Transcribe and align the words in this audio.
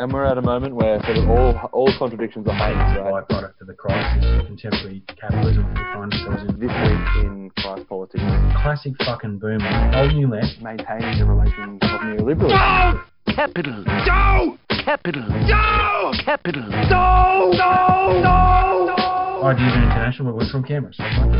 And 0.00 0.12
we're 0.12 0.24
at 0.24 0.38
a 0.38 0.42
moment 0.42 0.76
where 0.76 1.02
sort 1.02 1.16
of 1.18 1.28
all 1.28 1.58
all 1.72 1.92
contradictions 1.98 2.46
are 2.46 2.54
heightened, 2.54 3.04
right? 3.04 3.26
byproduct 3.28 3.60
of 3.60 3.66
the 3.66 3.74
crisis 3.74 4.24
of 4.24 4.46
contemporary 4.46 5.02
capitalism 5.20 5.68
we 5.70 5.74
find 5.74 6.12
ourselves 6.12 6.42
in. 6.48 6.60
This 6.60 6.70
week 6.70 7.24
in 7.24 7.50
class 7.58 7.80
politics, 7.88 8.22
Classic 8.62 8.92
fucking 9.04 9.38
boomer. 9.40 9.66
Eh? 9.66 10.00
Old 10.00 10.14
new 10.14 10.28
left. 10.28 10.60
maintaining 10.62 11.18
the 11.18 11.24
relations 11.24 11.80
of 11.82 12.00
neoliberalism. 12.00 13.02
Capital. 13.34 13.84
No! 13.84 14.58
Capital. 14.70 15.22
No! 15.28 16.12
Capital. 16.24 16.62
No! 16.62 17.50
No! 17.54 18.20
No! 18.22 18.94
No! 18.96 19.42
Ideas 19.46 19.74
International, 19.74 20.32
but 20.32 20.36
we're 20.38 20.50
from 20.50 20.62
Canberra. 20.64 20.94
So 20.94 21.04
it's 21.04 21.18
like 21.18 21.32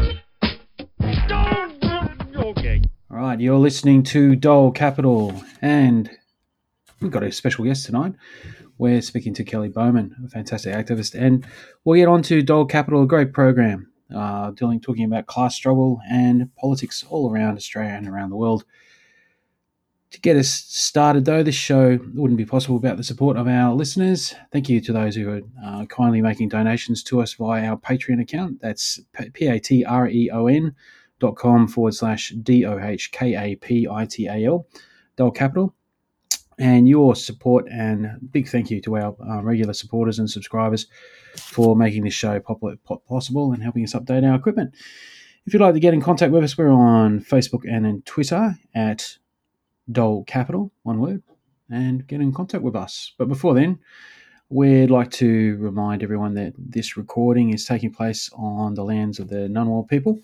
this. 1.01 1.19
Okay. 2.37 2.83
All 3.11 3.17
right, 3.19 3.41
you're 3.41 3.57
listening 3.57 4.03
to 4.05 4.35
Doh 4.37 4.71
Kapital, 4.73 5.43
and 5.63 6.11
we've 7.01 7.11
got 7.11 7.23
a 7.23 7.33
special 7.33 7.65
guest 7.65 7.87
tonight. 7.87 8.15
We're 8.79 9.03
speaking 9.03 9.35
to 9.35 9.45
Kelly 9.45 9.69
Bowman, 9.69 10.15
a 10.25 10.29
fantastic 10.29 10.75
activist, 10.75 11.15
and 11.15 11.47
we'll 11.85 11.97
get 11.97 12.09
on 12.09 12.23
to 12.25 12.43
Doh 12.43 12.67
Kapital, 12.67 13.03
a 13.03 13.07
great 13.07 13.33
program 13.33 13.91
uh, 14.15 14.53
dealing, 14.53 14.81
talking 14.81 15.05
about 15.05 15.27
class 15.27 15.55
struggle 15.55 16.01
and 16.11 16.55
politics 16.57 17.05
all 17.09 17.33
around 17.33 17.57
Australia 17.57 17.93
and 17.93 18.09
around 18.09 18.31
the 18.31 18.37
world. 18.37 18.65
To 20.13 20.21
get 20.21 20.37
us 20.37 20.49
started, 20.49 21.27
though, 21.27 21.43
this 21.43 21.55
show 21.55 21.99
wouldn't 22.15 22.39
be 22.39 22.47
possible 22.47 22.77
without 22.77 22.97
the 22.97 23.05
support 23.05 23.37
of 23.37 23.47
our 23.47 23.75
listeners. 23.75 24.35
Thank 24.51 24.71
you 24.71 24.81
to 24.81 24.93
those 24.93 25.15
who 25.15 25.29
are 25.31 25.43
uh, 25.63 25.85
kindly 25.85 26.23
making 26.23 26.49
donations 26.49 27.03
to 27.05 27.21
us 27.21 27.35
via 27.35 27.69
our 27.69 27.77
Patreon 27.77 28.23
account. 28.23 28.61
That's 28.63 29.01
P 29.35 29.49
A 29.49 29.61
T 29.61 29.85
R 29.85 30.09
E 30.09 30.31
O 30.33 30.47
N 30.47 30.75
dot 31.21 31.37
com 31.37 31.69
forward 31.69 31.95
slash 31.95 32.31
D 32.31 32.65
O 32.65 32.79
H 32.79 33.13
K 33.13 33.37
A 33.37 33.57
P 33.57 33.87
I 33.87 34.07
T 34.07 34.29
A 34.29 34.47
L, 34.47 34.67
Doh 35.17 35.31
Kapital. 35.31 35.75
And 36.59 36.89
your 36.89 37.15
support 37.15 37.69
and 37.71 38.19
big 38.33 38.49
thank 38.49 38.71
you 38.71 38.81
to 38.83 38.97
our 38.97 39.17
uh, 39.29 39.43
regular 39.43 39.73
supporters 39.73 40.19
and 40.19 40.29
subscribers 40.29 40.87
for 41.37 41.77
making 41.77 42.03
this 42.03 42.15
show 42.15 42.41
possible 43.09 43.53
and 43.53 43.63
helping 43.63 43.85
us 43.85 43.95
update 43.95 44.29
our 44.29 44.35
equipment. 44.35 44.75
If 45.47 45.55
you'd 45.55 45.63
like 45.63 45.75
to 45.75 45.81
get 45.81 45.95
in 45.95 46.03
contact 46.03 46.33
with 46.33 46.45
us, 46.45 46.59
we're 46.59 46.69
on 46.69 47.21
Facebook 47.21 47.63
and 47.67 47.87
on 47.87 48.03
Twitter 48.03 48.57
at 48.75 49.17
Doh 49.91 50.25
Kapital, 50.27 50.73
one 50.83 50.99
word, 50.99 51.23
and 51.71 52.07
get 52.07 52.21
in 52.21 52.33
contact 52.33 52.63
with 52.63 52.77
us. 52.77 53.15
But 53.19 53.29
before 53.29 53.55
then, 53.55 53.79
we'd 54.51 54.91
like 54.91 55.11
to 55.13 55.57
remind 55.59 56.03
everyone 56.03 56.35
that 56.35 56.55
this 56.59 56.97
recording 56.97 57.55
is 57.55 57.65
taking 57.65 57.93
place 57.93 58.31
on 58.35 58.75
the 58.75 58.85
lands 58.85 59.19
of 59.19 59.29
the 59.29 59.49
Ngunnawal 59.49 59.89
people 59.89 60.21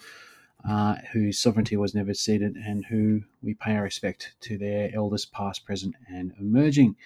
uh, 0.69 0.97
whose 1.13 1.39
sovereignty 1.39 1.77
was 1.77 1.95
never 1.95 2.15
ceded 2.15 2.57
and 2.57 2.87
who 2.87 3.23
we 3.43 3.55
pay 3.55 3.77
our 3.77 3.83
respect 3.83 4.35
to 4.41 4.57
their 4.57 4.91
elders 4.95 5.25
past, 5.27 5.65
present, 5.65 5.95
and 6.09 6.33
emerging. 6.41 6.97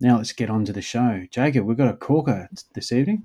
Now 0.00 0.16
let's 0.16 0.32
get 0.32 0.50
on 0.50 0.64
to 0.64 0.72
the 0.72 0.82
show. 0.82 1.26
Jacob, 1.30 1.64
we've 1.64 1.76
got 1.76 1.92
a 1.92 1.96
corker 1.96 2.48
this 2.74 2.92
evening. 2.92 3.24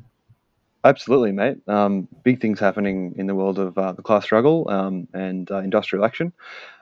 Absolutely, 0.83 1.31
mate. 1.31 1.57
Um, 1.67 2.07
big 2.23 2.39
things 2.39 2.59
happening 2.59 3.15
in 3.17 3.27
the 3.27 3.35
world 3.35 3.57
of 3.59 3.77
uh, 3.77 3.93
the 3.93 4.01
class 4.01 4.23
struggle 4.23 4.69
um, 4.69 5.07
and 5.13 5.49
uh, 5.49 5.57
industrial 5.57 6.05
action. 6.05 6.33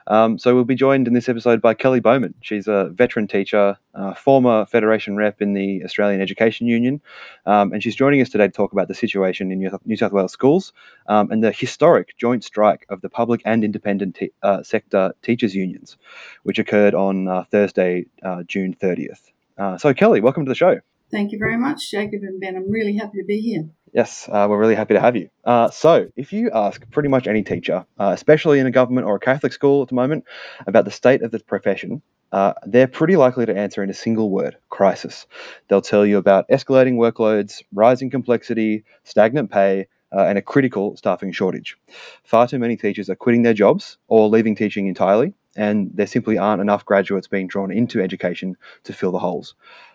Um, 0.08 0.38
so 0.38 0.54
we'll 0.54 0.64
be 0.64 0.74
joined 0.74 1.08
in 1.08 1.14
this 1.14 1.28
episode 1.28 1.60
by 1.60 1.74
Kelly 1.74 2.00
Bowman. 2.00 2.34
She's 2.40 2.68
a 2.68 2.90
veteran 2.92 3.26
teacher, 3.26 3.76
uh, 3.94 4.14
former 4.14 4.66
Federation 4.66 5.16
rep 5.16 5.42
in 5.42 5.52
the 5.52 5.82
Australian 5.84 6.20
Education 6.20 6.66
Union, 6.66 7.00
um, 7.44 7.72
and 7.72 7.82
she's 7.82 7.96
joining 7.96 8.20
us 8.20 8.28
today 8.28 8.46
to 8.46 8.52
talk 8.52 8.72
about 8.72 8.88
the 8.88 8.94
situation 8.94 9.50
in 9.50 9.58
New 9.58 9.96
South- 9.96 10.12
Wales 10.12 10.32
schools 10.32 10.72
um, 11.08 11.30
and 11.30 11.42
the 11.42 11.52
historic 11.52 12.16
joint 12.18 12.44
strike 12.44 12.86
of 12.88 13.00
the 13.00 13.08
public 13.08 13.42
and 13.44 13.64
independent 13.64 14.18
uh, 14.42 14.62
sector 14.62 15.12
teachers 15.22 15.54
unions, 15.54 15.96
which 16.44 16.58
occurred 16.58 16.94
on 16.94 17.28
uh, 17.28 17.44
Thursday, 17.50 18.06
uh, 18.22 18.42
June 18.44 18.74
30th. 18.74 19.32
Uh, 19.58 19.76
so, 19.78 19.92
Kelly, 19.94 20.20
welcome 20.20 20.44
to 20.44 20.48
the 20.48 20.54
show. 20.54 20.80
Thank 21.10 21.32
you 21.32 21.38
very 21.38 21.56
much, 21.56 21.90
Jacob 21.90 22.22
and 22.22 22.40
Ben. 22.40 22.56
I'm 22.56 22.70
really 22.70 22.96
happy 22.96 23.18
to 23.18 23.24
be 23.24 23.40
here. 23.40 23.68
Yes, 23.96 24.28
uh, 24.30 24.46
we're 24.46 24.58
really 24.58 24.74
happy 24.74 24.92
to 24.92 25.00
have 25.00 25.16
you. 25.16 25.30
Uh, 25.42 25.70
so, 25.70 26.10
if 26.16 26.30
you 26.30 26.50
ask 26.52 26.82
pretty 26.90 27.08
much 27.08 27.26
any 27.26 27.42
teacher, 27.42 27.86
uh, 27.98 28.10
especially 28.12 28.58
in 28.58 28.66
a 28.66 28.70
government 28.70 29.06
or 29.06 29.16
a 29.16 29.18
Catholic 29.18 29.54
school 29.54 29.80
at 29.80 29.88
the 29.88 29.94
moment, 29.94 30.24
about 30.66 30.84
the 30.84 30.90
state 30.90 31.22
of 31.22 31.30
the 31.30 31.38
profession, 31.40 32.02
uh, 32.30 32.52
they're 32.66 32.88
pretty 32.88 33.16
likely 33.16 33.46
to 33.46 33.56
answer 33.56 33.82
in 33.82 33.88
a 33.88 33.94
single 33.94 34.28
word 34.28 34.58
crisis. 34.68 35.26
They'll 35.68 35.80
tell 35.80 36.04
you 36.04 36.18
about 36.18 36.46
escalating 36.50 36.96
workloads, 36.96 37.62
rising 37.72 38.10
complexity, 38.10 38.84
stagnant 39.04 39.50
pay, 39.50 39.88
uh, 40.14 40.26
and 40.26 40.36
a 40.36 40.42
critical 40.42 40.94
staffing 40.98 41.32
shortage. 41.32 41.78
Far 42.22 42.46
too 42.46 42.58
many 42.58 42.76
teachers 42.76 43.08
are 43.08 43.16
quitting 43.16 43.44
their 43.44 43.54
jobs 43.54 43.96
or 44.08 44.28
leaving 44.28 44.56
teaching 44.56 44.88
entirely, 44.88 45.32
and 45.56 45.90
there 45.94 46.06
simply 46.06 46.36
aren't 46.36 46.60
enough 46.60 46.84
graduates 46.84 47.28
being 47.28 47.46
drawn 47.46 47.70
into 47.70 48.02
education 48.02 48.58
to 48.84 48.92
fill 48.92 49.12
the 49.12 49.18
holes. 49.18 49.54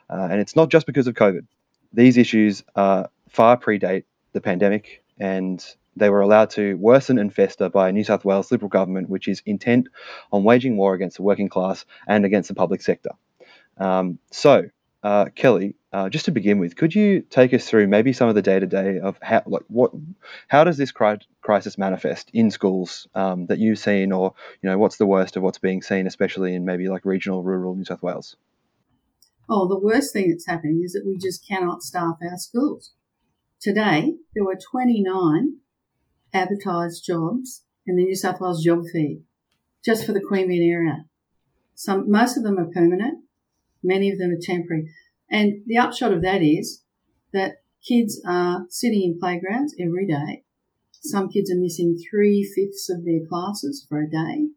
Uh, 0.09 0.27
and 0.31 0.41
it's 0.41 0.55
not 0.55 0.69
just 0.69 0.87
because 0.87 1.05
of 1.05 1.13
COVID. 1.13 1.45
These 1.93 2.17
issues 2.17 2.63
uh, 2.75 3.03
far 3.31 3.57
predate 3.57 4.03
the 4.33 4.41
pandemic, 4.41 5.03
and 5.19 5.65
they 5.95 6.09
were 6.09 6.21
allowed 6.21 6.49
to 6.51 6.75
worsen 6.75 7.17
and 7.17 7.33
fester 7.33 7.69
by 7.69 7.89
a 7.89 7.91
New 7.91 8.03
South 8.03 8.23
Wales 8.23 8.51
Liberal 8.51 8.69
government, 8.69 9.09
which 9.09 9.27
is 9.27 9.41
intent 9.45 9.87
on 10.31 10.43
waging 10.43 10.77
war 10.77 10.93
against 10.93 11.17
the 11.17 11.23
working 11.23 11.49
class 11.49 11.85
and 12.07 12.25
against 12.25 12.49
the 12.49 12.55
public 12.55 12.81
sector. 12.81 13.11
Um, 13.77 14.19
so, 14.31 14.69
uh, 15.03 15.25
Kelly, 15.35 15.75
uh, 15.91 16.09
just 16.09 16.25
to 16.25 16.31
begin 16.31 16.59
with, 16.59 16.75
could 16.75 16.93
you 16.93 17.21
take 17.21 17.53
us 17.53 17.67
through 17.67 17.87
maybe 17.87 18.13
some 18.13 18.29
of 18.29 18.35
the 18.35 18.41
day 18.41 18.59
to 18.59 18.67
day 18.67 18.99
of 18.99 19.17
how, 19.21 19.41
like, 19.45 19.63
what, 19.67 19.91
how 20.47 20.63
does 20.63 20.77
this 20.77 20.91
cri- 20.91 21.27
crisis 21.41 21.77
manifest 21.77 22.29
in 22.33 22.51
schools 22.51 23.07
um, 23.15 23.47
that 23.47 23.59
you've 23.59 23.79
seen, 23.79 24.11
or 24.11 24.33
you 24.61 24.69
know, 24.69 24.77
what's 24.77 24.97
the 24.97 25.05
worst 25.05 25.35
of 25.37 25.43
what's 25.43 25.57
being 25.57 25.81
seen, 25.81 26.05
especially 26.05 26.53
in 26.53 26.65
maybe 26.65 26.87
like 26.87 27.05
regional, 27.05 27.43
rural 27.43 27.75
New 27.75 27.85
South 27.85 28.03
Wales? 28.03 28.35
Oh, 29.49 29.67
the 29.67 29.79
worst 29.79 30.13
thing 30.13 30.29
that's 30.29 30.47
happening 30.47 30.81
is 30.83 30.93
that 30.93 31.05
we 31.05 31.17
just 31.17 31.45
cannot 31.45 31.83
staff 31.83 32.15
our 32.21 32.37
schools. 32.37 32.91
Today, 33.61 34.15
there 34.33 34.43
were 34.43 34.57
29 34.71 35.57
advertised 36.33 37.05
jobs 37.05 37.63
in 37.85 37.95
the 37.95 38.05
New 38.05 38.15
South 38.15 38.41
Wales 38.41 38.63
job 38.63 38.85
feed 38.91 39.23
just 39.85 40.03
for 40.03 40.13
the 40.13 40.19
Queanbeyan 40.19 40.67
area. 40.67 41.05
Some, 41.75 42.09
most 42.09 42.37
of 42.37 42.43
them 42.43 42.57
are 42.57 42.71
permanent, 42.73 43.23
many 43.83 44.09
of 44.09 44.17
them 44.17 44.31
are 44.31 44.41
temporary. 44.41 44.89
And 45.29 45.61
the 45.67 45.77
upshot 45.77 46.11
of 46.11 46.23
that 46.23 46.41
is 46.41 46.83
that 47.33 47.57
kids 47.87 48.19
are 48.25 48.65
sitting 48.69 49.03
in 49.03 49.19
playgrounds 49.19 49.75
every 49.79 50.07
day. 50.07 50.43
Some 50.91 51.29
kids 51.29 51.51
are 51.51 51.59
missing 51.59 51.95
three 52.09 52.43
fifths 52.43 52.89
of 52.89 53.05
their 53.05 53.27
classes 53.29 53.85
for 53.87 54.01
a 54.01 54.09
day. 54.09 54.47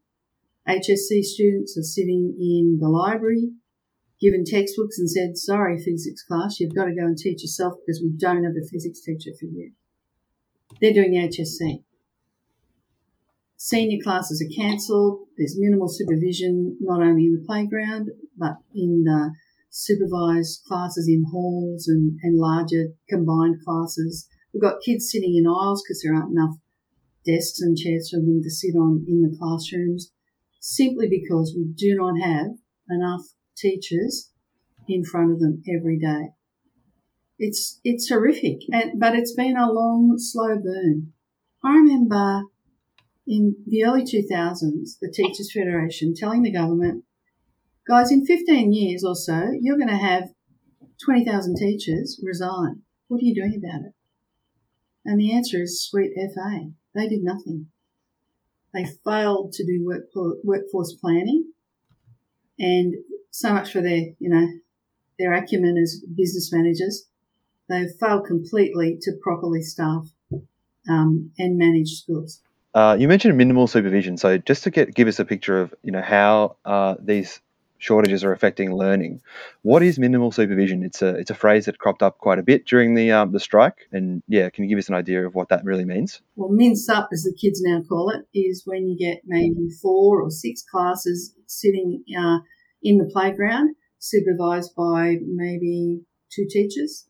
HSC 0.67 1.23
students 1.25 1.77
are 1.77 1.83
sitting 1.83 2.35
in 2.41 2.79
the 2.81 2.89
library, 2.89 3.51
given 4.25 4.45
textbooks 4.45 4.99
and 4.99 5.11
said, 5.11 5.37
sorry, 5.37 5.77
physics 5.77 6.23
class, 6.23 6.59
you've 6.59 6.75
got 6.75 6.87
to 6.87 6.95
go 6.95 7.05
and 7.05 7.19
teach 7.19 7.43
yourself 7.43 7.75
because 7.85 8.01
we 8.03 8.11
don't 8.17 8.45
have 8.45 8.55
a 8.57 8.67
physics 8.67 9.01
teacher 9.01 9.31
for 9.39 9.47
you. 9.47 9.73
They're 10.81 10.95
doing 10.95 11.13
the 11.13 11.29
HSC. 11.29 11.85
Senior 13.57 14.03
classes 14.03 14.43
are 14.43 14.63
cancelled. 14.63 15.27
There's 15.37 15.59
minimal 15.59 15.89
supervision, 15.89 16.79
not 16.81 17.03
only 17.03 17.27
in 17.27 17.35
the 17.35 17.47
playground, 17.47 18.11
but 18.37 18.57
in 18.75 19.05
the 19.05 19.33
supervised 19.71 20.63
classes 20.67 21.07
in 21.07 21.25
halls 21.31 21.87
and, 21.87 22.19
and 22.23 22.39
larger 22.39 22.89
combined 23.09 23.57
classes. 23.65 24.27
We've 24.53 24.63
got 24.63 24.83
kids 24.85 25.11
sitting 25.11 25.37
in 25.37 25.47
aisles 25.47 25.83
because 25.83 26.03
there 26.03 26.15
aren't 26.15 26.33
enough 26.33 26.57
desks 27.27 27.61
and 27.61 27.77
chairs 27.77 28.11
for 28.11 28.21
them 28.21 28.41
to 28.43 28.51
sit 28.51 28.75
on 28.75 29.05
in 29.07 29.23
the 29.23 29.37
classrooms, 29.39 30.13
simply 30.61 31.09
because 31.09 31.55
we 31.57 31.65
do 31.77 31.97
not 31.97 32.21
have 32.21 32.53
enough 32.89 33.23
teachers 33.57 34.31
in 34.89 35.05
front 35.05 35.33
of 35.33 35.41
them 35.41 35.63
every 35.69 35.99
day. 35.99 36.31
It's 37.39 37.81
it's 37.83 38.09
horrific, 38.09 38.61
and, 38.73 39.01
but 39.01 39.15
it's 39.15 39.35
been 39.35 39.57
a 39.57 39.73
long, 39.73 40.15
slow 40.19 40.57
burn. 40.57 41.13
I 41.65 41.75
remember 41.75 42.43
in 43.27 43.57
the 43.67 43.85
early 43.85 44.03
2000s, 44.03 44.99
the 45.01 45.11
Teachers 45.13 45.51
Federation 45.53 46.15
telling 46.15 46.43
the 46.43 46.53
government, 46.53 47.05
guys, 47.89 48.13
in 48.13 48.25
15 48.25 48.73
years 48.73 49.03
or 49.03 49.17
so, 49.17 49.51
you're 49.61 49.79
going 49.79 49.89
to 49.89 49.97
have 49.97 50.31
20,000 51.05 51.57
teachers 51.57 52.21
resign. 52.23 52.83
What 53.09 53.23
are 53.23 53.25
you 53.25 53.35
doing 53.35 53.57
about 53.57 53.87
it? 53.87 53.95
And 55.05 55.19
the 55.19 55.35
answer 55.35 55.63
is 55.63 55.83
sweet 55.83 56.13
FA. 56.15 56.71
They 56.95 57.09
did 57.09 57.23
nothing. 57.23 57.67
They 58.73 58.87
failed 59.05 59.53
to 59.53 59.65
do 59.65 59.85
work, 59.85 60.05
workforce 60.45 60.95
planning 61.01 61.53
and 62.59 62.95
so 63.35 63.53
much 63.53 63.73
for 63.73 63.83
their, 63.83 63.99
you 64.21 64.29
know, 64.29 64.47
their 65.19 65.33
acumen 65.33 65.77
as 65.77 66.01
business 66.15 66.53
managers. 66.53 67.05
They've 67.69 67.91
failed 67.99 68.27
completely 68.27 68.97
to 69.03 69.13
properly 69.23 69.61
staff 69.61 70.07
um, 70.89 71.33
and 71.37 71.59
manage 71.59 72.01
schools. 72.01 72.41
Uh, 72.75 72.97
you 72.99 73.09
mentioned 73.09 73.37
minimal 73.37 73.67
supervision, 73.67 74.17
so 74.19 74.39
just 74.39 74.63
to 74.65 74.71
get 74.71 74.95
give 74.95 75.09
us 75.09 75.19
a 75.19 75.25
picture 75.25 75.61
of 75.61 75.75
you 75.83 75.91
know 75.91 76.03
how 76.03 76.57
uh, 76.65 76.95
these 77.01 77.41
shortages 77.79 78.23
are 78.23 78.33
affecting 78.33 78.73
learning. 78.73 79.21
What 79.63 79.83
is 79.83 79.99
minimal 79.99 80.31
supervision? 80.31 80.85
It's 80.85 81.03
a 81.03 81.17
it's 81.17 81.31
a 81.31 81.35
phrase 81.35 81.65
that 81.67 81.79
cropped 81.79 82.03
up 82.03 82.19
quite 82.19 82.39
a 82.39 82.43
bit 82.43 82.67
during 82.67 82.95
the 82.95 83.13
um, 83.13 83.33
the 83.33 83.41
strike, 83.41 83.89
and 83.93 84.23
yeah, 84.29 84.49
can 84.51 84.65
you 84.65 84.71
give 84.71 84.79
us 84.79 84.89
an 84.89 84.95
idea 84.95 85.27
of 85.27 85.35
what 85.35 85.49
that 85.49 85.65
really 85.65 85.85
means? 85.85 86.21
Well, 86.37 86.51
mince 86.51 86.89
up, 86.89 87.09
as 87.13 87.23
the 87.23 87.35
kids 87.41 87.61
now 87.63 87.83
call 87.89 88.11
it, 88.11 88.27
is 88.37 88.63
when 88.65 88.89
you 88.89 88.97
get 88.99 89.23
maybe 89.25 89.71
four 89.81 90.21
or 90.21 90.31
six 90.31 90.63
classes 90.63 91.35
sitting 91.47 92.03
uh, 92.19 92.39
in 92.85 92.99
the 92.99 93.11
playground. 93.13 93.75
supervised 93.99 94.75
by 94.77 95.17
maybe 95.27 96.03
two 96.31 96.47
teachers. 96.49 97.09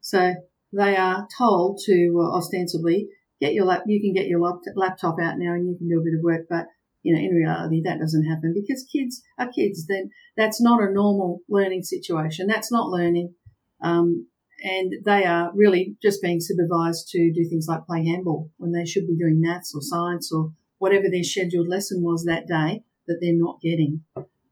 So 0.00 0.34
they 0.72 0.96
are 0.96 1.26
told 1.36 1.80
to 1.86 2.16
uh, 2.16 2.36
ostensibly 2.36 3.08
get 3.40 3.54
your 3.54 3.64
lap, 3.64 3.82
you 3.86 4.00
can 4.00 4.14
get 4.14 4.28
your 4.28 4.40
laptop 4.76 5.16
out 5.20 5.34
now 5.36 5.54
and 5.54 5.68
you 5.68 5.76
can 5.76 5.88
do 5.88 6.00
a 6.00 6.04
bit 6.04 6.14
of 6.16 6.22
work, 6.22 6.46
but 6.48 6.66
you 7.02 7.14
know, 7.14 7.20
in 7.20 7.34
reality, 7.34 7.82
that 7.84 7.98
doesn't 7.98 8.28
happen 8.28 8.54
because 8.54 8.86
kids 8.92 9.22
are 9.38 9.50
kids. 9.50 9.86
Then 9.86 10.10
that's 10.36 10.60
not 10.60 10.82
a 10.82 10.92
normal 10.92 11.40
learning 11.48 11.82
situation. 11.82 12.46
That's 12.46 12.70
not 12.70 12.88
learning. 12.88 13.34
Um, 13.82 14.28
and 14.62 14.92
they 15.04 15.24
are 15.24 15.50
really 15.54 15.96
just 16.02 16.20
being 16.20 16.40
supervised 16.40 17.08
to 17.08 17.32
do 17.32 17.48
things 17.48 17.66
like 17.66 17.86
play 17.86 18.04
handball 18.04 18.50
when 18.58 18.72
they 18.72 18.84
should 18.84 19.06
be 19.06 19.16
doing 19.16 19.40
maths 19.40 19.74
or 19.74 19.80
science 19.80 20.30
or 20.30 20.52
whatever 20.78 21.08
their 21.10 21.24
scheduled 21.24 21.68
lesson 21.68 22.02
was 22.02 22.24
that 22.24 22.46
day 22.46 22.84
that 23.06 23.18
they're 23.20 23.32
not 23.32 23.60
getting. 23.62 24.02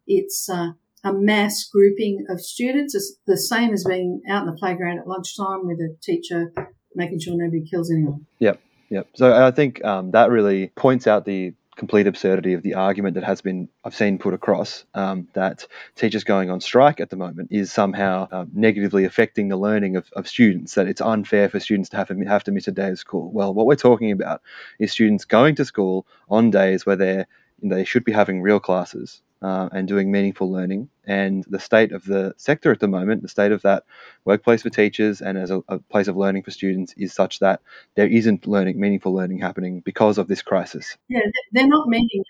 It's 0.08 0.48
uh, 0.48 0.70
a 1.04 1.12
mass 1.12 1.68
grouping 1.72 2.26
of 2.28 2.40
students. 2.40 2.94
It's 2.94 3.16
the 3.26 3.36
same 3.36 3.72
as 3.72 3.84
being 3.84 4.22
out 4.28 4.46
in 4.46 4.50
the 4.50 4.58
playground 4.58 4.98
at 4.98 5.06
lunchtime 5.06 5.66
with 5.66 5.78
a 5.78 5.94
teacher 6.02 6.52
making 6.94 7.20
sure 7.20 7.34
nobody 7.36 7.64
kills 7.64 7.90
anyone. 7.92 8.26
Yep, 8.40 8.60
yep. 8.90 9.08
So 9.14 9.46
I 9.46 9.50
think 9.50 9.84
um, 9.84 10.10
that 10.12 10.30
really 10.30 10.68
points 10.68 11.06
out 11.06 11.24
the 11.24 11.54
complete 11.76 12.08
absurdity 12.08 12.54
of 12.54 12.62
the 12.62 12.74
argument 12.74 13.14
that 13.14 13.22
has 13.22 13.40
been 13.40 13.68
I've 13.84 13.94
seen 13.94 14.18
put 14.18 14.34
across 14.34 14.84
um, 14.94 15.28
that 15.34 15.66
teachers 15.94 16.24
going 16.24 16.50
on 16.50 16.60
strike 16.60 16.98
at 16.98 17.08
the 17.08 17.16
moment 17.16 17.48
is 17.52 17.70
somehow 17.70 18.26
um, 18.32 18.50
negatively 18.52 19.04
affecting 19.04 19.46
the 19.46 19.56
learning 19.56 19.94
of, 19.94 20.10
of 20.14 20.26
students. 20.26 20.74
That 20.74 20.88
it's 20.88 21.00
unfair 21.00 21.48
for 21.48 21.60
students 21.60 21.90
to 21.90 21.96
have 21.96 22.08
to 22.08 22.18
have 22.24 22.44
to 22.44 22.50
miss 22.50 22.66
a 22.66 22.72
day 22.72 22.88
of 22.88 22.98
school. 22.98 23.30
Well, 23.30 23.54
what 23.54 23.66
we're 23.66 23.76
talking 23.76 24.10
about 24.10 24.42
is 24.80 24.90
students 24.90 25.24
going 25.24 25.54
to 25.56 25.64
school 25.64 26.06
on 26.28 26.50
days 26.50 26.84
where 26.84 26.96
they're 26.96 27.26
they 27.62 27.84
should 27.84 28.04
be 28.04 28.12
having 28.12 28.42
real 28.42 28.60
classes 28.60 29.22
uh, 29.42 29.68
and 29.72 29.86
doing 29.86 30.10
meaningful 30.10 30.50
learning. 30.50 30.88
And 31.06 31.44
the 31.48 31.60
state 31.60 31.92
of 31.92 32.04
the 32.04 32.34
sector 32.36 32.72
at 32.72 32.80
the 32.80 32.88
moment, 32.88 33.22
the 33.22 33.28
state 33.28 33.52
of 33.52 33.62
that 33.62 33.84
workplace 34.24 34.62
for 34.62 34.70
teachers 34.70 35.20
and 35.20 35.38
as 35.38 35.50
a, 35.50 35.62
a, 35.68 35.78
place 35.78 36.08
of 36.08 36.16
learning 36.16 36.42
for 36.42 36.50
students 36.50 36.94
is 36.96 37.12
such 37.12 37.38
that 37.38 37.60
there 37.94 38.08
isn't 38.08 38.46
learning, 38.46 38.80
meaningful 38.80 39.14
learning 39.14 39.38
happening 39.38 39.80
because 39.80 40.18
of 40.18 40.28
this 40.28 40.42
crisis. 40.42 40.96
Yeah, 41.08 41.20
they're 41.52 41.68
not 41.68 41.88
meeting 41.88 42.22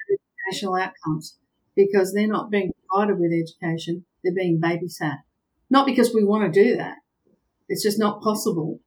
educational 0.49 0.77
outcomes 0.77 1.37
because 1.75 2.13
they're 2.13 2.29
not 2.29 2.51
being 2.51 2.73
provided 2.89 3.19
with 3.19 3.33
education. 3.33 4.05
They're 4.23 4.35
being 4.35 4.61
babysat. 4.61 5.19
Not 5.71 5.87
because 5.87 6.13
we 6.15 6.25
want 6.25 6.53
to 6.53 6.65
do 6.65 6.77
that. 6.77 6.97
It's 7.69 7.83
just 7.83 7.99
not 7.99 8.23
possible 8.23 8.81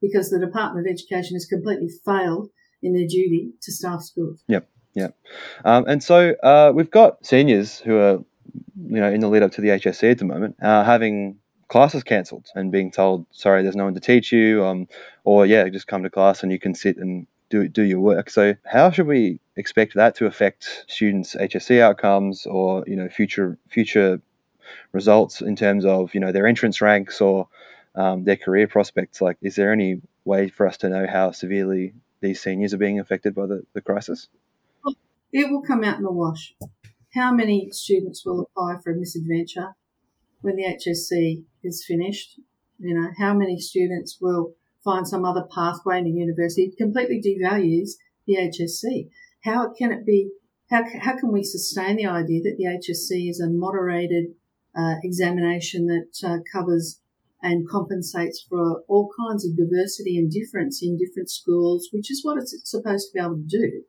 because 0.00 0.30
the 0.30 0.38
Department 0.38 0.86
of 0.86 0.90
Education 0.90 1.34
has 1.34 1.44
completely 1.44 1.88
failed 2.04 2.50
in 2.82 2.94
their 2.94 3.06
duty 3.06 3.52
to 3.62 3.72
staff 3.72 4.02
schools. 4.02 4.42
Yep. 4.48 4.68
Yeah, 4.94 5.08
um, 5.64 5.84
and 5.86 6.02
so 6.02 6.34
uh, 6.42 6.72
we've 6.74 6.90
got 6.90 7.24
seniors 7.24 7.78
who 7.78 7.96
are, 7.98 8.12
you 8.14 9.00
know, 9.00 9.10
in 9.10 9.20
the 9.20 9.28
lead 9.28 9.42
up 9.42 9.52
to 9.52 9.60
the 9.60 9.68
HSC 9.68 10.10
at 10.10 10.18
the 10.18 10.24
moment, 10.24 10.56
uh, 10.60 10.82
having 10.84 11.38
classes 11.68 12.02
cancelled 12.02 12.48
and 12.54 12.72
being 12.72 12.90
told, 12.90 13.26
sorry, 13.30 13.62
there's 13.62 13.76
no 13.76 13.84
one 13.84 13.94
to 13.94 14.00
teach 14.00 14.32
you, 14.32 14.64
um, 14.64 14.88
or 15.24 15.46
yeah, 15.46 15.68
just 15.68 15.86
come 15.86 16.02
to 16.02 16.10
class 16.10 16.42
and 16.42 16.50
you 16.50 16.58
can 16.58 16.74
sit 16.74 16.96
and 16.96 17.26
do 17.50 17.68
do 17.68 17.82
your 17.82 18.00
work. 18.00 18.30
So 18.30 18.54
how 18.64 18.90
should 18.90 19.06
we 19.06 19.40
expect 19.56 19.94
that 19.94 20.16
to 20.16 20.26
affect 20.26 20.84
students' 20.88 21.34
HSC 21.34 21.80
outcomes 21.80 22.46
or 22.46 22.84
you 22.86 22.96
know 22.96 23.08
future 23.08 23.58
future 23.68 24.20
results 24.92 25.40
in 25.40 25.56
terms 25.56 25.84
of 25.84 26.14
you 26.14 26.20
know 26.20 26.32
their 26.32 26.46
entrance 26.46 26.80
ranks 26.80 27.20
or 27.20 27.48
um, 27.94 28.24
their 28.24 28.36
career 28.36 28.68
prospects? 28.68 29.20
Like, 29.20 29.36
is 29.42 29.56
there 29.56 29.72
any 29.72 30.00
way 30.24 30.48
for 30.48 30.66
us 30.66 30.78
to 30.78 30.88
know 30.88 31.06
how 31.06 31.32
severely 31.32 31.94
these 32.20 32.40
seniors 32.40 32.74
are 32.74 32.78
being 32.78 33.00
affected 33.00 33.34
by 33.34 33.46
the, 33.46 33.64
the 33.74 33.80
crisis? 33.80 34.28
It 35.32 35.50
will 35.50 35.62
come 35.62 35.84
out 35.84 35.98
in 35.98 36.02
the 36.02 36.12
wash. 36.12 36.54
How 37.14 37.32
many 37.32 37.68
students 37.70 38.24
will 38.24 38.40
apply 38.40 38.80
for 38.82 38.92
a 38.92 38.96
misadventure 38.96 39.74
when 40.40 40.56
the 40.56 40.64
HSC 40.64 41.44
is 41.62 41.84
finished? 41.86 42.40
You 42.78 42.94
know, 42.94 43.10
how 43.18 43.34
many 43.34 43.58
students 43.58 44.18
will 44.20 44.54
find 44.84 45.06
some 45.06 45.24
other 45.24 45.46
pathway 45.54 45.98
into 45.98 46.10
university? 46.10 46.64
It 46.64 46.76
completely 46.76 47.20
devalues 47.20 47.90
the 48.26 48.36
HSC. 48.36 49.10
How 49.44 49.72
can 49.72 49.92
it 49.92 50.04
be? 50.04 50.30
How, 50.70 50.84
how 51.00 51.18
can 51.18 51.32
we 51.32 51.42
sustain 51.42 51.96
the 51.96 52.06
idea 52.06 52.42
that 52.42 52.56
the 52.56 52.64
HSC 52.64 53.28
is 53.28 53.40
a 53.40 53.50
moderated 53.50 54.34
uh, 54.76 54.94
examination 55.02 55.86
that 55.86 56.28
uh, 56.28 56.38
covers 56.52 57.00
and 57.42 57.68
compensates 57.68 58.44
for 58.48 58.82
all 58.86 59.08
kinds 59.18 59.44
of 59.44 59.56
diversity 59.56 60.16
and 60.18 60.30
difference 60.30 60.80
in 60.82 60.98
different 60.98 61.30
schools, 61.30 61.88
which 61.92 62.10
is 62.10 62.20
what 62.22 62.38
it's 62.38 62.54
supposed 62.64 63.08
to 63.08 63.12
be 63.14 63.20
able 63.20 63.36
to 63.36 63.46
do. 63.48 63.82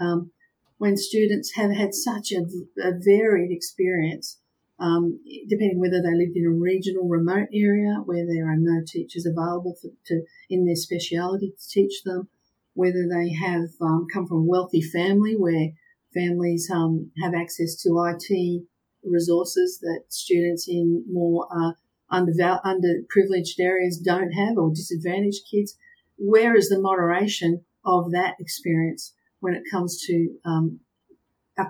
Um, 0.00 0.32
when 0.82 0.96
students 0.96 1.52
have 1.54 1.70
had 1.70 1.94
such 1.94 2.32
a, 2.32 2.40
a 2.82 2.90
varied 3.04 3.52
experience, 3.52 4.40
um, 4.80 5.20
depending 5.48 5.78
whether 5.78 6.02
they 6.02 6.12
lived 6.12 6.36
in 6.36 6.44
a 6.44 6.50
regional 6.50 7.08
remote 7.08 7.46
area 7.54 8.02
where 8.04 8.26
there 8.26 8.50
are 8.50 8.56
no 8.58 8.82
teachers 8.84 9.24
available 9.24 9.76
for, 9.80 9.90
to 10.04 10.22
in 10.50 10.66
their 10.66 10.74
speciality 10.74 11.52
to 11.52 11.68
teach 11.68 12.02
them, 12.02 12.26
whether 12.74 13.06
they 13.08 13.32
have 13.32 13.68
um, 13.80 14.08
come 14.12 14.26
from 14.26 14.38
a 14.38 14.50
wealthy 14.50 14.82
family 14.82 15.36
where 15.36 15.68
families 16.12 16.68
um, 16.74 17.12
have 17.22 17.32
access 17.32 17.80
to 17.80 18.04
IT 18.04 18.64
resources 19.04 19.78
that 19.82 20.02
students 20.08 20.66
in 20.68 21.04
more 21.08 21.46
uh, 21.56 21.74
underprivileged 22.10 23.60
areas 23.60 23.98
don't 23.98 24.32
have 24.32 24.58
or 24.58 24.70
disadvantaged 24.70 25.44
kids. 25.48 25.76
Where 26.16 26.56
is 26.56 26.70
the 26.70 26.80
moderation 26.80 27.64
of 27.84 28.10
that 28.10 28.34
experience? 28.40 29.14
When 29.42 29.54
it 29.54 29.64
comes 29.68 30.00
to 30.06 30.36
um, 30.44 30.78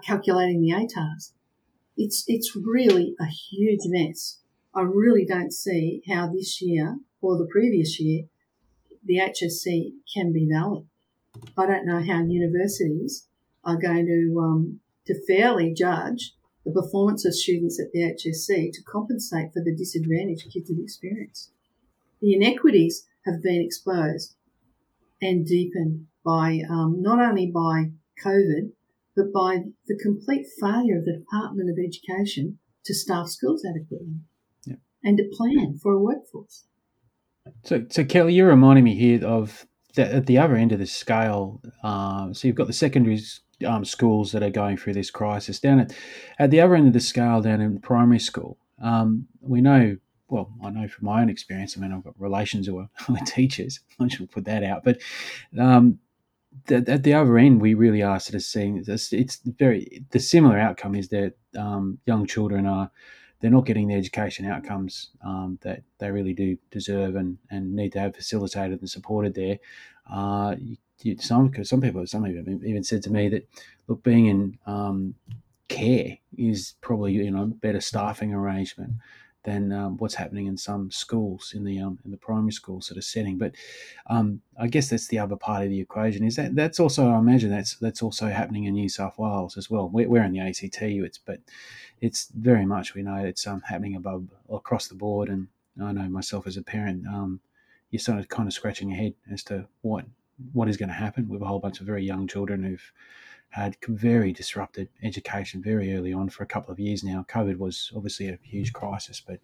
calculating 0.04 0.60
the 0.60 0.72
ATARs. 0.72 1.32
It's, 1.96 2.22
it's 2.26 2.54
really 2.54 3.14
a 3.18 3.24
huge 3.24 3.80
mess. 3.86 4.40
I 4.74 4.82
really 4.82 5.24
don't 5.24 5.52
see 5.52 6.02
how 6.06 6.30
this 6.30 6.60
year 6.60 6.98
or 7.22 7.38
the 7.38 7.48
previous 7.50 7.98
year 7.98 8.24
the 9.02 9.16
HSC 9.16 9.92
can 10.14 10.34
be 10.34 10.46
valid. 10.52 10.84
I 11.56 11.64
don't 11.64 11.86
know 11.86 12.02
how 12.02 12.22
universities 12.22 13.26
are 13.64 13.76
going 13.76 14.06
to 14.06 14.40
um, 14.40 14.80
to 15.06 15.14
fairly 15.26 15.72
judge 15.72 16.34
the 16.64 16.72
performance 16.72 17.24
of 17.24 17.34
students 17.34 17.80
at 17.80 17.90
the 17.92 18.00
HSC 18.00 18.70
to 18.72 18.82
compensate 18.82 19.52
for 19.52 19.62
the 19.64 19.74
disadvantage 19.74 20.46
kids 20.52 20.68
have 20.68 20.78
experienced. 20.78 21.50
The 22.20 22.34
inequities 22.34 23.06
have 23.24 23.42
been 23.42 23.62
exposed 23.62 24.36
and 25.22 25.46
deepened 25.46 26.06
by 26.24 26.60
um, 26.68 27.00
not 27.00 27.20
only 27.20 27.50
by 27.50 27.90
COVID, 28.24 28.72
but 29.16 29.32
by 29.32 29.58
the 29.86 29.98
complete 30.02 30.46
failure 30.60 30.98
of 30.98 31.04
the 31.04 31.18
Department 31.18 31.70
of 31.70 31.76
Education 31.82 32.58
to 32.84 32.94
staff 32.94 33.28
schools 33.28 33.64
adequately 33.64 34.16
yep. 34.66 34.78
and 35.04 35.18
to 35.18 35.24
plan 35.36 35.78
for 35.82 35.92
a 35.92 35.98
workforce. 35.98 36.64
So, 37.64 37.84
so 37.90 38.04
Kelly, 38.04 38.34
you're 38.34 38.48
reminding 38.48 38.84
me 38.84 38.94
here 38.94 39.24
of 39.24 39.66
the, 39.94 40.14
at 40.14 40.26
the 40.26 40.38
other 40.38 40.56
end 40.56 40.72
of 40.72 40.78
the 40.78 40.86
scale. 40.86 41.60
Um, 41.82 42.34
so 42.34 42.46
you've 42.46 42.56
got 42.56 42.66
the 42.66 42.72
secondary 42.72 43.20
um, 43.66 43.84
schools 43.84 44.32
that 44.32 44.42
are 44.42 44.50
going 44.50 44.76
through 44.76 44.94
this 44.94 45.10
crisis. 45.10 45.60
Down 45.60 45.80
at 45.80 45.94
at 46.38 46.50
the 46.50 46.60
other 46.60 46.74
end 46.74 46.86
of 46.86 46.92
the 46.92 47.00
scale, 47.00 47.40
down 47.40 47.60
in 47.60 47.80
primary 47.80 48.18
school, 48.18 48.58
um, 48.82 49.26
we 49.40 49.60
know 49.60 49.96
well, 50.28 50.50
I 50.64 50.70
know 50.70 50.88
from 50.88 51.04
my 51.04 51.20
own 51.20 51.28
experience. 51.28 51.76
I 51.76 51.80
mean, 51.80 51.92
I've 51.92 52.04
got 52.04 52.18
relations 52.18 52.66
who 52.66 52.78
are, 52.78 52.88
teachers. 53.26 53.80
I 54.00 54.08
should 54.08 54.30
put 54.30 54.46
that 54.46 54.64
out, 54.64 54.82
but 54.82 54.98
um, 55.58 55.98
the, 56.66 56.84
at 56.86 57.02
the 57.02 57.14
other 57.14 57.38
end, 57.38 57.60
we 57.60 57.74
really 57.74 58.02
are 58.02 58.20
sort 58.20 58.34
of 58.34 58.42
seeing 58.42 58.82
this. 58.82 59.12
It's 59.12 59.40
very 59.44 60.04
the 60.10 60.20
similar 60.20 60.58
outcome 60.58 60.94
is 60.94 61.08
that 61.08 61.34
um, 61.56 61.98
young 62.06 62.26
children 62.26 62.66
are 62.66 62.90
they're 63.40 63.50
not 63.50 63.66
getting 63.66 63.88
the 63.88 63.94
education 63.94 64.46
outcomes 64.46 65.10
um, 65.24 65.58
that 65.62 65.82
they 65.98 66.10
really 66.10 66.32
do 66.32 66.56
deserve 66.70 67.16
and, 67.16 67.38
and 67.50 67.74
need 67.74 67.92
to 67.92 68.00
have 68.00 68.14
facilitated 68.14 68.80
and 68.80 68.88
supported 68.88 69.34
there. 69.34 69.58
Uh, 70.10 70.54
you, 70.58 71.16
some 71.18 71.52
some 71.64 71.80
people 71.80 72.06
some 72.06 72.26
even 72.26 72.62
even 72.64 72.84
said 72.84 73.02
to 73.02 73.10
me 73.10 73.28
that 73.28 73.48
look, 73.88 74.02
being 74.02 74.26
in 74.26 74.58
um, 74.66 75.14
care 75.68 76.18
is 76.36 76.74
probably 76.80 77.12
you 77.12 77.30
know 77.30 77.46
better 77.46 77.80
staffing 77.80 78.32
arrangement 78.32 78.92
than 79.44 79.72
um, 79.72 79.96
what's 79.96 80.14
happening 80.14 80.46
in 80.46 80.56
some 80.56 80.90
schools 80.90 81.52
in 81.54 81.64
the 81.64 81.80
um, 81.80 81.98
in 82.04 82.10
the 82.10 82.16
primary 82.16 82.52
school 82.52 82.80
sort 82.80 82.98
of 82.98 83.04
setting. 83.04 83.38
But 83.38 83.54
um, 84.08 84.40
I 84.58 84.68
guess 84.68 84.88
that's 84.88 85.08
the 85.08 85.18
other 85.18 85.36
part 85.36 85.64
of 85.64 85.70
the 85.70 85.80
equation. 85.80 86.24
Is 86.24 86.36
that 86.36 86.54
that's 86.54 86.80
also 86.80 87.10
I 87.10 87.18
imagine 87.18 87.50
that's 87.50 87.76
that's 87.76 88.02
also 88.02 88.28
happening 88.28 88.64
in 88.64 88.74
New 88.74 88.88
South 88.88 89.18
Wales 89.18 89.56
as 89.56 89.70
well. 89.70 89.88
We're, 89.88 90.08
we're 90.08 90.24
in 90.24 90.32
the 90.32 90.40
ACT, 90.40 90.82
it's 90.82 91.18
but 91.18 91.40
it's 92.00 92.28
very 92.34 92.66
much 92.66 92.94
we 92.94 93.02
know 93.02 93.16
it's 93.16 93.46
um, 93.46 93.62
happening 93.62 93.96
above 93.96 94.26
across 94.50 94.88
the 94.88 94.94
board. 94.94 95.28
And 95.28 95.48
I 95.82 95.92
know 95.92 96.08
myself 96.08 96.46
as 96.46 96.56
a 96.56 96.62
parent, 96.62 97.06
um, 97.06 97.40
you're 97.90 98.00
sort 98.00 98.18
of 98.18 98.28
kind 98.28 98.46
of 98.48 98.52
scratching 98.52 98.90
your 98.90 98.98
head 98.98 99.14
as 99.30 99.42
to 99.44 99.66
what 99.82 100.04
what 100.52 100.68
is 100.68 100.76
going 100.76 100.88
to 100.88 100.94
happen 100.94 101.28
with 101.28 101.42
a 101.42 101.46
whole 101.46 101.58
bunch 101.58 101.80
of 101.80 101.86
very 101.86 102.04
young 102.04 102.26
children 102.26 102.62
who've 102.62 102.92
had 103.50 103.76
very 103.86 104.32
disrupted 104.32 104.88
education 105.02 105.62
very 105.62 105.94
early 105.94 106.12
on 106.12 106.28
for 106.28 106.42
a 106.42 106.46
couple 106.46 106.72
of 106.72 106.80
years 106.80 107.04
now. 107.04 107.24
COVID 107.28 107.58
was 107.58 107.92
obviously 107.94 108.28
a 108.28 108.38
huge 108.42 108.72
crisis, 108.72 109.20
but 109.20 109.40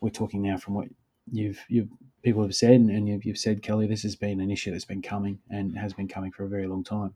we're 0.00 0.10
talking 0.10 0.42
now 0.42 0.56
from 0.56 0.74
what 0.74 0.88
you've 1.30 1.64
you've 1.68 1.88
people 2.24 2.42
have 2.42 2.54
said, 2.54 2.80
and 2.80 3.06
you've, 3.06 3.24
you've 3.24 3.38
said, 3.38 3.62
Kelly, 3.62 3.86
this 3.86 4.02
has 4.02 4.16
been 4.16 4.40
an 4.40 4.50
issue 4.50 4.70
that's 4.70 4.86
been 4.86 5.02
coming 5.02 5.38
and 5.50 5.76
has 5.76 5.92
been 5.92 6.08
coming 6.08 6.32
for 6.32 6.44
a 6.44 6.48
very 6.48 6.66
long 6.66 6.82
time. 6.82 7.14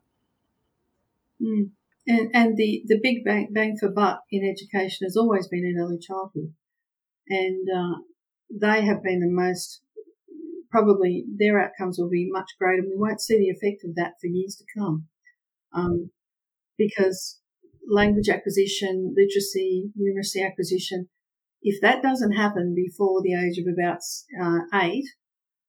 Mm. 1.43 1.71
And, 2.07 2.31
and 2.35 2.57
the, 2.57 2.83
the 2.87 3.01
big 3.03 3.25
bang, 3.25 3.49
bang 3.51 3.77
for 3.79 3.89
buck 3.91 4.23
in 4.31 4.49
education 4.49 5.07
has 5.07 5.17
always 5.17 5.49
been 5.49 5.65
in 5.65 5.79
early 5.81 5.99
childhood. 5.99 6.53
And 7.29 7.69
uh, 7.75 7.99
they 8.51 8.85
have 8.85 9.03
been 9.03 9.21
the 9.21 9.31
most, 9.31 9.81
probably 10.71 11.25
their 11.39 11.61
outcomes 11.61 11.99
will 11.99 12.11
be 12.11 12.29
much 12.31 12.51
greater. 12.59 12.83
And 12.83 12.91
we 12.91 12.97
won't 12.97 13.21
see 13.21 13.39
the 13.39 13.51
effect 13.51 13.85
of 13.85 13.95
that 13.97 14.15
for 14.21 14.27
years 14.27 14.57
to 14.57 14.65
come. 14.79 15.07
Um, 15.73 16.11
because 16.77 17.41
language 17.91 18.29
acquisition, 18.29 19.15
literacy, 19.17 19.91
numeracy 19.99 20.47
acquisition, 20.47 21.09
if 21.63 21.81
that 21.81 22.03
doesn't 22.03 22.33
happen 22.33 22.75
before 22.75 23.23
the 23.23 23.35
age 23.35 23.59
of 23.59 23.67
about 23.67 23.99
uh, 24.41 24.61
eight, 24.83 25.07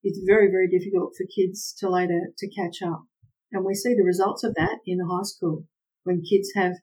it's 0.04 0.20
very, 0.26 0.50
very 0.50 0.68
difficult 0.68 1.14
for 1.18 1.26
kids 1.36 1.74
to 1.80 1.90
later 1.90 2.32
to 2.38 2.50
catch 2.50 2.82
up. 2.86 3.04
And 3.52 3.66
we 3.66 3.74
see 3.74 3.96
the 3.96 4.06
results 4.06 4.44
of 4.44 4.54
that 4.56 4.78
in 4.86 5.00
high 5.00 5.24
school 5.24 5.66
when 6.04 6.22
kids 6.22 6.52
have, 6.56 6.74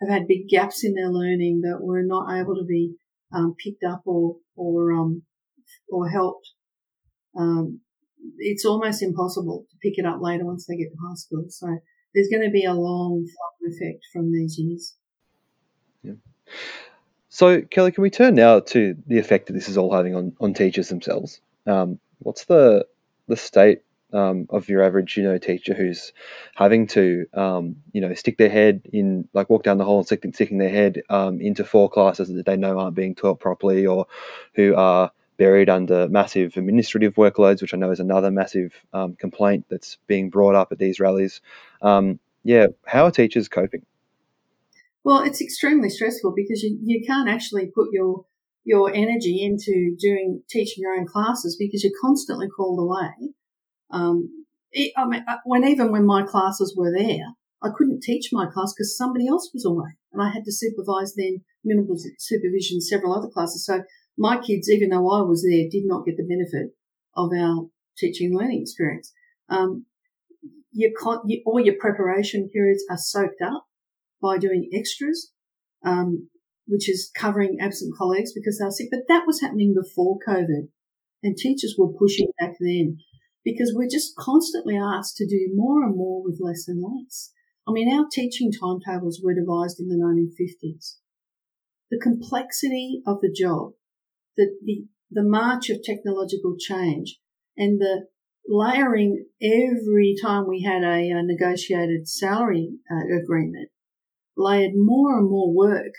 have 0.00 0.10
had 0.10 0.28
big 0.28 0.48
gaps 0.48 0.84
in 0.84 0.94
their 0.94 1.08
learning 1.10 1.62
that 1.62 1.80
were 1.80 2.02
not 2.02 2.38
able 2.38 2.54
to 2.56 2.64
be 2.64 2.94
um, 3.34 3.54
picked 3.62 3.82
up 3.84 4.02
or, 4.04 4.36
or, 4.54 4.92
um, 4.92 5.22
or 5.88 6.08
helped. 6.10 6.50
Um, 7.38 7.80
it's 8.38 8.64
almost 8.64 9.02
impossible 9.02 9.66
to 9.70 9.76
pick 9.82 9.98
it 9.98 10.06
up 10.06 10.20
later 10.20 10.44
once 10.44 10.66
they 10.66 10.76
get 10.76 10.90
to 10.90 10.98
high 11.08 11.14
school. 11.14 11.44
So 11.48 11.78
there's 12.14 12.28
going 12.28 12.44
to 12.44 12.50
be 12.50 12.64
a 12.64 12.74
long 12.74 13.26
effect 13.62 14.04
from 14.12 14.32
these 14.32 14.58
years. 14.58 14.94
Yeah. 16.02 16.14
So, 17.28 17.62
Kelly, 17.62 17.92
can 17.92 18.02
we 18.02 18.10
turn 18.10 18.34
now 18.34 18.60
to 18.60 18.96
the 19.06 19.18
effect 19.18 19.46
that 19.46 19.52
this 19.52 19.68
is 19.68 19.78
all 19.78 19.94
having 19.94 20.14
on, 20.14 20.36
on 20.40 20.54
teachers 20.54 20.88
themselves? 20.88 21.40
Um, 21.66 21.98
what's 22.18 22.44
the 22.44 22.86
the 23.28 23.36
state 23.36 23.82
um, 24.12 24.46
of 24.50 24.68
your 24.68 24.82
average, 24.82 25.16
you 25.16 25.22
know, 25.22 25.38
teacher 25.38 25.74
who's 25.74 26.12
having 26.56 26.86
to, 26.88 27.26
um, 27.34 27.76
you 27.92 28.00
know, 28.00 28.12
stick 28.14 28.38
their 28.38 28.48
head 28.48 28.82
in, 28.92 29.28
like 29.32 29.48
walk 29.48 29.62
down 29.62 29.78
the 29.78 29.84
hall 29.84 29.98
and 29.98 30.06
sticking, 30.06 30.32
sticking 30.32 30.58
their 30.58 30.70
head 30.70 31.02
um, 31.08 31.40
into 31.40 31.64
four 31.64 31.88
classes 31.88 32.28
that 32.28 32.46
they 32.46 32.56
know 32.56 32.78
aren't 32.78 32.96
being 32.96 33.14
taught 33.14 33.38
properly, 33.38 33.86
or 33.86 34.06
who 34.54 34.74
are 34.74 35.12
buried 35.40 35.70
under 35.70 36.06
massive 36.10 36.54
administrative 36.58 37.14
workloads, 37.14 37.62
which 37.62 37.72
I 37.72 37.78
know 37.78 37.90
is 37.90 37.98
another 37.98 38.30
massive 38.30 38.74
um, 38.92 39.16
complaint 39.16 39.64
that's 39.70 39.96
being 40.06 40.28
brought 40.28 40.54
up 40.54 40.70
at 40.70 40.78
these 40.78 41.00
rallies. 41.00 41.40
Um, 41.80 42.20
yeah, 42.44 42.66
how 42.86 43.06
are 43.06 43.10
teachers 43.10 43.48
coping? 43.48 43.86
Well, 45.02 45.22
it's 45.22 45.40
extremely 45.40 45.88
stressful 45.88 46.34
because 46.36 46.62
you, 46.62 46.78
you 46.84 47.02
can't 47.06 47.30
actually 47.30 47.68
put 47.74 47.88
your 47.90 48.26
your 48.64 48.92
energy 48.94 49.42
into 49.42 49.96
doing 49.98 50.42
teaching 50.50 50.82
your 50.82 50.92
own 50.92 51.06
classes 51.06 51.56
because 51.58 51.82
you're 51.82 52.00
constantly 52.02 52.48
called 52.48 52.78
away. 52.78 53.32
Um, 53.90 54.44
it, 54.72 54.92
I 54.94 55.06
mean, 55.06 55.24
uh, 55.26 55.38
when 55.46 55.64
even 55.64 55.90
when 55.90 56.04
my 56.04 56.22
classes 56.22 56.74
were 56.76 56.92
there, 56.94 57.28
I 57.62 57.68
couldn't 57.74 58.02
teach 58.02 58.28
my 58.30 58.44
class 58.44 58.74
because 58.74 58.94
somebody 58.94 59.26
else 59.26 59.48
was 59.54 59.64
away, 59.64 59.96
and 60.12 60.22
I 60.22 60.28
had 60.28 60.44
to 60.44 60.52
supervise 60.52 61.14
then 61.14 61.44
minimal 61.64 61.96
supervision 62.18 62.82
several 62.82 63.14
other 63.14 63.28
classes. 63.28 63.64
So 63.64 63.84
my 64.20 64.36
kids, 64.36 64.68
even 64.68 64.90
though 64.90 65.10
I 65.10 65.22
was 65.22 65.42
there, 65.42 65.64
did 65.70 65.84
not 65.86 66.04
get 66.04 66.18
the 66.18 66.28
benefit 66.28 66.76
of 67.16 67.30
our 67.32 67.68
teaching 67.96 68.28
and 68.28 68.36
learning 68.36 68.60
experience. 68.60 69.14
Um, 69.48 69.86
your, 70.72 70.90
all 71.46 71.58
your 71.58 71.76
preparation 71.80 72.50
periods 72.52 72.84
are 72.90 72.98
soaked 72.98 73.40
up 73.42 73.64
by 74.22 74.36
doing 74.36 74.68
extras, 74.74 75.32
um, 75.86 76.28
which 76.66 76.86
is 76.86 77.10
covering 77.16 77.56
absent 77.62 77.96
colleagues 77.96 78.32
because 78.34 78.58
they're 78.58 78.70
sick. 78.70 78.88
But 78.90 79.08
that 79.08 79.24
was 79.26 79.40
happening 79.40 79.74
before 79.74 80.18
COVID, 80.28 80.68
and 81.22 81.34
teachers 81.34 81.76
were 81.78 81.92
pushing 81.98 82.28
back 82.38 82.56
then 82.60 82.98
because 83.42 83.72
we're 83.74 83.88
just 83.88 84.14
constantly 84.16 84.76
asked 84.76 85.16
to 85.16 85.26
do 85.26 85.50
more 85.54 85.82
and 85.82 85.96
more 85.96 86.22
with 86.22 86.38
less 86.42 86.68
and 86.68 86.82
less. 86.82 87.32
I 87.66 87.72
mean, 87.72 87.90
our 87.90 88.04
teaching 88.12 88.52
timetables 88.52 89.22
were 89.24 89.32
devised 89.32 89.80
in 89.80 89.88
the 89.88 89.96
1950s. 89.96 90.96
The 91.90 91.98
complexity 91.98 93.02
of 93.06 93.22
the 93.22 93.34
job, 93.34 93.72
the, 94.40 94.56
the, 94.64 94.84
the 95.10 95.28
march 95.28 95.68
of 95.68 95.82
technological 95.82 96.56
change, 96.58 97.18
and 97.56 97.80
the 97.80 98.06
layering 98.48 99.26
every 99.42 100.16
time 100.20 100.48
we 100.48 100.62
had 100.62 100.82
a, 100.82 101.10
a 101.10 101.22
negotiated 101.22 102.08
salary 102.08 102.70
uh, 102.90 103.22
agreement 103.22 103.68
layered 104.36 104.72
more 104.74 105.18
and 105.18 105.28
more 105.28 105.54
work 105.54 105.92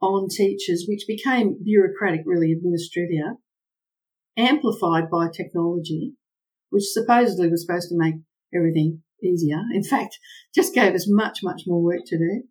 on 0.00 0.28
teachers, 0.28 0.86
which 0.88 1.04
became 1.06 1.58
bureaucratic, 1.62 2.22
really 2.24 2.52
administrative, 2.52 3.36
amplified 4.36 5.10
by 5.10 5.26
technology, 5.28 6.14
which 6.70 6.84
supposedly 6.84 7.48
was 7.48 7.64
supposed 7.66 7.88
to 7.88 7.98
make 7.98 8.14
everything 8.54 9.02
easier. 9.22 9.60
In 9.72 9.84
fact, 9.84 10.18
just 10.54 10.74
gave 10.74 10.94
us 10.94 11.06
much, 11.08 11.40
much 11.42 11.62
more 11.66 11.82
work 11.82 12.00
to 12.06 12.18
do. 12.18 12.42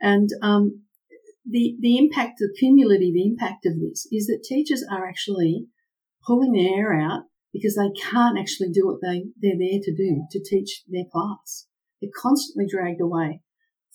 And 0.00 0.28
um, 0.42 0.82
the 1.48 1.76
the 1.80 1.98
impact, 1.98 2.38
the 2.38 2.54
cumulative 2.58 3.14
impact 3.14 3.66
of 3.66 3.80
this 3.80 4.06
is 4.10 4.26
that 4.26 4.44
teachers 4.44 4.84
are 4.90 5.06
actually 5.06 5.66
pulling 6.26 6.52
their 6.52 6.68
hair 6.68 7.00
out 7.00 7.24
because 7.52 7.76
they 7.76 7.90
can't 8.00 8.38
actually 8.38 8.70
do 8.70 8.86
what 8.86 9.00
they 9.02 9.26
they're 9.40 9.58
there 9.58 9.80
to 9.82 9.94
do 9.94 10.26
to 10.30 10.42
teach 10.42 10.82
their 10.88 11.04
class. 11.10 11.66
They're 12.00 12.10
constantly 12.14 12.66
dragged 12.68 13.00
away 13.00 13.40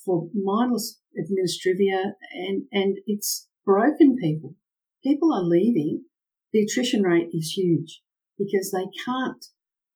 for 0.03 0.29
mindless 0.34 1.00
administrivia 1.17 2.13
and, 2.34 2.63
and 2.72 2.98
it's 3.05 3.48
broken 3.65 4.15
people. 4.17 4.55
People 5.03 5.34
are 5.34 5.43
leaving. 5.43 6.05
The 6.53 6.62
attrition 6.62 7.03
rate 7.03 7.29
is 7.34 7.53
huge 7.55 8.01
because 8.38 8.72
they 8.72 8.86
can't, 9.05 9.46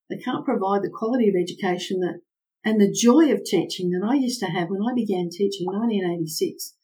they 0.10 0.18
can't 0.18 0.46
provide 0.46 0.84
the 0.84 0.94
quality 0.94 1.28
of 1.28 1.36
education 1.36 2.00
that, 2.00 2.22
and 2.64 2.80
the 2.80 2.92
joy 2.92 3.32
of 3.32 3.44
teaching 3.44 3.90
that 3.92 4.08
I 4.08 4.16
used 4.16 4.40
to 4.40 4.48
have 4.48 4.70
when 4.70 4.82
I 4.82 4.94
began 4.96 5.30
teaching 5.30 5.68
in 5.68 5.80
1986 5.80 6.76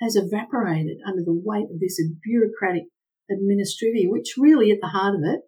has 0.00 0.16
evaporated 0.16 0.98
under 1.06 1.22
the 1.22 1.32
weight 1.34 1.66
of 1.72 1.80
this 1.80 2.00
bureaucratic 2.22 2.84
administrivia, 3.30 4.08
which 4.08 4.34
really 4.36 4.70
at 4.70 4.78
the 4.80 4.88
heart 4.88 5.14
of 5.14 5.20
it 5.24 5.40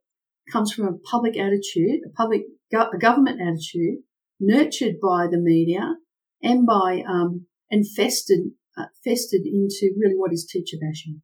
comes 0.50 0.72
from 0.72 0.86
a 0.86 0.98
public 0.98 1.36
attitude, 1.36 2.00
a 2.06 2.10
public 2.10 2.42
a 2.72 2.98
government 2.98 3.40
attitude 3.40 4.00
nurtured 4.40 4.96
by 5.00 5.26
the 5.30 5.38
media 5.38 5.94
and 6.42 6.66
by 6.66 7.02
um, 7.08 7.46
and 7.70 7.84
festered 7.96 8.50
uh, 8.76 8.86
festered 9.04 9.42
into 9.44 9.94
really 9.98 10.14
what 10.16 10.32
is 10.32 10.44
teacher 10.44 10.76
bashing. 10.80 11.22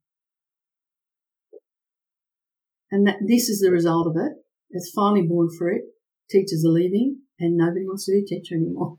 And 2.90 3.06
that 3.06 3.18
this 3.26 3.48
is 3.48 3.60
the 3.60 3.70
result 3.70 4.06
of 4.06 4.16
it. 4.16 4.32
It's 4.70 4.92
finally 4.94 5.22
borne 5.22 5.48
fruit. 5.56 5.82
Teachers 6.30 6.64
are 6.66 6.72
leaving, 6.72 7.20
and 7.38 7.56
nobody 7.56 7.86
wants 7.86 8.06
to 8.06 8.12
be 8.12 8.18
a 8.18 8.24
teacher 8.24 8.54
anymore. 8.54 8.98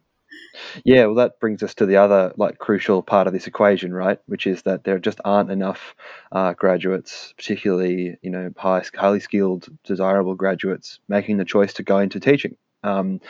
Yeah, 0.85 1.05
well, 1.05 1.15
that 1.15 1.39
brings 1.39 1.63
us 1.63 1.73
to 1.75 1.85
the 1.85 1.97
other 1.97 2.33
like 2.37 2.57
crucial 2.57 3.01
part 3.01 3.27
of 3.27 3.33
this 3.33 3.47
equation, 3.47 3.93
right? 3.93 4.19
Which 4.27 4.47
is 4.47 4.61
that 4.63 4.83
there 4.83 4.99
just 4.99 5.19
aren't 5.25 5.51
enough 5.51 5.95
uh, 6.31 6.53
graduates, 6.53 7.33
particularly 7.37 8.17
you 8.21 8.29
know 8.29 8.51
high, 8.57 8.83
highly 8.95 9.19
skilled, 9.19 9.67
desirable 9.83 10.35
graduates, 10.35 10.99
making 11.07 11.37
the 11.37 11.45
choice 11.45 11.73
to 11.73 11.83
go 11.83 11.99
into 11.99 12.19
teaching. 12.19 12.55
Um, 12.83 13.21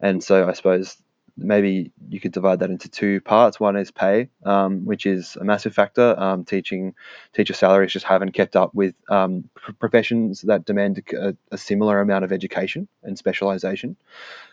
and 0.00 0.22
so 0.22 0.48
I 0.48 0.52
suppose 0.52 0.96
maybe 1.36 1.92
you 2.08 2.20
could 2.20 2.32
divide 2.32 2.60
that 2.60 2.70
into 2.70 2.88
two 2.88 3.20
parts. 3.20 3.58
One 3.58 3.76
is 3.76 3.90
pay, 3.90 4.28
um, 4.44 4.84
which 4.84 5.06
is 5.06 5.36
a 5.36 5.44
massive 5.44 5.74
factor. 5.74 6.18
Um, 6.18 6.44
teaching 6.44 6.94
teacher 7.32 7.54
salaries 7.54 7.92
just 7.92 8.06
haven't 8.06 8.32
kept 8.32 8.56
up 8.56 8.74
with 8.74 8.94
um, 9.08 9.48
professions 9.54 10.42
that 10.42 10.64
demand 10.64 11.02
a, 11.12 11.36
a, 11.50 11.58
similar 11.58 12.00
amount 12.00 12.24
of 12.24 12.32
education 12.32 12.88
and 13.02 13.16
specialization. 13.16 13.96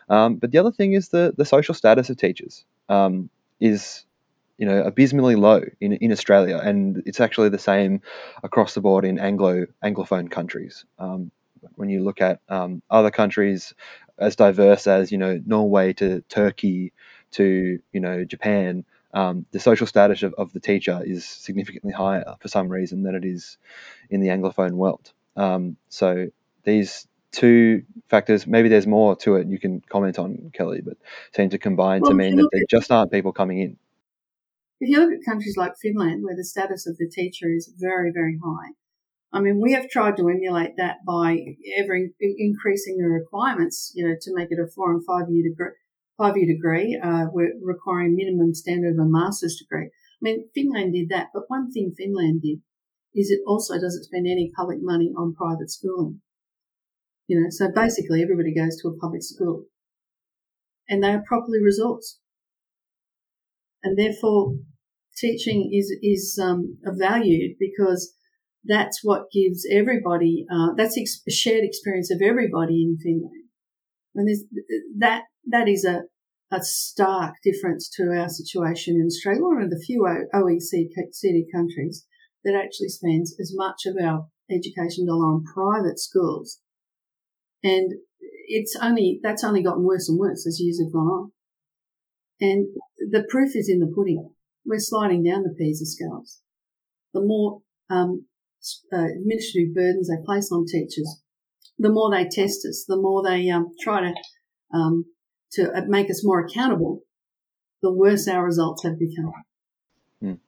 Um, 0.10 0.36
but 0.36 0.52
the 0.52 0.58
other 0.58 0.72
thing 0.72 0.94
is 0.94 1.10
the 1.10 1.34
the 1.38 1.46
social 1.46 1.74
status 1.74 2.10
of 2.10 2.18
teachers 2.18 2.66
um, 2.88 3.30
is 3.60 4.06
you 4.58 4.66
know 4.66 4.82
abysmally 4.84 5.36
low 5.36 5.62
in, 5.82 5.94
in 5.94 6.12
Australia, 6.12 6.58
and 6.58 7.04
it's 7.06 7.20
actually 7.20 7.50
the 7.50 7.60
same 7.60 8.02
across 8.44 8.74
the 8.74 8.82
board 8.82 9.06
in 9.06 9.20
Anglo 9.20 9.66
Anglophone 9.84 10.32
countries. 10.32 10.86
Um, 10.98 11.32
when 11.76 11.90
you 11.90 12.04
look 12.04 12.22
at 12.22 12.40
um, 12.48 12.82
other 12.90 13.12
countries 13.12 13.74
as 14.20 14.36
diverse 14.36 14.88
as 14.88 15.12
you 15.12 15.18
know 15.18 15.42
Norway 15.46 15.94
to 15.94 16.22
Turkey 16.30 16.94
to 17.32 17.80
you 17.92 18.00
know 18.00 18.26
Japan, 18.26 18.86
um, 19.14 19.46
the 19.52 19.60
social 19.60 19.88
status 19.88 20.24
of, 20.24 20.34
of 20.36 20.54
the 20.54 20.60
teacher 20.60 21.02
is 21.04 21.26
significantly 21.26 21.92
higher 21.92 22.36
for 22.40 22.48
some 22.48 22.70
reason 22.70 23.04
than 23.04 23.16
it 23.16 23.26
is 23.26 23.58
in 24.10 24.22
the 24.22 24.28
Anglophone 24.28 24.74
world. 24.74 25.12
Um, 25.36 25.78
so 25.90 26.28
these 26.64 27.08
two 27.32 27.84
factors, 28.08 28.46
maybe 28.48 28.70
there's 28.70 28.88
more 28.88 29.16
to 29.18 29.36
it 29.36 29.48
you 29.48 29.60
can 29.60 29.82
comment 29.82 30.20
on, 30.20 30.52
Kelly, 30.54 30.82
but 30.82 30.98
seem 31.36 31.50
to 31.50 31.58
combine 31.58 32.02
well, 32.02 32.12
to 32.12 32.16
mean 32.16 32.36
that 32.38 32.50
there 32.52 32.64
just 32.70 32.92
aren't 32.92 33.12
people 33.12 33.32
coming 33.32 33.60
in. 33.60 33.78
If 34.80 34.90
you 34.90 35.00
look 35.00 35.12
at 35.12 35.26
countries 35.26 35.58
like 35.58 35.74
Finland, 35.82 36.24
where 36.24 36.36
the 36.36 36.44
status 36.44 36.88
of 36.88 36.98
the 36.98 37.08
teacher 37.08 37.50
is 37.50 37.72
very, 37.78 38.12
very 38.12 38.40
high, 38.44 38.72
I 39.32 39.42
mean, 39.42 39.62
we 39.62 39.74
have 39.74 39.90
tried 39.90 40.18
to 40.18 40.28
emulate 40.30 40.76
that 40.78 41.06
by 41.06 41.38
ever 41.78 41.96
increasing 42.20 42.98
the 42.98 43.08
requirements, 43.08 43.92
you 43.96 44.08
know, 44.08 44.16
to 44.20 44.34
make 44.34 44.50
it 44.52 44.60
a 44.60 44.68
four 44.68 44.92
and 44.92 45.06
five 45.06 45.30
year 45.30 45.50
degree. 45.50 45.76
Five 46.18 46.36
year 46.38 46.54
degree, 46.54 47.00
uh, 47.02 47.28
we're 47.32 47.54
requiring 47.62 48.16
minimum 48.16 48.54
standard 48.54 48.94
of 48.94 49.06
a 49.06 49.10
master's 49.10 49.56
degree. 49.56 49.86
I 49.86 50.20
mean, 50.22 50.50
Finland 50.54 50.94
did 50.94 51.10
that, 51.10 51.28
but 51.34 51.44
one 51.48 51.72
thing 51.72 51.94
Finland 51.96 52.42
did 52.42 52.60
is 53.16 53.30
it 53.32 53.42
also 53.48 53.76
doesn't 53.76 54.04
spend 54.04 54.28
any 54.28 54.52
public 54.56 54.80
money 54.82 55.14
on 55.18 55.34
private 55.36 55.70
schooling. 55.72 56.22
You 57.28 57.40
know, 57.40 57.48
so 57.50 57.70
basically 57.74 58.22
everybody 58.22 58.54
goes 58.54 58.82
to 58.82 58.90
a 58.90 58.98
public 58.98 59.24
school 59.24 59.66
and 60.90 61.04
they 61.04 61.14
are 61.14 61.24
properly 61.28 61.60
resourced. 61.60 62.18
and 63.84 63.98
therefore 63.98 64.56
teaching 65.18 65.70
is 65.74 65.96
is 66.02 66.40
um, 66.42 66.78
valued 66.86 67.56
because 67.60 68.16
that's 68.66 69.00
what 69.04 69.32
gives 69.32 69.66
everybody 69.72 70.46
uh, 70.52 70.74
that's 70.76 70.98
ex- 70.98 71.22
a 71.28 71.32
shared 71.32 71.64
experience 71.64 72.12
of 72.12 72.22
everybody 72.22 72.84
in 72.84 72.98
Finland. 72.98 73.46
And 74.16 74.28
that 75.00 75.24
that 75.48 75.68
is 75.68 75.86
a 75.86 76.04
a 76.52 76.62
stark 76.62 77.36
difference 77.44 77.90
to 77.90 78.12
our 78.12 78.28
situation 78.28 78.96
in 78.96 79.06
Australia. 79.06 79.44
One 79.44 79.62
of 79.62 79.70
the 79.70 79.84
few 79.86 80.02
OECD 80.34 81.44
countries 81.54 82.06
that 82.44 82.56
actually 82.56 82.90
spends 82.90 83.36
as 83.40 83.54
much 83.56 83.86
of 83.86 83.96
our 84.04 84.28
education 84.50 85.06
dollar 85.06 85.26
on 85.26 85.44
private 85.44 86.00
schools. 86.00 86.60
And 87.64 87.94
it's 88.48 88.76
only, 88.82 89.20
that's 89.22 89.44
only 89.44 89.62
gotten 89.62 89.84
worse 89.84 90.10
and 90.10 90.18
worse 90.18 90.48
as 90.48 90.60
years 90.60 90.82
have 90.82 90.92
gone 90.92 91.08
on. 91.08 91.32
And 92.42 92.68
the 92.98 93.26
proof 93.30 93.56
is 93.56 93.70
in 93.70 93.80
the 93.80 93.92
pudding. 93.94 94.32
We're 94.66 94.80
sliding 94.80 95.24
down 95.24 95.44
the 95.44 95.56
PISA 95.58 95.86
scales. 95.86 96.40
The 97.14 97.22
more 97.22 97.62
um, 97.90 98.26
uh, 98.94 99.06
administrative 99.06 99.74
burdens 99.74 100.10
they 100.10 100.24
place 100.26 100.52
on 100.52 100.66
teachers, 100.66 101.22
the 101.78 101.90
more 101.90 102.12
they 102.12 102.24
test 102.24 102.66
us, 102.68 102.86
the 102.88 102.98
more 102.98 103.24
they 103.24 103.50
um, 103.50 103.72
try 103.82 104.02
to 104.02 104.14
um, 104.74 105.06
to 105.54 105.72
make 105.88 106.10
us 106.10 106.24
more 106.24 106.46
accountable, 106.46 107.02
the 107.82 107.92
worse 107.92 108.28
our 108.28 108.46
results 108.46 108.84
have 108.84 109.00
become. 109.00 109.32
Mm. 110.24 110.40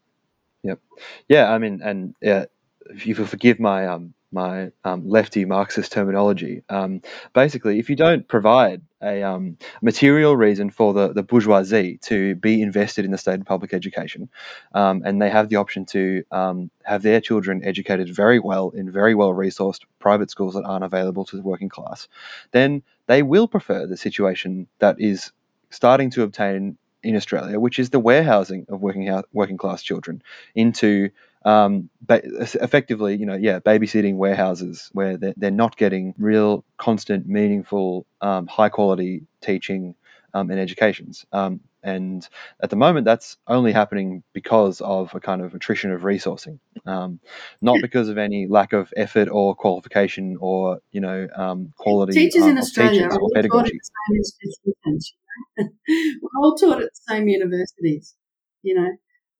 Yep. 0.63 0.79
Yeah. 1.27 1.51
I 1.51 1.57
mean, 1.57 1.81
and 1.83 2.13
yeah, 2.21 2.45
if 2.89 3.07
you 3.07 3.15
forgive 3.15 3.59
my 3.59 3.87
um, 3.87 4.13
my 4.31 4.71
um, 4.83 5.07
lefty 5.07 5.45
Marxist 5.45 5.91
terminology. 5.91 6.63
Um, 6.69 7.01
basically, 7.33 7.79
if 7.79 7.89
you 7.89 7.95
don't 7.95 8.27
provide 8.27 8.81
a 9.01 9.23
um, 9.23 9.57
material 9.81 10.35
reason 10.35 10.69
for 10.69 10.93
the, 10.93 11.13
the 11.13 11.23
bourgeoisie 11.23 11.97
to 12.03 12.35
be 12.35 12.61
invested 12.61 13.03
in 13.05 13.11
the 13.11 13.17
state 13.17 13.39
of 13.39 13.45
public 13.45 13.73
education, 13.73 14.29
um, 14.73 15.01
and 15.05 15.21
they 15.21 15.29
have 15.29 15.49
the 15.49 15.57
option 15.57 15.85
to 15.87 16.23
um, 16.31 16.71
have 16.83 17.01
their 17.01 17.19
children 17.19 17.61
educated 17.63 18.13
very 18.13 18.39
well 18.39 18.69
in 18.69 18.91
very 18.91 19.15
well 19.15 19.33
resourced 19.33 19.81
private 19.99 20.29
schools 20.29 20.53
that 20.53 20.63
aren't 20.63 20.83
available 20.83 21.25
to 21.25 21.35
the 21.35 21.41
working 21.41 21.69
class, 21.69 22.07
then 22.51 22.83
they 23.07 23.23
will 23.23 23.47
prefer 23.47 23.87
the 23.87 23.97
situation 23.97 24.67
that 24.79 24.99
is 24.99 25.31
starting 25.69 26.09
to 26.11 26.23
obtain 26.23 26.77
in 27.03 27.15
Australia, 27.15 27.59
which 27.59 27.79
is 27.79 27.89
the 27.89 27.99
warehousing 27.99 28.65
of 28.69 28.81
working 28.81 29.23
working 29.33 29.57
class 29.57 29.81
children 29.81 30.21
into 30.53 31.09
um, 31.43 31.89
ba- 32.01 32.21
effectively, 32.23 33.15
you 33.17 33.25
know, 33.25 33.35
yeah, 33.35 33.59
babysitting 33.59 34.15
warehouses 34.15 34.89
where 34.93 35.17
they're, 35.17 35.33
they're 35.37 35.51
not 35.51 35.75
getting 35.75 36.13
real, 36.17 36.63
constant, 36.77 37.27
meaningful, 37.27 38.05
um, 38.21 38.47
high 38.47 38.69
quality 38.69 39.23
teaching 39.41 39.95
um, 40.33 40.49
and 40.49 40.59
educations. 40.59 41.25
Um, 41.31 41.61
and 41.83 42.27
at 42.61 42.69
the 42.69 42.75
moment, 42.75 43.05
that's 43.05 43.37
only 43.47 43.71
happening 43.71 44.21
because 44.33 44.81
of 44.81 45.15
a 45.15 45.19
kind 45.19 45.41
of 45.41 45.55
attrition 45.55 45.91
of 45.91 46.01
resourcing, 46.01 46.59
um, 46.85 47.19
not 47.59 47.77
because 47.81 48.07
of 48.07 48.19
any 48.19 48.45
lack 48.47 48.73
of 48.73 48.93
effort 48.95 49.29
or 49.29 49.55
qualification 49.55 50.37
or 50.39 50.79
you 50.91 51.01
know 51.01 51.27
um, 51.35 51.73
quality. 51.77 52.13
Teachers 52.13 52.45
in 52.45 52.59
Australia 52.59 53.05
are 53.05 53.19
all 53.19 53.29
taught 53.29 53.65
at 53.65 53.71
the 53.71 53.89
same 54.07 54.17
institutions. 54.17 55.13
We're 55.57 56.43
all 56.43 56.55
taught 56.55 56.83
at 56.83 56.89
the 56.89 57.13
same 57.13 57.27
universities. 57.27 58.13
You 58.61 58.75
know, 58.75 58.89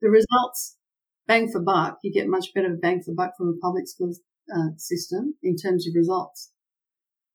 the 0.02 0.10
results 0.10 0.78
bang 1.32 1.50
for 1.50 1.62
buck, 1.62 2.00
you 2.04 2.12
get 2.12 2.28
much 2.28 2.54
better 2.54 2.78
bang 2.82 3.02
for 3.02 3.14
buck 3.14 3.38
from 3.38 3.48
a 3.48 3.58
public 3.66 3.88
schools 3.88 4.20
uh, 4.54 4.72
system 4.76 5.36
in 5.42 5.56
terms 5.56 5.88
of 5.88 5.94
results. 5.96 6.52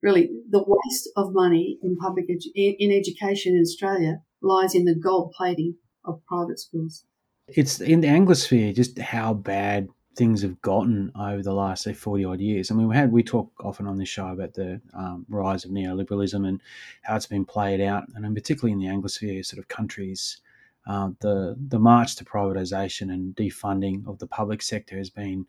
Really, 0.02 0.28
the 0.50 0.62
waste 0.66 1.08
of 1.16 1.32
money 1.32 1.78
in 1.82 1.96
public 1.96 2.26
edu- 2.28 2.76
in 2.78 2.92
education 2.92 3.54
in 3.54 3.62
Australia 3.62 4.20
lies 4.42 4.74
in 4.74 4.84
the 4.84 4.94
gold 4.94 5.32
plating 5.34 5.76
of 6.04 6.20
private 6.26 6.60
schools. 6.60 7.04
It's 7.48 7.80
in 7.80 8.02
the 8.02 8.08
Anglosphere 8.08 8.74
just 8.74 8.98
how 8.98 9.32
bad 9.32 9.88
things 10.14 10.42
have 10.42 10.60
gotten 10.60 11.10
over 11.18 11.42
the 11.42 11.54
last 11.54 11.84
say 11.84 11.94
40 11.94 12.24
odd 12.24 12.40
years. 12.40 12.70
I 12.70 12.74
mean, 12.74 12.88
we 12.88 12.96
had 12.96 13.10
we 13.10 13.22
talk 13.22 13.50
often 13.64 13.86
on 13.86 13.96
this 13.96 14.10
show 14.10 14.28
about 14.28 14.52
the 14.52 14.80
um, 14.92 15.24
rise 15.28 15.64
of 15.64 15.70
neoliberalism 15.70 16.46
and 16.46 16.60
how 17.02 17.16
it's 17.16 17.26
been 17.26 17.46
played 17.46 17.80
out, 17.80 18.04
and 18.14 18.34
particularly 18.34 18.72
in 18.72 18.78
the 18.78 18.94
Anglosphere 18.94 19.44
sort 19.44 19.58
of 19.58 19.68
countries, 19.68 20.38
uh, 20.86 21.10
the 21.20 21.56
the 21.68 21.78
march 21.78 22.16
to 22.16 22.24
privatisation 22.24 23.12
and 23.12 23.34
defunding 23.34 24.06
of 24.06 24.18
the 24.18 24.26
public 24.26 24.62
sector 24.62 24.96
has 24.96 25.10
been 25.10 25.46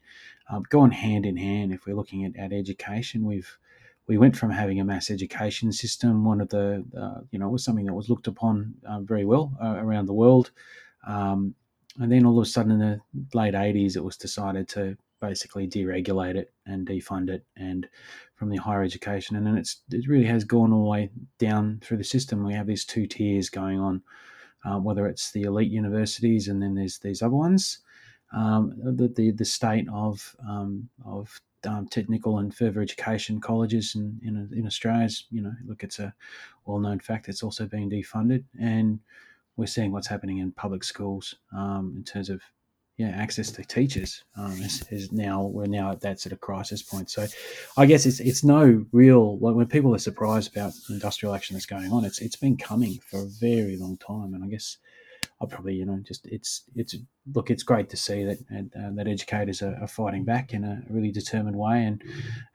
um, 0.50 0.63
gone 0.69 0.91
hand 0.91 1.26
in 1.26 1.38
hand. 1.38 1.71
If 1.71 1.86
we're 1.86 1.95
looking 1.95 2.26
at, 2.26 2.36
at 2.36 2.54
education, 2.54 3.23
we've 3.23 3.58
we 4.08 4.17
went 4.17 4.36
from 4.36 4.50
having 4.50 4.80
a 4.80 4.86
mass 4.86 5.12
education 5.12 5.71
system, 5.71 6.26
one 6.26 6.41
of 6.41 6.50
the 6.50 6.84
uh, 6.97 7.21
you 7.32 7.38
know 7.38 7.50
it 7.50 7.52
was 7.52 7.63
something 7.63 7.86
that 7.86 7.93
was 7.93 8.10
looked 8.10 8.28
upon 8.28 8.73
uh, 8.88 9.00
very 9.02 9.26
well 9.26 9.54
uh, 9.62 9.76
around 9.78 10.08
the 10.08 10.13
world, 10.13 10.52
um, 11.06 11.54
and 12.00 12.12
then 12.12 12.26
all 12.26 12.39
of 12.39 12.43
a 12.43 12.50
sudden 12.50 12.71
in 12.71 12.80
the 12.80 13.02
late 13.38 13.54
'80s, 13.54 13.95
it 13.95 14.04
was 14.04 14.17
decided 14.17 14.67
to 14.69 14.97
basically 15.19 15.67
deregulate 15.67 16.36
it 16.36 16.54
and 16.67 16.88
defund 16.88 17.30
it 17.30 17.43
and 17.56 17.89
from 18.36 18.50
the 18.50 18.58
higher 18.58 18.84
education. 18.84 19.36
And 19.36 19.45
then 19.45 19.58
it's 19.58 19.82
it 19.91 20.08
really 20.08 20.26
has 20.26 20.43
gone 20.43 20.71
all 20.71 20.84
the 20.84 20.89
way 20.89 21.10
down 21.39 21.80
through 21.84 21.97
the 21.97 22.04
system. 22.04 22.43
We 22.43 22.54
have 22.54 22.67
these 22.67 22.86
two 22.86 23.08
tiers 23.08 23.50
going 23.50 23.80
on 23.80 24.02
uh, 24.67 24.77
whether 24.80 25.08
it's 25.08 25.32
the 25.32 25.43
elite 25.43 25.71
universities 25.71 26.47
and 26.47 26.62
then 26.62 26.75
there's 26.75 26.97
these 26.99 27.21
other 27.21 27.36
ones. 27.36 27.80
Um, 28.34 28.73
the, 28.77 29.08
the, 29.08 29.32
the 29.32 29.45
state 29.45 29.88
of 29.91 30.36
um, 30.47 30.89
of 31.06 31.39
um, 31.65 31.88
technical 31.88 32.39
and 32.39 32.53
further 32.53 32.82
education 32.82 33.39
colleges 33.39 33.95
in, 33.95 34.19
in, 34.23 34.49
in 34.56 34.65
Australia 34.67 35.10
you 35.32 35.41
know 35.41 35.53
look 35.65 35.84
it's 35.84 35.99
a 35.99 36.13
well 36.65 36.80
known 36.80 36.99
fact 36.99 37.30
it's 37.30 37.41
also 37.41 37.65
being 37.65 37.89
defunded 37.89 38.43
and 38.60 38.99
we're 39.56 39.65
seeing 39.65 39.91
what's 39.91 40.08
happening 40.08 40.38
in 40.38 40.51
public 40.51 40.84
schools 40.84 41.36
um, 41.56 41.93
in 41.95 42.03
terms 42.03 42.30
of 42.30 42.41
yeah, 42.97 43.10
access 43.10 43.51
to 43.51 43.63
teachers 43.63 44.23
um, 44.36 44.53
is, 44.53 44.83
is, 44.89 45.12
now 45.12 45.43
we're 45.43 45.67
now 45.67 45.91
at 45.91 46.01
that 46.01 46.19
sort 46.19 46.33
of 46.33 46.41
crisis 46.41 46.81
point. 46.81 47.12
So, 47.12 47.27
I 47.77 47.86
guess 47.86 48.07
it's 48.07 48.19
it's 48.19 48.43
no 48.43 48.86
real 48.91 49.38
like 49.38 49.53
when 49.53 49.67
people 49.67 49.93
are 49.93 49.99
surprised 49.99 50.51
about 50.51 50.73
industrial 50.89 51.36
action 51.36 51.53
that's 51.53 51.67
going 51.67 51.91
on. 51.91 52.05
It's 52.05 52.19
it's 52.19 52.36
been 52.36 52.57
coming 52.57 52.99
for 53.05 53.19
a 53.19 53.27
very 53.39 53.77
long 53.77 53.97
time, 53.97 54.33
and 54.33 54.43
I 54.43 54.47
guess 54.47 54.77
I 55.39 55.45
probably 55.45 55.75
you 55.75 55.86
know 55.86 55.99
just 56.07 56.25
it's 56.25 56.63
it's 56.75 56.95
look 57.36 57.51
it's 57.51 57.62
great 57.62 57.89
to 57.91 57.97
see 57.97 58.23
that 58.23 58.39
uh, 58.51 58.89
that 58.95 59.07
educators 59.07 59.62
are, 59.62 59.77
are, 59.79 59.88
fighting 59.88 60.25
back 60.25 60.51
in 60.51 60.63
a 60.63 60.81
really 60.89 61.12
determined 61.12 61.55
way, 61.55 61.83
and 61.83 62.03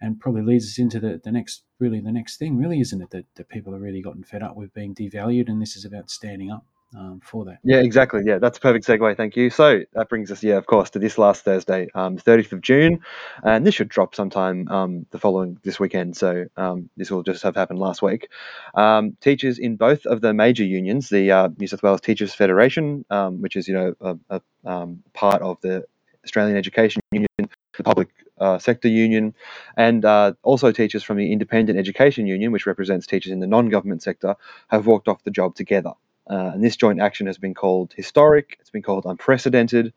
and 0.01 0.19
probably 0.19 0.43
leads 0.43 0.67
us 0.67 0.79
into 0.81 0.99
the, 0.99 1.21
the 1.23 1.31
next 1.31 1.63
really 1.79 2.01
the 2.01 2.11
next 2.11 2.39
thing 2.39 2.57
really 2.57 2.81
isn't 2.81 3.01
it 3.01 3.11
that, 3.11 3.27
that 3.37 3.49
people 3.49 3.73
have 3.73 3.83
really 3.83 4.03
gotten 4.03 4.25
fed 4.25 4.43
up 4.43 4.57
with 4.57 4.75
being 4.75 4.93
devalued, 4.93 5.49
and 5.49 5.63
this 5.63 5.77
is 5.77 5.85
about 5.85 6.11
standing 6.11 6.51
up 6.51 6.67
um, 6.97 7.21
for 7.23 7.45
that. 7.47 7.59
Yeah, 7.65 7.79
exactly. 7.79 8.23
Yeah, 8.25 8.39
that's 8.39 8.59
a 8.59 8.61
perfect 8.61 8.87
segue. 8.87 9.17
Thank 9.17 9.37
you. 9.37 9.51
So 9.51 9.81
that 9.95 10.09
brings 10.09 10.31
us, 10.31 10.43
yeah, 10.43 10.57
of 10.57 10.67
course, 10.67 10.91
to 10.91 10.99
this 10.99 11.19
last 11.19 11.45
Thursday, 11.45 11.89
um, 11.95 12.17
30th 12.17 12.53
of 12.53 12.61
June, 12.61 13.01
and 13.43 13.67
this 13.67 13.75
should 13.75 13.89
drop 13.89 14.15
sometime 14.15 14.69
um, 14.69 15.07
the 15.11 15.19
following 15.19 15.59
this 15.63 15.81
weekend. 15.81 16.17
So 16.17 16.47
um, 16.57 16.91
this 16.97 17.11
will 17.11 17.23
just 17.23 17.43
have 17.43 17.57
happened 17.57 17.79
last 17.79 18.03
week. 18.03 18.29
Um, 18.75 19.17
teachers 19.21 19.59
in 19.59 19.77
both 19.77 20.07
of 20.07 20.21
the 20.21 20.35
major 20.35 20.65
unions, 20.65 21.09
the 21.09 21.31
uh, 21.31 21.49
New 21.59 21.67
South 21.67 21.83
Wales 21.83 22.01
Teachers 22.01 22.35
Federation, 22.35 23.05
um, 23.11 23.41
which 23.41 23.57
is 23.57 23.69
you 23.69 23.75
know 23.75 23.95
a, 24.01 24.41
a 24.65 24.89
part 25.15 25.43
of 25.43 25.61
the 25.61 25.85
Australian 26.25 26.57
Education 26.57 27.03
Union, 27.11 27.29
the 27.39 27.83
public 27.83 28.09
uh, 28.39 28.59
sector 28.59 28.89
union, 28.89 29.35
and 29.77 30.05
uh, 30.05 30.33
also 30.43 30.73
teachers 30.73 31.03
from 31.03 31.17
the 31.17 31.33
Independent 31.33 31.79
Education 31.79 32.27
Union, 32.27 32.53
which 32.53 32.67
represents 32.67 33.07
teachers 33.07 33.33
in 33.33 33.41
the 33.41 33.47
non-government 33.47 34.03
sector, 34.03 34.37
have 34.69 34.87
walked 34.87 35.09
off 35.09 35.23
the 35.25 35.31
job 35.31 35.55
together. 35.55 35.93
Uh, 36.31 36.53
and 36.55 36.63
this 36.63 36.77
joint 36.77 37.01
action 37.01 37.27
has 37.27 37.37
been 37.37 37.55
called 37.55 37.93
historic, 37.97 38.57
it's 38.61 38.71
been 38.71 38.83
called 38.83 39.05
unprecedented, 39.07 39.93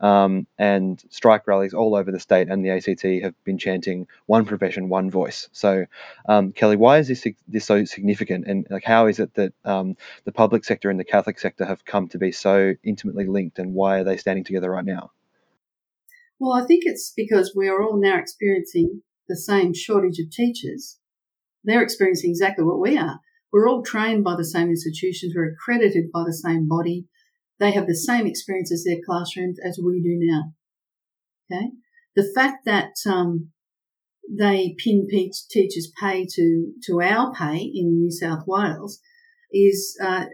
um, 0.00 0.46
and 0.58 1.02
strike 1.08 1.46
rallies 1.46 1.72
all 1.72 1.94
over 1.94 2.12
the 2.12 2.20
state 2.20 2.48
and 2.48 2.64
the 2.64 2.70
ACT 2.70 3.02
have 3.22 3.34
been 3.44 3.56
chanting 3.56 4.06
one 4.26 4.44
profession, 4.44 4.90
one 4.90 5.10
voice. 5.10 5.48
So, 5.52 5.86
um, 6.28 6.52
Kelly, 6.52 6.76
why 6.76 6.98
is 6.98 7.08
this 7.08 7.26
this 7.48 7.64
so 7.64 7.84
significant, 7.84 8.46
and 8.46 8.66
like 8.68 8.84
how 8.84 9.06
is 9.06 9.18
it 9.18 9.34
that 9.34 9.54
um, 9.64 9.96
the 10.24 10.32
public 10.32 10.64
sector 10.64 10.90
and 10.90 11.00
the 11.00 11.04
Catholic 11.04 11.38
sector 11.38 11.64
have 11.64 11.84
come 11.84 12.08
to 12.08 12.18
be 12.18 12.30
so 12.30 12.74
intimately 12.84 13.26
linked, 13.26 13.58
and 13.58 13.72
why 13.72 14.00
are 14.00 14.04
they 14.04 14.18
standing 14.18 14.44
together 14.44 14.70
right 14.70 14.84
now? 14.84 15.12
Well, 16.38 16.52
I 16.52 16.66
think 16.66 16.82
it's 16.84 17.12
because 17.14 17.54
we 17.56 17.68
are 17.68 17.82
all 17.82 18.00
now 18.00 18.18
experiencing 18.18 19.02
the 19.28 19.36
same 19.36 19.72
shortage 19.74 20.18
of 20.18 20.30
teachers. 20.30 20.98
They're 21.64 21.82
experiencing 21.82 22.30
exactly 22.30 22.64
what 22.64 22.80
we 22.80 22.98
are. 22.98 23.20
We're 23.52 23.68
all 23.68 23.82
trained 23.82 24.24
by 24.24 24.36
the 24.36 24.44
same 24.44 24.68
institutions. 24.68 25.34
We're 25.34 25.52
accredited 25.52 26.12
by 26.12 26.24
the 26.24 26.32
same 26.32 26.68
body. 26.68 27.06
They 27.58 27.72
have 27.72 27.86
the 27.86 27.96
same 27.96 28.26
experience 28.26 28.72
as 28.72 28.84
their 28.84 28.98
classrooms 29.04 29.58
as 29.64 29.78
we 29.82 30.00
do 30.00 30.18
now. 30.20 30.52
Okay. 31.52 31.70
The 32.16 32.30
fact 32.34 32.64
that, 32.64 32.92
um, 33.06 33.50
they 34.32 34.76
pin 34.78 35.08
teachers' 35.50 35.92
pay 36.00 36.24
to, 36.34 36.72
to 36.86 37.00
our 37.00 37.34
pay 37.34 37.58
in 37.58 37.98
New 37.98 38.10
South 38.10 38.44
Wales 38.46 39.00
is, 39.52 39.98
uh, 40.00 40.26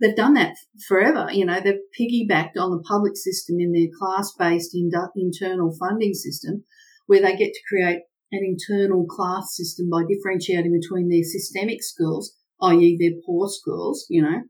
they've 0.00 0.14
done 0.14 0.34
that 0.34 0.54
forever. 0.86 1.28
You 1.32 1.44
know, 1.44 1.60
they've 1.60 1.80
piggybacked 1.98 2.56
on 2.56 2.70
the 2.70 2.84
public 2.86 3.16
system 3.16 3.56
in 3.58 3.72
their 3.72 3.88
class-based 3.98 4.74
internal 5.16 5.74
funding 5.76 6.14
system 6.14 6.64
where 7.06 7.20
they 7.20 7.34
get 7.34 7.52
to 7.52 7.60
create 7.68 8.02
an 8.30 8.40
internal 8.44 9.06
class 9.06 9.56
system 9.56 9.88
by 9.90 10.02
differentiating 10.08 10.78
between 10.78 11.08
their 11.08 11.22
systemic 11.22 11.82
schools, 11.82 12.34
i.e. 12.62 12.96
their 12.98 13.20
poor 13.24 13.48
schools, 13.48 14.06
you 14.08 14.22
know, 14.22 14.42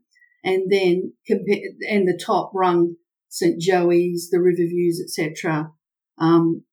and 0.43 0.71
then 0.71 1.13
compare, 1.25 1.59
and 1.89 2.07
the 2.07 2.19
top 2.23 2.51
rung 2.53 2.95
St 3.29 3.59
Joey's, 3.59 4.29
the 4.31 4.41
Riverviews, 4.41 5.01
etc. 5.01 5.71
Um, 6.17 6.63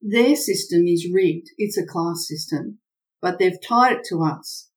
their 0.00 0.36
system 0.36 0.86
is 0.86 1.08
rigged. 1.12 1.48
It's 1.56 1.78
a 1.78 1.86
class 1.86 2.26
system, 2.28 2.78
but 3.20 3.38
they've 3.38 3.60
tied 3.66 3.96
it 3.96 4.06
to 4.10 4.22
us. 4.22 4.70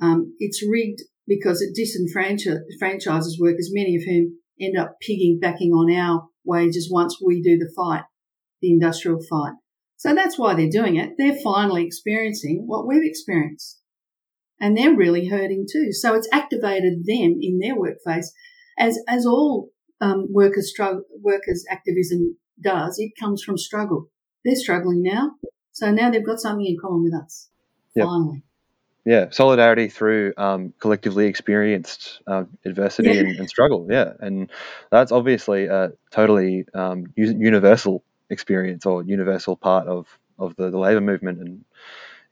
Um, 0.00 0.34
it's 0.38 0.66
rigged 0.66 1.02
because 1.26 1.62
it 1.62 1.74
disenfranchises 1.74 3.40
workers, 3.40 3.70
many 3.72 3.96
of 3.96 4.02
whom 4.04 4.38
end 4.60 4.76
up 4.76 4.96
piggybacking 5.02 5.70
on 5.70 5.92
our 5.94 6.28
wages 6.44 6.90
once 6.90 7.18
we 7.24 7.40
do 7.40 7.56
the 7.56 7.72
fight, 7.74 8.04
the 8.60 8.70
industrial 8.70 9.20
fight. 9.22 9.54
So 9.96 10.14
that's 10.14 10.38
why 10.38 10.54
they're 10.54 10.68
doing 10.68 10.96
it. 10.96 11.14
They're 11.16 11.38
finally 11.42 11.84
experiencing 11.84 12.64
what 12.66 12.86
we've 12.86 13.04
experienced. 13.04 13.80
And 14.60 14.76
they're 14.76 14.94
really 14.94 15.28
hurting 15.28 15.66
too. 15.70 15.92
So 15.92 16.14
it's 16.14 16.28
activated 16.32 17.04
them 17.04 17.38
in 17.40 17.58
their 17.60 17.76
workplace 17.76 18.32
as, 18.78 18.98
as 19.08 19.26
all 19.26 19.70
um, 20.00 20.26
workers 20.30 20.70
struggle, 20.70 21.02
workers 21.20 21.64
activism 21.70 22.36
does. 22.62 22.96
It 22.98 23.12
comes 23.18 23.42
from 23.42 23.58
struggle. 23.58 24.10
They're 24.44 24.56
struggling 24.56 25.02
now. 25.02 25.32
So 25.72 25.90
now 25.90 26.10
they've 26.10 26.24
got 26.24 26.38
something 26.38 26.66
in 26.66 26.76
common 26.80 27.02
with 27.02 27.14
us. 27.14 27.48
Yep. 27.96 28.06
Finally. 28.06 28.42
Yeah, 29.06 29.26
solidarity 29.30 29.88
through 29.88 30.32
um, 30.38 30.72
collectively 30.80 31.26
experienced 31.26 32.22
uh, 32.26 32.44
adversity 32.64 33.10
Yeah. 33.10 33.20
and, 33.20 33.38
and 33.40 33.48
struggle. 33.50 33.86
Yeah, 33.90 34.12
and 34.18 34.50
that's 34.90 35.12
obviously 35.12 35.66
a 35.66 35.92
totally 36.10 36.64
um, 36.72 37.12
universal 37.16 38.02
experience 38.30 38.86
or 38.86 39.02
universal 39.02 39.56
part 39.56 39.86
of, 39.86 40.06
of 40.38 40.56
the, 40.56 40.70
the 40.70 40.78
labour 40.78 41.00
movement 41.00 41.40
and 41.40 41.64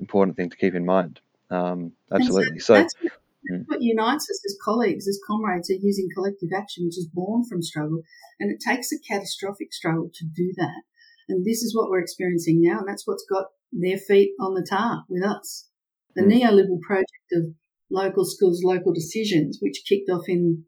important 0.00 0.36
thing 0.36 0.50
to 0.50 0.56
keep 0.56 0.74
in 0.74 0.84
mind. 0.84 1.20
Um, 1.50 1.92
absolutely. 2.10 2.58
So, 2.58 2.74
that's, 2.74 2.94
what, 3.00 3.12
Mm. 3.50 3.58
that's 3.58 3.68
what 3.70 3.82
unites 3.82 4.30
us 4.30 4.40
as 4.46 4.56
colleagues, 4.64 5.08
as 5.08 5.18
comrades, 5.26 5.68
are 5.68 5.74
using 5.74 6.08
collective 6.14 6.50
action, 6.56 6.84
which 6.84 6.96
is 6.96 7.08
born 7.12 7.44
from 7.44 7.60
struggle. 7.60 8.02
And 8.38 8.52
it 8.52 8.60
takes 8.60 8.92
a 8.92 8.98
catastrophic 9.00 9.72
struggle 9.72 10.10
to 10.14 10.24
do 10.24 10.52
that. 10.56 10.82
And 11.28 11.44
this 11.44 11.62
is 11.62 11.74
what 11.74 11.90
we're 11.90 12.00
experiencing 12.00 12.60
now. 12.62 12.78
And 12.78 12.88
that's 12.88 13.06
what's 13.06 13.26
got 13.28 13.46
their 13.72 13.98
feet 13.98 14.32
on 14.38 14.54
the 14.54 14.66
tar 14.68 15.04
with 15.08 15.24
us. 15.24 15.68
The 16.14 16.22
Mm. 16.22 16.40
neoliberal 16.40 16.80
project 16.82 17.32
of 17.32 17.54
local 17.90 18.24
schools, 18.24 18.62
local 18.62 18.92
decisions, 18.92 19.58
which 19.60 19.84
kicked 19.88 20.08
off 20.08 20.28
in 20.28 20.64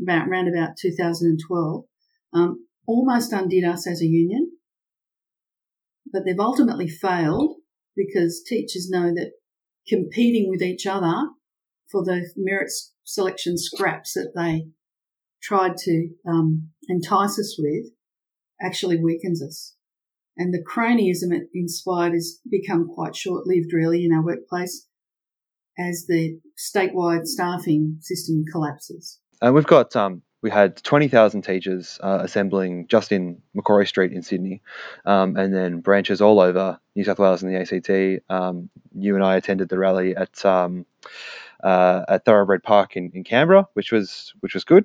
about 0.00 0.28
around 0.28 0.48
about 0.48 0.76
2012, 0.76 1.86
um, 2.32 2.65
almost 2.86 3.32
undid 3.32 3.64
us 3.64 3.86
as 3.86 4.00
a 4.00 4.06
union. 4.06 4.52
But 6.12 6.24
they've 6.24 6.38
ultimately 6.38 6.88
failed 6.88 7.56
because 7.96 8.42
teachers 8.46 8.88
know 8.90 9.12
that 9.14 9.32
competing 9.88 10.48
with 10.48 10.62
each 10.62 10.86
other 10.86 11.14
for 11.90 12.04
the 12.04 12.30
merit 12.36 12.70
selection 13.04 13.56
scraps 13.56 14.12
that 14.14 14.32
they 14.34 14.68
tried 15.42 15.76
to 15.76 16.10
um, 16.28 16.70
entice 16.88 17.38
us 17.38 17.56
with 17.58 17.86
actually 18.60 18.96
weakens 19.02 19.42
us. 19.42 19.74
And 20.36 20.52
the 20.52 20.62
cronyism 20.62 21.34
it 21.34 21.48
inspired 21.54 22.12
has 22.12 22.40
become 22.50 22.88
quite 22.88 23.16
short 23.16 23.46
lived, 23.46 23.72
really, 23.72 24.04
in 24.04 24.12
our 24.12 24.24
workplace 24.24 24.86
as 25.78 26.06
the 26.08 26.40
statewide 26.58 27.26
staffing 27.26 27.98
system 28.00 28.44
collapses. 28.50 29.20
and 29.40 29.54
we've 29.54 29.66
got 29.66 29.94
um, 29.94 30.22
we 30.42 30.50
had 30.50 30.76
twenty 30.82 31.08
thousand 31.08 31.42
teachers 31.42 31.98
uh, 32.02 32.20
assembling 32.22 32.86
just 32.88 33.12
in 33.12 33.42
Macquarie 33.54 33.86
Street 33.86 34.12
in 34.12 34.22
Sydney, 34.22 34.62
um, 35.04 35.36
and 35.36 35.54
then 35.54 35.80
branches 35.80 36.20
all 36.20 36.40
over 36.40 36.78
New 36.94 37.04
South 37.04 37.18
Wales 37.18 37.42
and 37.42 37.52
the 37.54 37.60
ACT. 37.60 38.22
Um, 38.30 38.68
you 38.94 39.14
and 39.14 39.24
I 39.24 39.36
attended 39.36 39.68
the 39.68 39.78
rally 39.78 40.14
at 40.16 40.44
um, 40.44 40.86
uh, 41.62 42.04
at 42.08 42.24
Thoroughbred 42.24 42.62
Park 42.62 42.96
in, 42.96 43.10
in 43.14 43.24
Canberra, 43.24 43.66
which 43.74 43.92
was 43.92 44.34
which 44.40 44.54
was 44.54 44.64
good. 44.64 44.84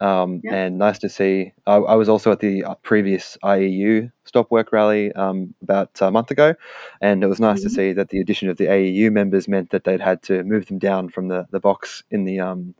Um, 0.00 0.40
Yeah. 0.42 0.54
And 0.54 0.78
nice 0.78 0.98
to 0.98 1.08
see. 1.08 1.52
I, 1.66 1.76
I 1.76 1.94
was 1.94 2.08
also 2.08 2.32
at 2.32 2.40
the 2.40 2.64
uh, 2.64 2.74
previous 2.82 3.38
IEU 3.42 4.10
Stop 4.24 4.50
Work 4.50 4.72
rally 4.72 5.12
um, 5.12 5.54
about 5.62 5.90
a 6.02 6.10
month 6.10 6.30
ago, 6.30 6.54
and 7.00 7.22
it 7.22 7.28
was 7.28 7.40
nice 7.40 7.62
to 7.62 7.68
Mhm. 7.68 7.74
see 7.74 7.92
that 7.94 8.08
the 8.10 8.20
addition 8.20 8.48
of 8.50 8.56
the 8.56 8.66
AEU 8.66 9.10
members 9.12 9.46
meant 9.48 9.70
that 9.70 9.84
they'd 9.84 10.00
had 10.00 10.20
to 10.24 10.42
move 10.42 10.66
them 10.66 10.78
down 10.78 11.08
from 11.08 11.28
the, 11.28 11.46
the 11.50 11.60
box 11.60 12.02
in 12.10 12.24
the 12.24 12.40
um, 12.40 12.74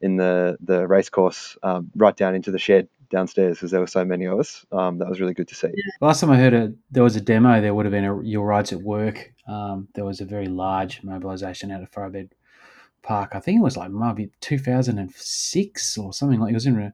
in 0.00 0.16
the 0.16 0.56
the 0.60 0.86
race 0.86 1.08
course 1.08 1.56
um, 1.62 1.90
right 1.96 2.16
down 2.16 2.34
into 2.34 2.50
the 2.50 2.58
shed 2.58 2.88
downstairs 3.10 3.56
because 3.56 3.70
there 3.70 3.80
were 3.80 3.86
so 3.86 4.04
many 4.04 4.26
of 4.26 4.38
us. 4.38 4.64
Um, 4.72 4.98
that 4.98 5.08
was 5.08 5.20
really 5.20 5.34
good 5.34 5.48
to 5.48 5.54
see. 5.54 5.68
Last 6.00 6.20
time 6.20 6.30
I 6.30 6.36
heard 6.36 6.54
a, 6.54 6.72
there 6.90 7.02
was 7.02 7.16
a 7.16 7.20
demo, 7.20 7.60
there 7.60 7.74
would 7.74 7.86
have 7.86 7.92
been 7.92 8.04
a 8.04 8.22
Your 8.22 8.46
Rights 8.46 8.72
at 8.72 8.82
Work. 8.82 9.32
Um, 9.46 9.88
there 9.94 10.04
was 10.04 10.20
a 10.20 10.24
very 10.24 10.46
large 10.46 11.02
mobilisation 11.02 11.70
out 11.70 11.82
of 11.82 11.88
Thoroughbred 11.90 12.34
Park. 13.02 13.30
I 13.34 13.40
think 13.40 13.58
it 13.58 13.62
was 13.62 13.76
like 13.76 13.90
maybe 13.90 14.30
2006 14.40 15.98
or 15.98 16.12
something 16.12 16.40
like. 16.40 16.50
It 16.50 16.54
was 16.54 16.66
in 16.66 16.92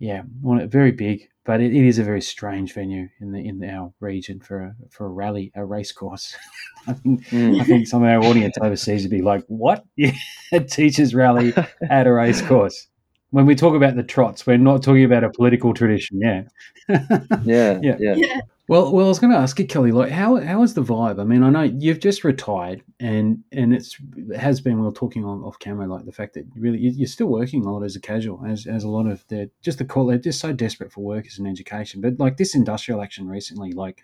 yeah, 0.00 0.22
one 0.40 0.66
very 0.68 0.92
big, 0.92 1.28
but 1.44 1.60
it, 1.60 1.74
it 1.74 1.86
is 1.86 1.98
a 1.98 2.04
very 2.04 2.22
strange 2.22 2.72
venue 2.72 3.08
in 3.20 3.32
the 3.32 3.38
in 3.46 3.62
our 3.62 3.92
region 4.00 4.40
for 4.40 4.62
a 4.62 4.74
for 4.90 5.06
a 5.06 5.10
rally, 5.10 5.52
a 5.54 5.64
race 5.64 5.92
course. 5.92 6.34
I 6.88 6.94
think 6.94 7.26
Mm. 7.26 7.60
I 7.60 7.64
think 7.64 7.86
some 7.86 8.02
of 8.02 8.08
our 8.08 8.22
audience 8.24 8.56
overseas 8.60 9.02
would 9.02 9.10
be 9.10 9.22
like, 9.22 9.44
"What? 9.46 9.84
Yeah, 9.96 10.12
a 10.52 10.60
teachers' 10.60 11.14
rally 11.14 11.52
at 11.88 12.06
a 12.06 12.12
race 12.12 12.40
course." 12.40 12.88
When 13.30 13.46
we 13.46 13.54
talk 13.54 13.74
about 13.74 13.94
the 13.96 14.02
trots, 14.02 14.46
we're 14.46 14.56
not 14.58 14.82
talking 14.82 15.04
about 15.04 15.24
a 15.24 15.30
political 15.30 15.72
tradition. 15.74 16.20
Yeah. 16.20 16.42
Yeah, 17.44 17.78
Yeah. 17.82 17.96
yeah, 18.00 18.14
Yeah. 18.16 18.40
Well, 18.68 18.92
well, 18.92 19.06
I 19.06 19.08
was 19.08 19.18
going 19.18 19.32
to 19.32 19.38
ask 19.38 19.58
you, 19.58 19.66
Kelly, 19.66 19.90
like, 19.90 20.12
how 20.12 20.36
how 20.36 20.62
is 20.62 20.74
the 20.74 20.82
vibe? 20.82 21.20
I 21.20 21.24
mean, 21.24 21.42
I 21.42 21.50
know 21.50 21.62
you've 21.62 21.98
just 21.98 22.22
retired, 22.22 22.82
and 23.00 23.42
and 23.50 23.74
it's 23.74 23.96
it 24.16 24.36
has 24.36 24.60
been 24.60 24.78
we 24.78 24.86
were 24.86 24.92
talking 24.92 25.24
on 25.24 25.42
off 25.42 25.58
camera, 25.58 25.88
like 25.88 26.04
the 26.04 26.12
fact 26.12 26.34
that 26.34 26.44
really 26.54 26.78
you- 26.78 26.92
you're 26.92 27.08
still 27.08 27.26
working 27.26 27.64
a 27.64 27.72
lot 27.72 27.82
as 27.82 27.96
a 27.96 28.00
casual, 28.00 28.44
as 28.46 28.66
as 28.68 28.84
a 28.84 28.88
lot 28.88 29.06
of 29.08 29.24
the 29.26 29.50
just 29.60 29.78
the 29.78 29.84
call 29.84 30.06
they're 30.06 30.18
just 30.18 30.38
so 30.40 30.52
desperate 30.52 30.92
for 30.92 31.00
workers 31.00 31.38
in 31.40 31.46
education. 31.48 32.00
But 32.00 32.20
like 32.20 32.36
this 32.36 32.54
industrial 32.54 33.02
action 33.02 33.26
recently, 33.28 33.72
like, 33.72 34.02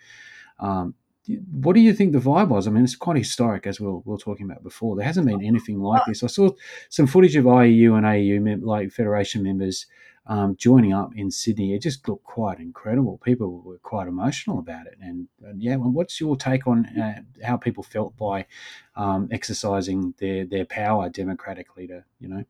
um, 0.58 0.94
what 1.50 1.74
do 1.74 1.80
you 1.80 1.92
think 1.92 2.12
the 2.12 2.18
vibe 2.18 2.48
was? 2.48 2.66
I 2.66 2.70
mean, 2.70 2.84
it's 2.84 2.96
quite 2.96 3.16
historic, 3.16 3.66
as 3.66 3.80
we 3.80 3.86
we're, 3.86 3.94
we 3.96 4.12
were 4.12 4.18
talking 4.18 4.46
about 4.46 4.62
before. 4.62 4.96
There 4.96 5.04
hasn't 5.04 5.26
been 5.26 5.44
anything 5.44 5.80
like 5.80 6.02
this. 6.06 6.22
I 6.22 6.28
saw 6.28 6.50
some 6.88 7.06
footage 7.06 7.36
of 7.36 7.44
IEU 7.44 7.96
and 7.96 8.06
AEU, 8.06 8.62
like 8.62 8.92
federation 8.92 9.42
members, 9.42 9.86
um, 10.26 10.56
joining 10.56 10.92
up 10.92 11.12
in 11.16 11.30
Sydney. 11.30 11.74
It 11.74 11.82
just 11.82 12.06
looked 12.08 12.24
quite 12.24 12.58
incredible. 12.58 13.18
People 13.24 13.60
were 13.62 13.78
quite 13.78 14.08
emotional 14.08 14.58
about 14.58 14.86
it. 14.86 14.98
And, 15.00 15.28
and 15.42 15.62
yeah, 15.62 15.76
well, 15.76 15.90
what's 15.90 16.20
your 16.20 16.36
take 16.36 16.66
on 16.66 16.86
uh, 16.86 17.22
how 17.44 17.56
people 17.56 17.82
felt 17.82 18.16
by 18.16 18.46
um, 18.96 19.28
exercising 19.30 20.14
their 20.18 20.44
their 20.44 20.64
power 20.64 21.08
democratically 21.08 21.86
to 21.86 22.04
you 22.18 22.28
know 22.28 22.44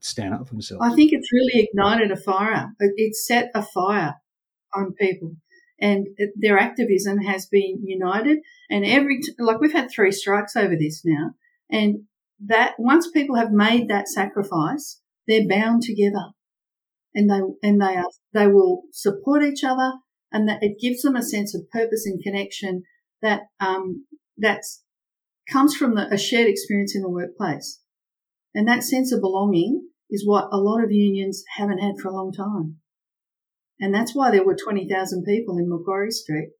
stand 0.00 0.34
up 0.34 0.48
for 0.48 0.54
themselves? 0.54 0.84
I 0.84 0.94
think 0.94 1.12
it's 1.12 1.32
really 1.32 1.68
ignited 1.68 2.10
a 2.10 2.16
fire. 2.16 2.72
It 2.78 3.14
set 3.14 3.50
a 3.54 3.62
fire 3.62 4.16
on 4.74 4.92
people, 4.92 5.36
and 5.82 6.06
their 6.36 6.58
activism 6.58 7.18
has 7.18 7.46
been 7.46 7.82
united. 7.84 8.38
And 8.70 8.86
every 8.86 9.20
like 9.38 9.60
we've 9.60 9.72
had 9.72 9.90
three 9.90 10.12
strikes 10.12 10.56
over 10.56 10.76
this 10.78 11.02
now, 11.04 11.32
and 11.70 12.04
that 12.46 12.74
once 12.78 13.10
people 13.10 13.36
have 13.36 13.50
made 13.50 13.88
that 13.88 14.08
sacrifice, 14.08 15.00
they're 15.26 15.48
bound 15.48 15.82
together, 15.82 16.30
and 17.14 17.28
they 17.28 17.68
and 17.68 17.80
they 17.82 17.96
are 17.96 18.08
they 18.32 18.46
will 18.46 18.84
support 18.92 19.42
each 19.42 19.64
other, 19.64 19.94
and 20.30 20.48
that 20.48 20.62
it 20.62 20.80
gives 20.80 21.02
them 21.02 21.16
a 21.16 21.22
sense 21.22 21.54
of 21.54 21.68
purpose 21.70 22.06
and 22.06 22.22
connection 22.22 22.84
that 23.20 23.42
um 23.60 24.06
that's 24.38 24.84
comes 25.50 25.76
from 25.76 25.96
the, 25.96 26.06
a 26.12 26.16
shared 26.16 26.48
experience 26.48 26.94
in 26.94 27.02
the 27.02 27.10
workplace. 27.10 27.80
And 28.54 28.68
that 28.68 28.84
sense 28.84 29.12
of 29.12 29.20
belonging 29.20 29.88
is 30.08 30.26
what 30.26 30.48
a 30.52 30.58
lot 30.58 30.84
of 30.84 30.92
unions 30.92 31.42
haven't 31.56 31.78
had 31.78 31.98
for 32.00 32.08
a 32.08 32.14
long 32.14 32.32
time. 32.32 32.81
And 33.82 33.92
that's 33.92 34.14
why 34.14 34.30
there 34.30 34.44
were 34.44 34.54
20,000 34.54 35.24
people 35.24 35.58
in 35.58 35.68
Macquarie 35.68 36.12
Street 36.12 36.50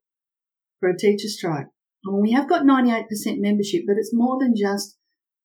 for 0.81 0.91
a 0.91 0.99
teacher 0.99 1.29
strike. 1.29 1.67
Mean, 2.05 2.21
we 2.21 2.33
have 2.33 2.49
got 2.49 2.67
98% 2.67 3.05
membership, 3.39 3.85
but 3.87 3.95
it's 3.97 4.11
more 4.13 4.41
than 4.41 4.55
just 4.57 4.97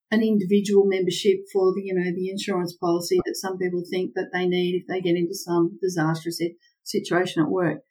an 0.09 0.23
individual 0.23 0.87
membership 0.87 1.37
for 1.53 1.75
the, 1.75 1.83
you 1.83 1.93
know, 1.93 2.11
the 2.15 2.31
insurance 2.31 2.75
policy 2.75 3.19
that 3.23 3.35
some 3.35 3.59
people 3.59 3.83
think 3.91 4.13
that 4.15 4.29
they 4.33 4.47
need 4.47 4.81
if 4.81 4.87
they 4.87 5.01
get 5.01 5.15
into 5.15 5.35
some 5.35 5.77
disastrous 5.79 6.41
situation 6.81 7.43
at 7.43 7.51
work. 7.51 7.81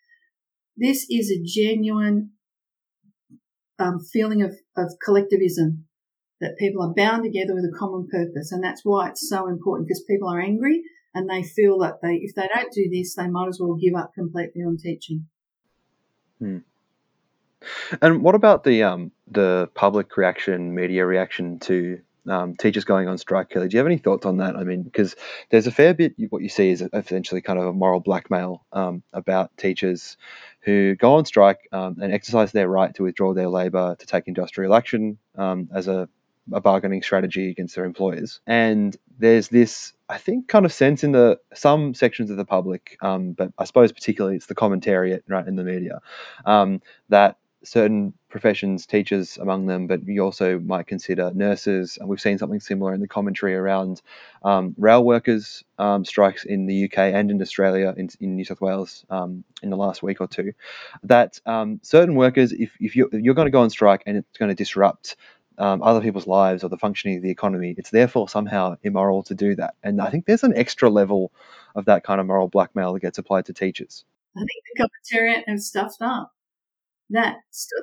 This 0.76 1.06
is 1.08 1.30
a 1.30 1.44
genuine 1.46 2.32
um, 3.78 4.00
feeling 4.12 4.42
of, 4.42 4.56
of 4.76 4.94
collectivism 5.04 5.84
that 6.40 6.58
people 6.58 6.82
are 6.82 6.92
bound 6.92 7.22
together 7.22 7.54
with 7.54 7.64
a 7.64 7.78
common 7.78 8.08
purpose. 8.10 8.50
And 8.50 8.64
that's 8.64 8.80
why 8.82 9.10
it's 9.10 9.28
so 9.28 9.46
important 9.46 9.86
because 9.86 10.02
people 10.08 10.28
are 10.28 10.40
angry 10.40 10.82
and 11.16 11.30
they 11.30 11.42
feel 11.42 11.78
that 11.78 12.00
they, 12.02 12.16
if 12.16 12.34
they 12.34 12.46
don't 12.54 12.72
do 12.72 12.90
this, 12.90 13.14
they 13.14 13.26
might 13.26 13.48
as 13.48 13.58
well 13.58 13.74
give 13.74 13.94
up 13.94 14.12
completely 14.14 14.62
on 14.62 14.76
teaching. 14.76 15.26
And 18.02 18.22
what 18.22 18.34
about 18.34 18.64
the 18.64 18.82
um, 18.82 19.12
the 19.26 19.70
public 19.74 20.16
reaction, 20.16 20.74
media 20.74 21.06
reaction 21.06 21.58
to 21.60 22.00
um, 22.28 22.54
teachers 22.56 22.84
going 22.84 23.08
on 23.08 23.16
strike, 23.16 23.48
Kelly? 23.48 23.68
Do 23.68 23.76
you 23.76 23.78
have 23.78 23.86
any 23.86 23.96
thoughts 23.96 24.26
on 24.26 24.36
that? 24.36 24.56
I 24.56 24.64
mean, 24.64 24.82
because 24.82 25.16
there's 25.48 25.66
a 25.66 25.72
fair 25.72 25.94
bit. 25.94 26.14
What 26.28 26.42
you 26.42 26.50
see 26.50 26.68
is 26.70 26.82
essentially 26.92 27.40
kind 27.40 27.58
of 27.58 27.64
a 27.64 27.72
moral 27.72 28.00
blackmail 28.00 28.66
um, 28.72 29.02
about 29.14 29.56
teachers 29.56 30.18
who 30.60 30.96
go 30.96 31.14
on 31.14 31.24
strike 31.24 31.66
um, 31.72 31.96
and 32.00 32.12
exercise 32.12 32.52
their 32.52 32.68
right 32.68 32.94
to 32.96 33.04
withdraw 33.04 33.32
their 33.32 33.48
labour 33.48 33.96
to 33.98 34.06
take 34.06 34.28
industrial 34.28 34.74
action 34.74 35.16
um, 35.38 35.70
as 35.72 35.88
a, 35.88 36.08
a 36.52 36.60
bargaining 36.60 37.02
strategy 37.02 37.48
against 37.50 37.74
their 37.74 37.86
employers. 37.86 38.40
And 38.46 38.94
there's 39.18 39.48
this 39.48 39.94
I 40.08 40.18
think, 40.18 40.48
kind 40.48 40.64
of 40.64 40.72
sense 40.72 41.02
in 41.02 41.12
the 41.12 41.38
some 41.54 41.94
sections 41.94 42.30
of 42.30 42.36
the 42.36 42.44
public, 42.44 42.96
um, 43.00 43.32
but 43.32 43.52
I 43.58 43.64
suppose 43.64 43.92
particularly 43.92 44.36
it's 44.36 44.46
the 44.46 44.54
commentariat 44.54 45.22
right 45.28 45.46
in 45.46 45.56
the 45.56 45.64
media, 45.64 46.00
um, 46.44 46.80
that 47.08 47.38
certain 47.64 48.12
professions, 48.28 48.86
teachers 48.86 49.38
among 49.38 49.66
them, 49.66 49.86
but 49.86 50.06
you 50.06 50.22
also 50.22 50.58
might 50.60 50.86
consider 50.86 51.32
nurses. 51.34 51.98
And 51.98 52.08
we've 52.08 52.20
seen 52.20 52.38
something 52.38 52.60
similar 52.60 52.94
in 52.94 53.00
the 53.00 53.08
commentary 53.08 53.54
around 53.54 54.02
um, 54.44 54.74
rail 54.78 55.04
workers 55.04 55.64
um, 55.78 56.04
strikes 56.04 56.44
in 56.44 56.66
the 56.66 56.84
UK 56.84 56.98
and 56.98 57.30
in 57.30 57.42
Australia, 57.42 57.92
in, 57.96 58.08
in 58.20 58.36
New 58.36 58.44
South 58.44 58.60
Wales, 58.60 59.04
um, 59.10 59.44
in 59.62 59.70
the 59.70 59.76
last 59.76 60.02
week 60.02 60.20
or 60.20 60.28
two. 60.28 60.52
That 61.02 61.40
um, 61.46 61.80
certain 61.82 62.14
workers, 62.14 62.52
if, 62.52 62.70
if 62.78 62.94
you're, 62.94 63.08
you're 63.12 63.34
going 63.34 63.46
to 63.46 63.52
go 63.52 63.62
on 63.62 63.70
strike 63.70 64.02
and 64.06 64.16
it's 64.16 64.38
going 64.38 64.50
to 64.50 64.54
disrupt 64.54 65.16
um, 65.58 65.82
other 65.82 66.00
people's 66.00 66.26
lives 66.26 66.62
or 66.64 66.68
the 66.68 66.78
functioning 66.78 67.16
of 67.16 67.22
the 67.22 67.30
economy, 67.30 67.74
it's 67.76 67.90
therefore 67.90 68.28
somehow 68.28 68.76
immoral 68.82 69.22
to 69.24 69.34
do 69.34 69.54
that. 69.56 69.74
And 69.82 70.00
I 70.00 70.10
think 70.10 70.26
there's 70.26 70.42
an 70.42 70.56
extra 70.56 70.90
level 70.90 71.32
of 71.74 71.84
that 71.86 72.04
kind 72.04 72.20
of 72.20 72.26
moral 72.26 72.48
blackmail 72.48 72.92
that 72.94 73.00
gets 73.00 73.18
applied 73.18 73.46
to 73.46 73.52
teachers. 73.52 74.04
I 74.36 74.40
think 74.40 74.64
the 74.74 74.84
commentariat 74.84 75.44
have 75.46 75.60
stuffed 75.60 76.02
up 76.02 76.32
that 77.10 77.36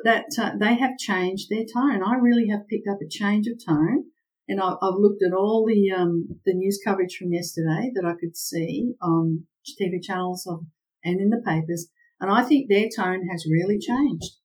that 0.03 0.25
uh, 0.37 0.51
they 0.59 0.75
have 0.75 0.97
changed 0.97 1.49
their 1.49 1.63
tone. 1.63 2.03
I 2.03 2.15
really 2.15 2.49
have 2.49 2.67
picked 2.67 2.87
up 2.87 2.99
a 3.01 3.07
change 3.09 3.47
of 3.47 3.63
tone, 3.65 4.05
and 4.47 4.59
I, 4.59 4.75
have 4.81 4.95
looked 4.97 5.23
at 5.23 5.33
all 5.33 5.65
the 5.65 5.91
um, 5.91 6.39
the 6.45 6.53
news 6.53 6.79
coverage 6.83 7.15
from 7.15 7.31
yesterday 7.33 7.91
that 7.95 8.05
I 8.05 8.13
could 8.19 8.35
see 8.35 8.93
on 9.01 9.45
TV 9.79 10.03
channels 10.03 10.45
of, 10.45 10.65
and 11.03 11.21
in 11.21 11.29
the 11.29 11.41
papers, 11.45 11.87
and 12.19 12.29
I 12.29 12.43
think 12.43 12.67
their 12.67 12.89
tone 12.93 13.27
has 13.31 13.47
really 13.49 13.79
changed 13.79 14.35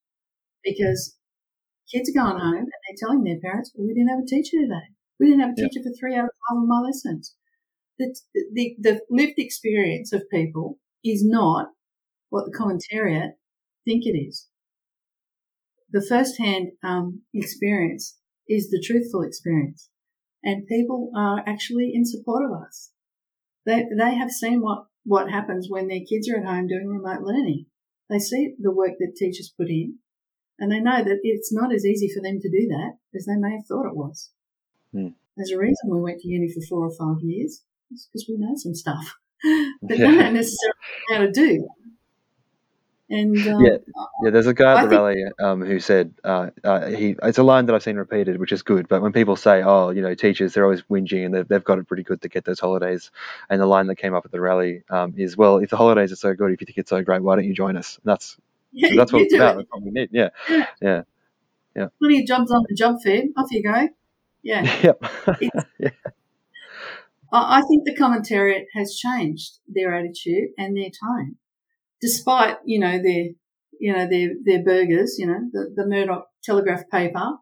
because 0.63 1.17
kids 1.91 2.09
are 2.09 2.21
going 2.21 2.39
home 2.39 2.55
and 2.55 2.67
they're 2.67 2.99
telling 2.99 3.23
their 3.23 3.39
parents, 3.39 3.71
well, 3.73 3.87
"We 3.87 3.93
didn't 3.93 4.09
have 4.09 4.23
a 4.23 4.25
teacher 4.25 4.57
today. 4.61 4.95
We 5.19 5.27
didn't 5.27 5.41
have 5.41 5.51
a 5.51 5.55
teacher 5.55 5.83
for 5.83 5.91
three 5.99 6.15
out 6.15 6.25
of 6.25 6.31
five 6.49 6.61
of 6.61 6.67
my 6.67 6.79
lessons." 6.79 7.35
The, 7.97 8.15
the, 8.53 8.75
the 8.79 9.01
lived 9.09 9.37
experience 9.37 10.13
of 10.13 10.29
people 10.31 10.79
is 11.03 11.25
not 11.25 11.71
what 12.29 12.45
the 12.45 12.57
commentariat 12.57 13.33
think 13.85 14.05
it 14.05 14.17
is 14.17 14.47
the 15.91 16.05
first-hand 16.07 16.71
um, 16.83 17.21
experience 17.33 18.17
is 18.47 18.69
the 18.69 18.83
truthful 18.85 19.21
experience, 19.21 19.89
and 20.43 20.67
people 20.67 21.11
are 21.15 21.43
actually 21.45 21.91
in 21.93 22.05
support 22.05 22.43
of 22.45 22.51
us. 22.51 22.91
They 23.65 23.85
they 23.97 24.15
have 24.15 24.31
seen 24.31 24.61
what 24.61 24.85
what 25.03 25.31
happens 25.31 25.67
when 25.69 25.87
their 25.87 26.05
kids 26.07 26.29
are 26.29 26.37
at 26.37 26.45
home 26.45 26.67
doing 26.67 26.87
remote 26.87 27.21
learning. 27.21 27.65
They 28.09 28.19
see 28.19 28.55
the 28.59 28.71
work 28.71 28.93
that 28.99 29.15
teachers 29.15 29.53
put 29.55 29.69
in, 29.69 29.99
and 30.59 30.71
they 30.71 30.79
know 30.79 31.03
that 31.03 31.19
it's 31.23 31.51
not 31.53 31.73
as 31.73 31.85
easy 31.85 32.09
for 32.13 32.21
them 32.21 32.39
to 32.41 32.49
do 32.49 32.67
that 32.69 32.97
as 33.15 33.25
they 33.25 33.35
may 33.35 33.51
have 33.51 33.65
thought 33.65 33.87
it 33.87 33.95
was. 33.95 34.29
Mm. 34.93 35.13
There's 35.37 35.51
a 35.51 35.57
reason 35.57 35.89
we 35.89 36.01
went 36.01 36.19
to 36.21 36.27
uni 36.27 36.51
for 36.51 36.61
four 36.61 36.85
or 36.85 36.91
five 36.91 37.21
years. 37.23 37.61
It's 37.91 38.07
because 38.11 38.25
we 38.29 38.37
know 38.37 38.53
some 38.55 38.75
stuff, 38.75 39.17
but 39.81 39.97
Yeah. 39.97 40.11
they 40.11 40.17
don't 40.17 40.33
necessarily 40.33 40.79
know 41.09 41.15
how 41.17 41.21
to 41.25 41.31
do. 41.31 41.67
And 43.11 43.35
um, 43.47 43.65
Yeah, 43.65 43.77
yeah. 44.23 44.29
There's 44.29 44.45
a 44.45 44.53
guy 44.53 44.73
I 44.73 44.81
at 44.81 44.83
the 44.83 44.89
think- 44.89 44.99
rally 44.99 45.23
um, 45.39 45.61
who 45.65 45.79
said 45.79 46.13
uh, 46.23 46.51
uh, 46.63 46.85
he. 46.89 47.15
It's 47.23 47.39
a 47.39 47.43
line 47.43 47.65
that 47.65 47.73
I've 47.73 47.81
seen 47.81 47.95
repeated, 47.95 48.39
which 48.39 48.51
is 48.51 48.61
good. 48.61 48.87
But 48.87 49.01
when 49.01 49.13
people 49.13 49.35
say, 49.35 49.63
"Oh, 49.63 49.89
you 49.89 50.03
know, 50.03 50.13
teachers, 50.13 50.53
they're 50.53 50.63
always 50.63 50.83
whinging 50.83 51.25
and 51.25 51.33
they've, 51.33 51.47
they've 51.47 51.63
got 51.63 51.79
it 51.79 51.87
pretty 51.87 52.03
good 52.03 52.21
to 52.21 52.29
get 52.29 52.45
those 52.45 52.59
holidays," 52.59 53.09
and 53.49 53.59
the 53.59 53.65
line 53.65 53.87
that 53.87 53.95
came 53.95 54.13
up 54.13 54.25
at 54.25 54.31
the 54.31 54.39
rally 54.39 54.83
um, 54.91 55.15
is, 55.17 55.35
"Well, 55.35 55.57
if 55.57 55.71
the 55.71 55.77
holidays 55.77 56.11
are 56.11 56.17
so 56.17 56.35
good, 56.35 56.51
if 56.51 56.61
you 56.61 56.65
think 56.65 56.77
it's 56.77 56.91
so 56.91 57.01
great, 57.01 57.23
why 57.23 57.35
don't 57.35 57.45
you 57.45 57.53
join 57.55 57.77
us?" 57.77 57.95
And 57.95 58.11
that's 58.11 58.37
yeah, 58.71 58.95
that's 58.95 59.11
what 59.11 59.19
you 59.19 59.25
it's 59.25 59.33
do 59.33 59.39
about. 59.39 59.55
it. 59.55 59.57
That's 59.57 59.69
what 59.71 59.83
we 59.83 59.91
need. 59.91 60.09
Yeah, 60.11 60.29
plenty 61.99 62.21
of 62.21 62.27
jobs 62.27 62.51
on 62.51 62.65
the 62.67 62.75
job 62.75 62.95
fair. 63.03 63.23
Off 63.37 63.51
you 63.51 63.63
go. 63.63 63.89
Yeah. 64.43 64.63
yep. 64.83 65.01
I 67.31 67.59
I 67.59 67.61
think 67.61 67.85
the 67.85 67.95
commentariat 67.95 68.65
has 68.75 68.95
changed 68.95 69.59
their 69.67 69.93
attitude 69.93 70.49
and 70.57 70.75
their 70.75 70.89
tone, 70.89 71.35
despite 72.01 72.57
you 72.65 72.79
know 72.79 73.01
their 73.01 73.29
you 73.79 73.93
know 73.93 74.07
their 74.09 74.29
their 74.43 74.63
burgers. 74.63 75.17
You 75.19 75.27
know 75.27 75.41
the 75.51 75.73
the 75.75 75.87
Murdoch 75.87 76.27
Telegraph 76.43 76.89
paper 76.91 77.37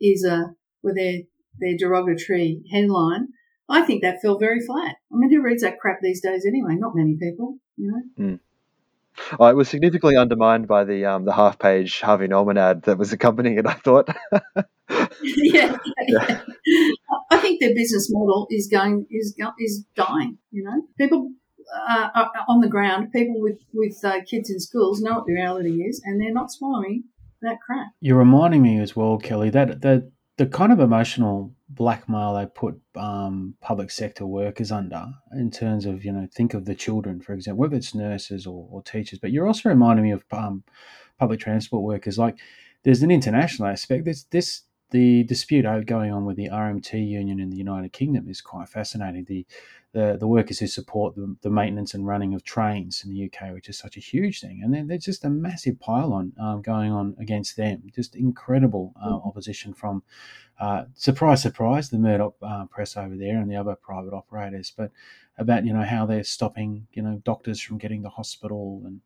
is 0.00 0.24
a 0.24 0.54
with 0.82 0.96
their 0.96 1.22
their 1.58 1.76
derogatory 1.78 2.62
headline. 2.70 3.28
I 3.68 3.82
think 3.82 4.02
that 4.02 4.20
fell 4.20 4.38
very 4.38 4.60
flat. 4.60 4.96
I 5.12 5.16
mean, 5.16 5.30
who 5.30 5.42
reads 5.42 5.62
that 5.62 5.78
crap 5.78 5.98
these 6.02 6.20
days 6.20 6.44
anyway? 6.46 6.74
Not 6.74 6.92
many 6.94 7.16
people. 7.18 7.56
You 7.76 7.90
know. 7.90 8.02
Hmm. 8.24 8.34
Oh, 9.38 9.46
it 9.46 9.56
was 9.56 9.68
significantly 9.68 10.16
undermined 10.16 10.66
by 10.66 10.84
the 10.84 11.04
um, 11.04 11.24
the 11.24 11.32
half 11.32 11.58
page 11.58 12.00
Harvey 12.00 12.28
Norman 12.28 12.58
ad 12.58 12.82
that 12.82 12.98
was 12.98 13.12
accompanying 13.12 13.58
it. 13.58 13.66
I 13.66 13.74
thought. 13.74 14.08
yeah, 15.22 15.76
yeah. 16.06 16.40
I 17.30 17.38
think 17.38 17.60
their 17.60 17.74
business 17.74 18.08
model 18.10 18.46
is 18.50 18.68
going 18.70 19.06
is 19.10 19.34
is 19.58 19.84
dying. 19.94 20.38
You 20.50 20.64
know, 20.64 20.82
people 20.98 21.30
uh, 21.88 22.08
on 22.48 22.60
the 22.60 22.68
ground, 22.68 23.12
people 23.12 23.40
with 23.40 23.58
with 23.72 23.98
uh, 24.04 24.20
kids 24.28 24.50
in 24.50 24.60
schools 24.60 25.00
know 25.00 25.14
what 25.14 25.26
the 25.26 25.34
reality 25.34 25.82
is, 25.82 26.02
and 26.04 26.20
they're 26.20 26.32
not 26.32 26.50
swallowing 26.50 27.04
that 27.40 27.58
crap. 27.64 27.88
You're 28.00 28.18
reminding 28.18 28.62
me 28.62 28.78
as 28.80 28.94
well, 28.94 29.18
Kelly, 29.18 29.50
that 29.50 29.80
the 29.82 30.10
the 30.38 30.46
kind 30.46 30.72
of 30.72 30.80
emotional 30.80 31.52
blackmail 31.68 32.34
they 32.34 32.46
put 32.46 32.80
um, 32.96 33.54
public 33.60 33.90
sector 33.90 34.26
workers 34.26 34.72
under 34.72 35.06
in 35.32 35.50
terms 35.50 35.84
of, 35.84 36.04
you 36.04 36.12
know, 36.12 36.26
think 36.32 36.54
of 36.54 36.64
the 36.64 36.74
children, 36.74 37.20
for 37.20 37.34
example, 37.34 37.60
whether 37.60 37.76
it's 37.76 37.94
nurses 37.94 38.46
or, 38.46 38.66
or 38.70 38.82
teachers, 38.82 39.18
but 39.18 39.30
you're 39.30 39.46
also 39.46 39.68
reminding 39.68 40.04
me 40.04 40.10
of 40.10 40.24
um, 40.32 40.64
public 41.18 41.40
transport 41.40 41.82
workers. 41.82 42.18
Like 42.18 42.38
there's 42.82 43.02
an 43.02 43.10
international 43.10 43.68
aspect. 43.68 44.04
There's 44.04 44.24
this 44.30 44.62
the 44.92 45.24
dispute 45.24 45.66
going 45.86 46.12
on 46.12 46.24
with 46.24 46.36
the 46.36 46.48
RMT 46.48 47.06
union 47.08 47.40
in 47.40 47.50
the 47.50 47.56
United 47.56 47.92
Kingdom 47.92 48.28
is 48.28 48.40
quite 48.40 48.68
fascinating. 48.68 49.24
The 49.24 49.46
the, 49.92 50.16
the 50.18 50.26
workers 50.26 50.58
who 50.58 50.66
support 50.66 51.14
the, 51.14 51.36
the 51.42 51.50
maintenance 51.50 51.92
and 51.92 52.06
running 52.06 52.32
of 52.32 52.42
trains 52.42 53.04
in 53.04 53.10
the 53.10 53.26
UK, 53.26 53.52
which 53.52 53.68
is 53.68 53.76
such 53.76 53.98
a 53.98 54.00
huge 54.00 54.40
thing, 54.40 54.62
and 54.64 54.72
then 54.72 54.86
there's 54.86 55.04
just 55.04 55.24
a 55.24 55.28
massive 55.28 55.78
pile-on 55.80 56.32
um, 56.40 56.62
going 56.62 56.90
on 56.90 57.14
against 57.18 57.58
them. 57.58 57.82
Just 57.94 58.16
incredible 58.16 58.94
uh, 59.04 59.16
opposition 59.16 59.74
from, 59.74 60.02
uh, 60.58 60.84
surprise, 60.94 61.42
surprise, 61.42 61.90
the 61.90 61.98
Murdoch 61.98 62.34
uh, 62.40 62.64
press 62.66 62.96
over 62.96 63.16
there 63.16 63.36
and 63.36 63.50
the 63.50 63.56
other 63.56 63.74
private 63.74 64.14
operators, 64.14 64.72
but 64.74 64.90
about 65.36 65.66
you 65.66 65.74
know 65.74 65.84
how 65.84 66.06
they're 66.06 66.24
stopping 66.24 66.86
you 66.92 67.02
know 67.02 67.20
doctors 67.24 67.60
from 67.60 67.78
getting 67.78 68.02
to 68.02 68.08
hospital 68.08 68.82
and 68.86 69.00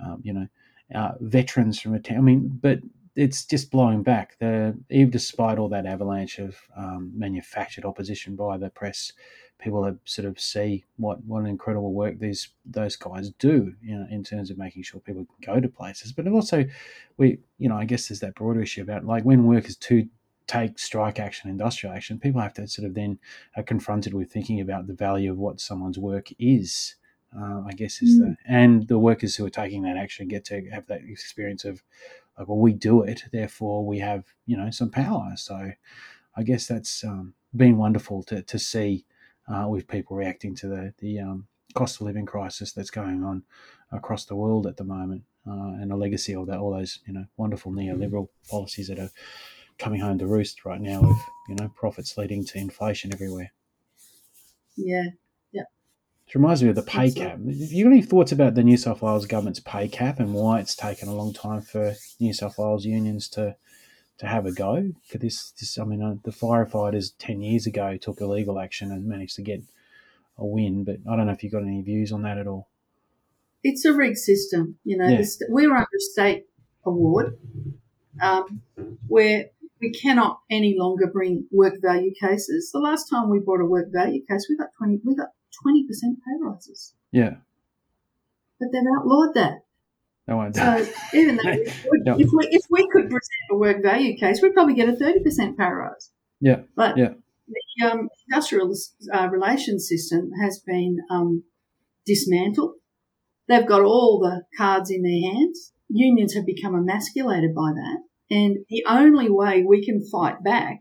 um, 0.00 0.20
you 0.22 0.32
know 0.32 0.46
uh, 0.94 1.12
veterans 1.20 1.80
from 1.80 1.94
attend. 1.94 2.18
I 2.18 2.22
mean, 2.22 2.58
but 2.62 2.80
it's 3.14 3.44
just 3.44 3.70
blowing 3.70 4.02
back. 4.02 4.36
The 4.38 4.76
even 4.90 5.10
despite 5.10 5.58
all 5.58 5.68
that 5.68 5.86
avalanche 5.86 6.38
of 6.38 6.56
um, 6.76 7.12
manufactured 7.14 7.84
opposition 7.84 8.36
by 8.36 8.56
the 8.56 8.70
press, 8.70 9.12
people 9.58 9.82
that 9.82 9.96
sort 10.04 10.26
of 10.26 10.40
see 10.40 10.84
what 10.96 11.22
what 11.24 11.40
an 11.40 11.46
incredible 11.46 11.92
work 11.92 12.18
these 12.18 12.48
those 12.64 12.96
guys 12.96 13.30
do, 13.38 13.74
you 13.82 13.96
know, 13.96 14.06
in 14.10 14.24
terms 14.24 14.50
of 14.50 14.58
making 14.58 14.82
sure 14.82 15.00
people 15.00 15.26
can 15.26 15.54
go 15.54 15.60
to 15.60 15.68
places. 15.68 16.12
But 16.12 16.26
also, 16.28 16.64
we, 17.16 17.38
you 17.58 17.68
know, 17.68 17.76
I 17.76 17.84
guess 17.84 18.08
there's 18.08 18.20
that 18.20 18.34
broader 18.34 18.62
issue 18.62 18.82
about 18.82 19.04
like 19.04 19.24
when 19.24 19.44
workers 19.46 19.76
to 19.76 20.08
take 20.46 20.78
strike 20.78 21.20
action, 21.20 21.50
industrial 21.50 21.94
action, 21.94 22.18
people 22.18 22.40
have 22.40 22.54
to 22.54 22.66
sort 22.66 22.86
of 22.86 22.94
then 22.94 23.18
are 23.56 23.62
confronted 23.62 24.14
with 24.14 24.32
thinking 24.32 24.60
about 24.60 24.86
the 24.86 24.94
value 24.94 25.30
of 25.30 25.38
what 25.38 25.60
someone's 25.60 25.98
work 25.98 26.28
is. 26.38 26.96
Uh, 27.34 27.62
I 27.66 27.72
guess 27.72 28.02
is 28.02 28.18
the 28.18 28.36
and 28.46 28.86
the 28.88 28.98
workers 28.98 29.36
who 29.36 29.46
are 29.46 29.50
taking 29.50 29.82
that 29.84 29.96
action 29.96 30.28
get 30.28 30.44
to 30.46 30.68
have 30.68 30.86
that 30.88 31.00
experience 31.02 31.64
of 31.64 31.82
like, 32.38 32.48
well, 32.48 32.58
we 32.58 32.72
do 32.72 33.02
it, 33.02 33.24
therefore 33.32 33.84
we 33.84 33.98
have 33.98 34.24
you 34.46 34.56
know 34.56 34.70
some 34.70 34.90
power. 34.90 35.32
So 35.36 35.72
I 36.36 36.42
guess 36.42 36.66
that's 36.66 37.04
um, 37.04 37.34
been 37.54 37.76
wonderful 37.76 38.22
to 38.24 38.42
to 38.42 38.58
see 38.58 39.04
uh, 39.48 39.66
with 39.68 39.88
people 39.88 40.16
reacting 40.16 40.54
to 40.56 40.68
the 40.68 40.94
the 40.98 41.20
um, 41.20 41.46
cost 41.74 42.00
of 42.00 42.06
living 42.06 42.26
crisis 42.26 42.72
that's 42.72 42.90
going 42.90 43.22
on 43.22 43.42
across 43.90 44.24
the 44.24 44.36
world 44.36 44.66
at 44.66 44.76
the 44.76 44.84
moment, 44.84 45.24
uh, 45.46 45.74
and 45.80 45.92
a 45.92 45.96
legacy 45.96 46.34
of 46.34 46.46
that 46.46 46.58
all 46.58 46.72
those 46.72 47.00
you 47.06 47.12
know 47.12 47.26
wonderful 47.36 47.72
neoliberal 47.72 48.28
policies 48.50 48.88
that 48.88 48.98
are 48.98 49.10
coming 49.78 50.00
home 50.00 50.18
to 50.18 50.26
roost 50.26 50.64
right 50.64 50.80
now 50.80 51.00
with 51.00 51.18
you 51.48 51.54
know 51.56 51.68
profits 51.68 52.16
leading 52.16 52.44
to 52.44 52.58
inflation 52.58 53.12
everywhere. 53.12 53.52
Yeah, 54.76 55.08
It 56.32 56.36
reminds 56.38 56.62
me 56.62 56.70
of 56.70 56.76
the 56.76 56.82
pay 56.82 57.10
cap. 57.10 57.32
Have 57.32 57.42
you 57.44 57.84
got 57.84 57.92
any 57.92 58.00
thoughts 58.00 58.32
about 58.32 58.54
the 58.54 58.62
New 58.62 58.78
South 58.78 59.02
Wales 59.02 59.26
government's 59.26 59.60
pay 59.60 59.86
cap 59.86 60.18
and 60.18 60.32
why 60.32 60.60
it's 60.60 60.74
taken 60.74 61.06
a 61.06 61.14
long 61.14 61.34
time 61.34 61.60
for 61.60 61.94
New 62.18 62.32
South 62.32 62.56
Wales 62.56 62.86
unions 62.86 63.28
to 63.30 63.56
to 64.16 64.26
have 64.26 64.46
a 64.46 64.52
go 64.52 64.92
for 65.06 65.18
this? 65.18 65.50
this 65.60 65.78
I 65.78 65.84
mean, 65.84 66.02
uh, 66.02 66.14
the 66.24 66.30
firefighters 66.30 67.12
ten 67.18 67.42
years 67.42 67.66
ago 67.66 67.98
took 67.98 68.22
illegal 68.22 68.58
action 68.58 68.90
and 68.90 69.04
managed 69.06 69.36
to 69.36 69.42
get 69.42 69.62
a 70.38 70.46
win, 70.46 70.84
but 70.84 71.00
I 71.06 71.16
don't 71.16 71.26
know 71.26 71.32
if 71.32 71.42
you've 71.42 71.52
got 71.52 71.64
any 71.64 71.82
views 71.82 72.12
on 72.12 72.22
that 72.22 72.38
at 72.38 72.46
all. 72.46 72.68
it's 73.62 73.84
a 73.84 73.92
rigged 73.92 74.16
system. 74.16 74.78
You 74.84 74.96
know, 74.96 75.08
Yeah. 75.08 75.22
st- 75.22 75.50
we're 75.50 75.72
under 75.74 75.86
state 75.98 76.46
award 76.86 77.38
um, 78.22 78.62
where 79.06 79.50
we 79.82 79.90
cannot 79.92 80.40
any 80.50 80.76
longer 80.78 81.06
bring 81.08 81.44
work 81.52 81.74
value 81.82 82.14
cases. 82.18 82.70
The 82.72 82.78
last 82.80 83.10
time 83.10 83.28
we 83.28 83.38
brought 83.38 83.60
a 83.60 83.66
work 83.66 83.92
value 83.92 84.24
case, 84.24 84.46
we 84.48 84.56
got 84.56 84.70
twenty 84.78 84.98
we 85.04 85.14
got 85.14 85.28
twenty 85.60 85.86
percent 85.86 86.18
pay 86.18 86.32
rises, 86.40 86.94
Yeah, 87.12 87.36
but 88.58 88.68
they've 88.72 88.82
outlawed 88.98 89.34
that. 89.34 89.64
no 90.28 90.36
one. 90.36 90.54
So 90.54 90.86
even 91.14 91.36
though 91.36 91.42
we 91.52 91.62
if 92.24 92.30
we 92.32 92.48
if 92.50 92.64
we 92.70 92.88
could 92.92 93.10
present 93.10 93.50
a 93.50 93.56
work 93.56 93.82
value 93.82 94.16
case, 94.16 94.40
we'd 94.42 94.54
probably 94.54 94.74
get 94.74 94.88
a 94.88 94.96
thirty 94.96 95.20
percent 95.22 95.58
pay 95.58 95.68
rise. 95.70 96.10
yeah, 96.40 96.60
But 96.76 96.96
Yeah. 96.98 97.14
the 97.48 97.54
the 97.78 97.90
um, 97.90 98.08
industrial 98.28 98.72
uh, 99.12 99.28
relations 99.28 99.88
system 99.88 100.30
has 100.42 100.60
been 100.64 100.98
um, 101.10 101.44
dismantled. 102.06 102.74
They've 103.48 103.66
got 103.66 103.82
all 103.82 104.20
the 104.20 104.42
cards 104.56 104.90
in 104.90 105.02
their 105.02 105.32
hands. 105.32 105.72
Unions 105.88 106.34
have 106.34 106.46
become 106.46 106.74
emasculated 106.74 107.54
by 107.54 107.72
that. 107.74 107.98
And 108.30 108.58
the 108.70 108.84
only 108.88 109.28
way 109.28 109.62
we 109.62 109.84
can 109.84 110.02
fight 110.06 110.42
back 110.42 110.80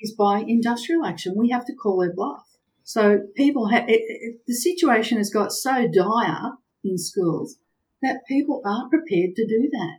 is 0.00 0.12
by 0.18 0.40
industrial 0.40 1.04
action. 1.04 1.34
We 1.36 1.50
have 1.50 1.64
to 1.66 1.74
call 1.74 2.00
their 2.00 2.12
bluff. 2.12 2.44
So 2.88 3.18
people 3.36 3.68
have, 3.68 3.84
it, 3.86 4.00
it, 4.00 4.40
the 4.46 4.54
situation 4.54 5.18
has 5.18 5.28
got 5.28 5.52
so 5.52 5.86
dire 5.86 6.52
in 6.82 6.96
schools 6.96 7.58
that 8.00 8.22
people 8.26 8.62
aren't 8.64 8.88
prepared 8.88 9.36
to 9.36 9.46
do 9.46 9.68
that. 9.70 9.98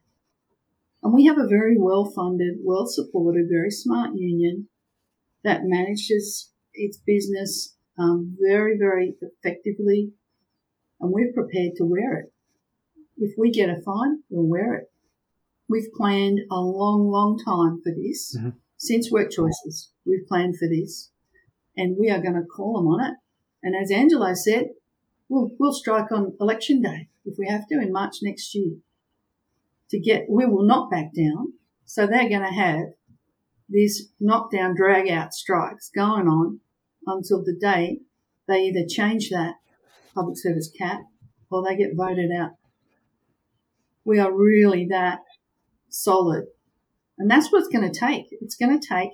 And 1.03 1.13
we 1.13 1.27
have 1.27 1.37
a 1.37 1.47
very 1.47 1.77
well 1.77 2.05
funded, 2.05 2.55
well 2.63 2.87
supported, 2.87 3.45
very 3.47 3.69
smart 3.69 4.15
union 4.15 4.69
that 5.43 5.65
manages 5.65 6.51
its 6.73 6.97
business 6.97 7.75
um, 7.99 8.35
very, 8.41 8.75
very 8.75 9.13
effectively. 9.21 10.13
And 10.99 11.11
we're 11.13 11.31
prepared 11.31 11.73
to 11.75 11.85
wear 11.85 12.17
it. 12.21 12.33
If 13.17 13.35
we 13.37 13.51
get 13.51 13.69
a 13.69 13.79
fine, 13.85 14.23
we'll 14.31 14.49
wear 14.49 14.73
it. 14.73 14.91
We've 15.69 15.93
planned 15.95 16.39
a 16.49 16.59
long, 16.59 17.07
long 17.11 17.37
time 17.37 17.81
for 17.83 17.93
this. 17.95 18.35
Mm-hmm. 18.35 18.57
Since 18.77 19.11
work 19.11 19.29
choices, 19.29 19.91
we've 20.07 20.25
planned 20.27 20.57
for 20.57 20.67
this 20.67 21.11
and 21.75 21.97
we 21.97 22.09
are 22.09 22.21
going 22.21 22.35
to 22.35 22.43
call 22.43 22.77
them 22.77 22.87
on 22.87 23.11
it. 23.11 23.17
And 23.63 23.75
as 23.75 23.91
Angelo 23.91 24.33
said, 24.33 24.69
we'll, 25.27 25.51
we'll 25.59 25.73
strike 25.73 26.11
on 26.11 26.35
election 26.39 26.81
day 26.81 27.09
if 27.25 27.37
we 27.37 27.47
have 27.47 27.67
to 27.67 27.79
in 27.79 27.91
March 27.91 28.17
next 28.21 28.53
year 28.55 28.77
to 29.89 29.99
get, 29.99 30.25
we 30.29 30.45
will 30.45 30.65
not 30.65 30.89
back 30.89 31.13
down. 31.15 31.53
So 31.85 32.05
they're 32.05 32.29
going 32.29 32.41
to 32.41 32.53
have 32.53 32.87
these 33.67 34.09
knockdown 34.19 34.75
drag 34.75 35.09
out 35.09 35.33
strikes 35.33 35.91
going 35.93 36.27
on 36.27 36.59
until 37.05 37.43
the 37.43 37.57
day 37.59 37.99
they 38.47 38.61
either 38.61 38.85
change 38.87 39.29
that 39.29 39.55
public 40.13 40.37
service 40.37 40.71
cap 40.75 41.01
or 41.51 41.63
they 41.63 41.75
get 41.75 41.95
voted 41.95 42.31
out. 42.31 42.51
We 44.03 44.19
are 44.19 44.31
really 44.31 44.87
that 44.89 45.19
solid. 45.89 46.45
And 47.17 47.29
that's 47.29 47.51
what 47.51 47.59
it's 47.59 47.67
going 47.67 47.91
to 47.91 47.99
take. 47.99 48.27
It's 48.41 48.55
going 48.55 48.79
to 48.79 48.87
take 48.87 49.11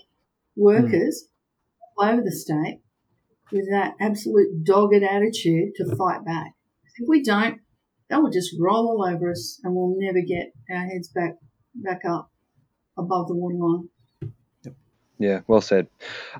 workers 0.56 1.26
mm. 1.26 1.35
All 1.98 2.08
over 2.08 2.22
the 2.22 2.32
state 2.32 2.82
with 3.52 3.70
that 3.70 3.94
absolute 4.00 4.64
dogged 4.64 5.04
attitude 5.04 5.74
to 5.76 5.96
fight 5.96 6.26
back. 6.26 6.54
If 6.98 7.08
we 7.08 7.24
don't, 7.24 7.60
they 8.10 8.16
will 8.16 8.32
just 8.32 8.56
roll 8.60 8.88
all 8.88 9.08
over 9.08 9.32
us 9.32 9.60
and 9.64 9.76
we'll 9.76 9.96
never 9.98 10.22
get 10.26 10.54
our 10.70 10.86
heads 10.86 11.10
back 11.10 11.36
back 11.76 12.02
up 12.08 12.32
above 12.98 13.28
the 13.28 13.36
waterline. 13.36 13.90
Yeah, 15.18 15.42
well 15.48 15.62
said. 15.62 15.88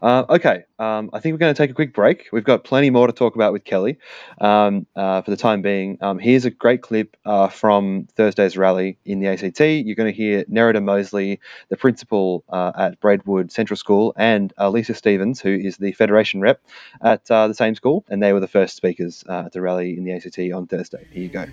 Uh, 0.02 0.26
okay, 0.30 0.66
um, 0.80 1.10
I 1.14 1.20
think 1.20 1.34
we're 1.34 1.40
going 1.40 1.54
to 1.54 1.58
take 1.58 1.72
a 1.72 1.74
quick 1.74 1.94
break. 1.94 2.28
We've 2.34 2.44
got 2.44 2.66
plenty 2.66 2.90
more 2.90 3.08
to 3.08 3.14
talk 3.14 3.36
about 3.36 3.54
with 3.54 3.64
Kelly 3.64 3.98
um, 4.42 4.86
uh, 4.96 5.22
for 5.22 5.32
the 5.32 5.38
time 5.38 5.62
being. 5.62 5.98
Um, 6.02 6.20
here's 6.20 6.44
a 6.44 6.50
great 6.50 6.82
clip 6.82 7.16
uh, 7.26 7.48
from 7.48 8.08
Thursday's 8.16 8.58
rally 8.58 8.98
in 9.06 9.20
the 9.20 9.28
ACT. 9.28 9.62
You're 9.62 9.96
going 9.96 10.12
to 10.12 10.16
hear 10.16 10.44
Nerida 10.46 10.84
Mosley, 10.84 11.40
the 11.70 11.78
principal 11.78 12.44
uh, 12.50 12.74
at 12.78 13.00
Braidwood 13.00 13.52
Central 13.52 13.78
School, 13.78 14.14
and 14.18 14.54
Lisa 14.60 14.94
Stevens, 14.94 15.40
who 15.40 15.54
is 15.54 15.78
the 15.78 15.94
Federation 15.94 16.42
rep 16.42 16.62
at 17.02 17.30
uh, 17.32 17.48
the 17.48 17.54
same 17.54 17.76
school, 17.76 18.04
and 18.10 18.22
they 18.22 18.34
were 18.34 18.42
the 18.42 18.48
first 18.48 18.76
speakers 18.76 19.24
uh, 19.30 19.44
at 19.46 19.54
the 19.54 19.62
rally 19.62 19.98
in 19.98 20.04
the 20.04 20.12
ACT 20.12 20.40
on 20.54 20.68
Thursday. 20.68 21.06
Here 21.12 21.24
you 21.24 21.30
go. 21.30 21.46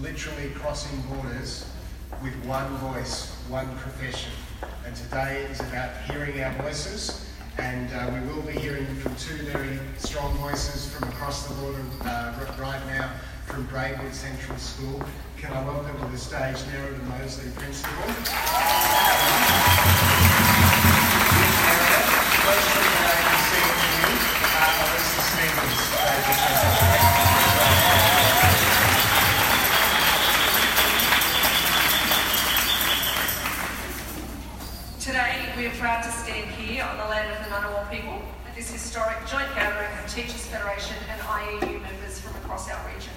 Literally 0.00 0.50
crossing 0.50 1.00
borders 1.02 1.66
with 2.22 2.34
one 2.44 2.68
voice, 2.78 3.30
one 3.48 3.68
profession 3.76 4.32
and 4.88 4.96
today 4.96 5.46
is 5.50 5.60
about 5.60 5.90
hearing 6.10 6.42
our 6.42 6.52
voices. 6.62 7.26
And 7.58 7.92
uh, 7.92 8.10
we 8.14 8.20
will 8.26 8.40
be 8.40 8.52
hearing 8.52 8.86
from 8.86 9.14
two 9.16 9.36
very 9.44 9.78
strong 9.98 10.32
voices 10.38 10.90
from 10.94 11.10
across 11.10 11.46
the 11.46 11.54
border 11.56 11.84
uh, 12.04 12.54
right 12.58 12.80
now 12.86 13.12
from 13.44 13.66
Braidwood 13.66 14.14
Central 14.14 14.56
School. 14.56 15.02
Can 15.36 15.52
I 15.52 15.62
welcome 15.62 16.00
to 16.00 16.06
the 16.06 16.16
stage 16.16 16.56
Nerida 16.72 17.02
Mosley, 17.04 17.50
Principal. 17.50 17.92
Historic 38.98 39.26
joint 39.28 39.54
gathering 39.54 39.96
of 40.02 40.12
Teachers 40.12 40.44
Federation 40.46 40.96
and 41.08 41.20
IEU 41.20 41.80
members 41.82 42.18
from 42.18 42.34
across 42.42 42.68
our 42.68 42.84
region. 42.92 43.12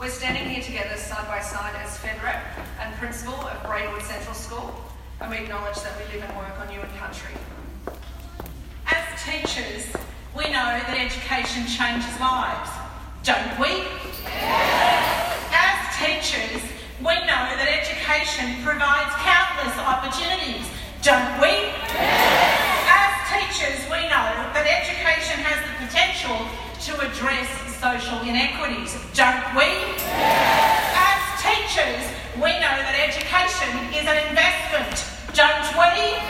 We're 0.00 0.10
standing 0.10 0.48
here 0.48 0.60
together 0.60 0.96
side 0.96 1.28
by 1.28 1.38
side 1.38 1.76
as 1.76 1.96
FedRep 1.98 2.42
and 2.80 2.92
Principal 2.96 3.34
of 3.34 3.62
Braidwood 3.62 4.02
Central 4.02 4.34
School, 4.34 4.74
and 5.20 5.30
we 5.30 5.36
acknowledge 5.36 5.76
that 5.76 5.92
we 5.96 6.12
live 6.12 6.28
and 6.28 6.36
work 6.36 6.58
on 6.58 6.66
Yuin 6.74 6.90
country. 6.98 7.34
As 8.86 9.22
teachers, 9.22 9.86
we 10.36 10.46
know 10.46 10.74
that 10.74 10.98
education 10.98 11.66
changes 11.70 12.18
lives, 12.18 12.70
don't 13.22 13.60
we? 13.62 13.86
As 15.54 15.78
teachers, 16.02 16.66
we 16.98 17.14
know 17.30 17.46
that 17.54 17.70
education 17.70 18.60
provides 18.64 19.14
countless 19.22 19.78
opportunities 19.78 20.66
don't 21.06 21.40
we? 21.40 21.70
As 21.94 22.75
teachers, 23.26 23.82
we 23.90 24.06
know 24.06 24.26
that 24.54 24.62
education 24.62 25.42
has 25.42 25.58
the 25.66 25.74
potential 25.82 26.38
to 26.86 26.92
address 27.02 27.50
social 27.82 28.22
inequities, 28.22 28.94
don't 29.18 29.42
we? 29.58 29.66
As 30.94 31.20
teachers, 31.42 32.06
we 32.38 32.54
know 32.62 32.70
that 32.70 32.94
education 32.94 33.74
is 33.90 34.06
an 34.06 34.18
investment, 34.30 34.94
don't 35.34 35.66
we? 35.74 36.22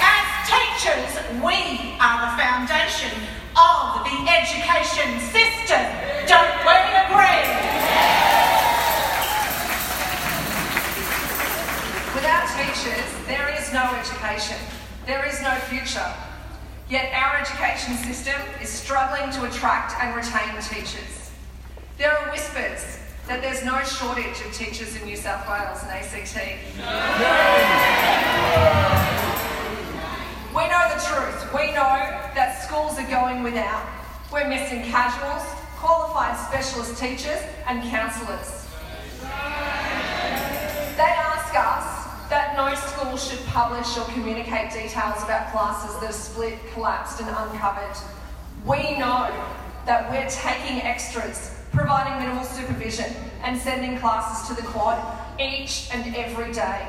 As 0.00 0.24
teachers, 0.48 1.12
we 1.44 1.92
are 2.00 2.18
the 2.24 2.32
foundation 2.40 3.12
of 3.60 4.00
the 4.08 4.16
education 4.24 5.20
system, 5.28 5.84
don't 6.24 6.56
we 6.64 6.80
agree? 7.04 7.44
Without 12.16 12.48
teachers, 12.56 13.04
there 13.28 13.52
is 13.52 13.68
no 13.76 13.84
education. 14.00 14.79
There 15.10 15.26
is 15.26 15.42
no 15.42 15.50
future. 15.66 16.06
Yet 16.88 17.12
our 17.12 17.40
education 17.40 17.96
system 17.96 18.40
is 18.62 18.68
struggling 18.68 19.32
to 19.32 19.44
attract 19.44 20.00
and 20.00 20.14
retain 20.14 20.54
teachers. 20.62 21.32
There 21.98 22.16
are 22.16 22.30
whispers 22.30 23.00
that 23.26 23.42
there's 23.42 23.64
no 23.64 23.82
shortage 23.82 24.40
of 24.46 24.52
teachers 24.52 24.94
in 24.94 25.04
New 25.04 25.16
South 25.16 25.48
Wales 25.50 25.82
and 25.82 25.90
ACT. 25.90 26.36
No. 26.78 26.94
We 30.56 30.68
know 30.68 30.86
the 30.94 31.02
truth. 31.02 31.52
We 31.52 31.72
know 31.72 31.90
that 32.38 32.62
schools 32.62 32.96
are 32.96 33.10
going 33.10 33.42
without. 33.42 33.84
We're 34.32 34.46
missing 34.46 34.84
casuals, 34.84 35.42
qualified 35.74 36.38
specialist 36.38 37.00
teachers 37.00 37.42
and 37.66 37.82
counsellors. 37.90 38.68
They 40.94 41.02
ask 41.02 41.52
us 41.56 41.99
that 42.30 42.54
no 42.54 42.72
school 42.76 43.16
should 43.16 43.44
publish 43.46 43.98
or 43.98 44.04
communicate 44.12 44.70
details 44.70 45.20
about 45.24 45.50
classes 45.50 45.98
that 45.98 46.10
are 46.10 46.12
split, 46.12 46.54
collapsed, 46.72 47.20
and 47.20 47.28
uncovered. 47.28 47.96
We 48.64 48.96
know 48.98 49.28
that 49.84 50.08
we're 50.08 50.28
taking 50.28 50.80
extras, 50.80 51.60
providing 51.72 52.22
minimal 52.22 52.44
supervision, 52.44 53.12
and 53.42 53.60
sending 53.60 53.98
classes 53.98 54.46
to 54.48 54.62
the 54.62 54.66
quad 54.68 54.96
each 55.40 55.88
and 55.92 56.14
every 56.14 56.52
day. 56.52 56.86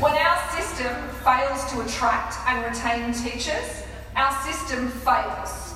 When 0.00 0.14
our 0.14 0.50
system 0.50 0.96
fails 1.22 1.70
to 1.72 1.80
attract 1.82 2.38
and 2.48 2.64
retain 2.64 3.12
teachers, 3.12 3.84
our 4.16 4.32
system 4.42 4.88
fails. 4.88 5.74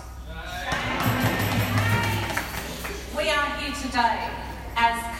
We 3.17 3.31
are 3.31 3.47
here 3.59 3.73
today 3.87 4.42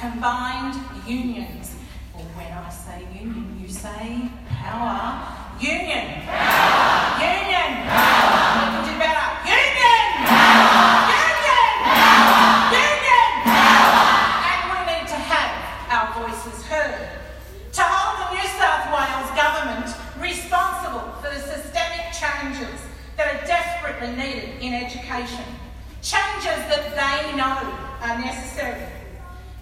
combined 0.03 0.75
unions. 1.07 1.77
Or 2.15 2.27
when 2.35 2.51
I 2.51 2.69
say 2.71 3.07
union, 3.15 3.55
you 3.63 3.69
say 3.69 4.27
power. 4.51 5.31
Union. 5.63 6.27
Power. 6.27 7.23
Union. 7.23 7.71
Power. 7.87 8.43
We 8.59 8.67
can 8.67 8.83
do 8.83 8.95
better. 8.99 9.27
Union. 9.47 10.03
Power. 10.27 11.07
Union. 11.07 11.71
Power. 11.87 12.51
Union. 12.83 13.31
Power. 13.47 14.03
And 14.51 14.63
we 14.75 14.79
need 14.91 15.07
to 15.07 15.19
have 15.31 15.51
our 15.95 16.09
voices 16.19 16.67
heard. 16.67 17.07
To 17.79 17.83
hold 17.87 18.27
the 18.27 18.29
New 18.35 18.49
South 18.59 18.91
Wales 18.91 19.31
government 19.39 19.87
responsible 20.19 21.15
for 21.23 21.31
the 21.31 21.43
systemic 21.47 22.11
changes 22.11 22.75
that 23.17 23.31
are 23.31 23.47
desperately 23.47 24.11
needed 24.19 24.59
in 24.59 24.75
education. 24.75 25.47
Changes 26.03 26.59
that 26.75 26.91
they 26.91 27.37
know 27.39 27.63
are 28.03 28.19
necessary. 28.19 29.02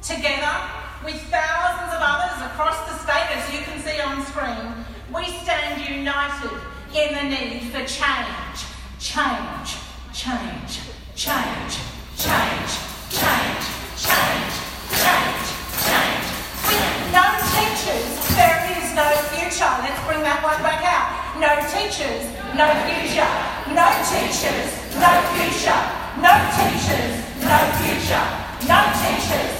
Together, 0.03 0.57
with 1.05 1.20
thousands 1.28 1.92
of 1.92 2.01
others 2.01 2.40
across 2.51 2.88
the 2.88 2.96
state, 3.05 3.28
as 3.36 3.53
you 3.53 3.61
can 3.61 3.78
see 3.84 4.01
on 4.01 4.24
screen, 4.24 4.72
we 5.12 5.24
stand 5.44 5.76
united 5.76 6.57
in 6.96 7.12
the 7.12 7.24
need 7.28 7.68
for 7.68 7.84
change. 7.84 8.64
Change, 8.98 9.76
change, 10.16 10.80
change, 11.14 11.76
change, 12.16 12.72
change, 13.12 13.62
change, 14.01 14.57
change, 14.88 15.48
change. 15.84 16.26
With 16.64 17.12
no 17.12 17.24
teachers, 17.53 18.09
there 18.40 18.57
is 18.72 18.96
no 18.96 19.05
future. 19.36 19.68
Let's 19.84 20.01
bring 20.09 20.24
that 20.24 20.40
one 20.40 20.64
back 20.64 20.80
out. 20.80 21.12
No 21.36 21.61
teachers, 21.68 22.24
no 22.57 22.72
future. 22.88 23.28
No 23.68 23.84
teachers, 24.09 24.80
no 24.96 25.12
future. 25.36 25.80
No 26.24 26.32
teachers, 26.57 27.20
no 27.44 27.59
future. 27.84 28.26
No 28.64 28.80
teachers, 28.96 29.59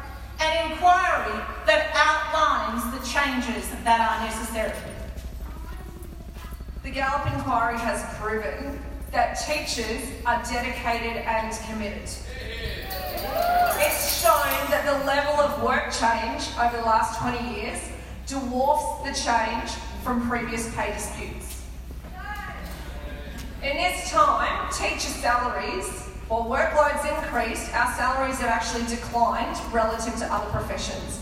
an 0.41 0.71
inquiry 0.71 1.39
that 1.67 1.91
outlines 1.93 2.83
the 2.91 3.05
changes 3.07 3.69
that 3.83 4.01
are 4.01 4.25
necessary. 4.25 4.73
The 6.81 6.89
Gallop 6.89 7.31
inquiry 7.31 7.77
has 7.77 8.03
proven 8.19 8.79
that 9.11 9.35
teachers 9.35 10.01
are 10.25 10.41
dedicated 10.43 11.17
and 11.17 11.55
committed. 11.69 12.09
It's 13.83 14.21
shown 14.21 14.51
that 14.71 14.83
the 14.85 15.05
level 15.05 15.39
of 15.39 15.61
work 15.61 15.91
change 15.91 16.49
over 16.59 16.77
the 16.77 16.83
last 16.83 17.19
20 17.19 17.61
years 17.61 17.79
dwarfs 18.25 19.03
the 19.03 19.29
change 19.29 19.69
from 20.03 20.27
previous 20.27 20.73
pay 20.73 20.91
disputes. 20.91 21.61
In 23.61 23.77
this 23.77 24.09
time, 24.09 24.71
teacher 24.71 24.99
salaries, 24.99 26.09
while 26.31 26.45
workloads 26.45 27.03
increased, 27.03 27.73
our 27.75 27.93
salaries 27.95 28.39
have 28.39 28.47
actually 28.47 28.85
declined 28.85 29.57
relative 29.73 30.15
to 30.15 30.33
other 30.33 30.49
professions. 30.49 31.19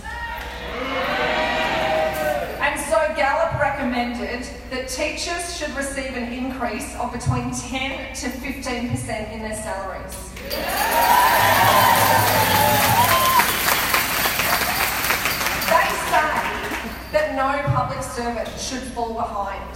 And 2.62 2.80
so 2.80 3.16
Gallop 3.18 3.60
recommended 3.60 4.48
that 4.70 4.88
teachers 4.88 5.58
should 5.58 5.76
receive 5.76 6.16
an 6.16 6.32
increase 6.32 6.96
of 6.98 7.12
between 7.12 7.50
10 7.50 8.14
to 8.18 8.28
15% 8.28 9.34
in 9.34 9.40
their 9.40 9.56
salaries. 9.56 10.30
They 15.66 15.90
say 16.06 16.30
that 17.14 17.34
no 17.34 17.68
public 17.74 18.04
servant 18.04 18.48
should 18.60 18.84
fall 18.94 19.16
behind. 19.16 19.76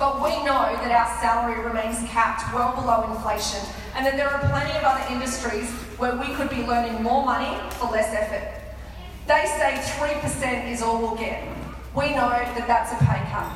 But 0.00 0.20
we 0.20 0.30
know 0.42 0.74
that 0.82 0.90
our 0.90 1.20
salary 1.22 1.64
remains 1.64 1.98
capped 2.10 2.52
well 2.52 2.74
below 2.74 3.14
inflation 3.14 3.60
and 3.96 4.04
then 4.04 4.16
there 4.16 4.28
are 4.28 4.40
plenty 4.48 4.76
of 4.76 4.84
other 4.84 5.04
industries 5.12 5.70
where 5.98 6.16
we 6.16 6.34
could 6.34 6.50
be 6.50 6.66
learning 6.66 7.02
more 7.02 7.24
money 7.24 7.56
for 7.70 7.90
less 7.90 8.12
effort. 8.12 8.60
They 9.26 9.46
say 9.46 9.78
3% 9.98 10.70
is 10.70 10.82
all 10.82 11.00
we'll 11.00 11.14
get. 11.16 11.42
We 11.94 12.10
know 12.10 12.28
that 12.28 12.66
that's 12.66 12.92
a 12.92 12.96
pay 13.06 13.22
cut. 13.30 13.48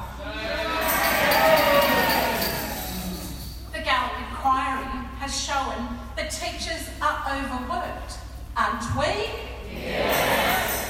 The 3.73 3.83
Gallop 3.83 4.13
inquiry 4.31 4.87
has 5.19 5.35
shown 5.35 5.99
that 6.17 6.31
teachers 6.31 6.89
are 7.03 7.19
overworked, 7.35 8.19
aren't 8.57 8.87
we? 8.95 9.27
Yes. 9.75 10.87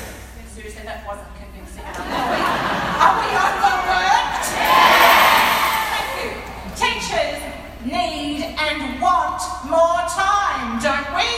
Seriously, 0.55 0.83
that 0.85 1.07
wasn't 1.07 1.35
convincing. 1.41 1.85
Are 1.89 3.15
we 3.17 3.29
overworked? 3.33 4.47
Thank 5.89 6.11
you. 6.21 6.37
Teachers 6.77 7.41
need 7.85 8.45
and 8.59 9.01
want 9.01 9.41
more 9.71 10.03
time, 10.13 10.79
don't 10.83 11.09
we? 11.15 11.29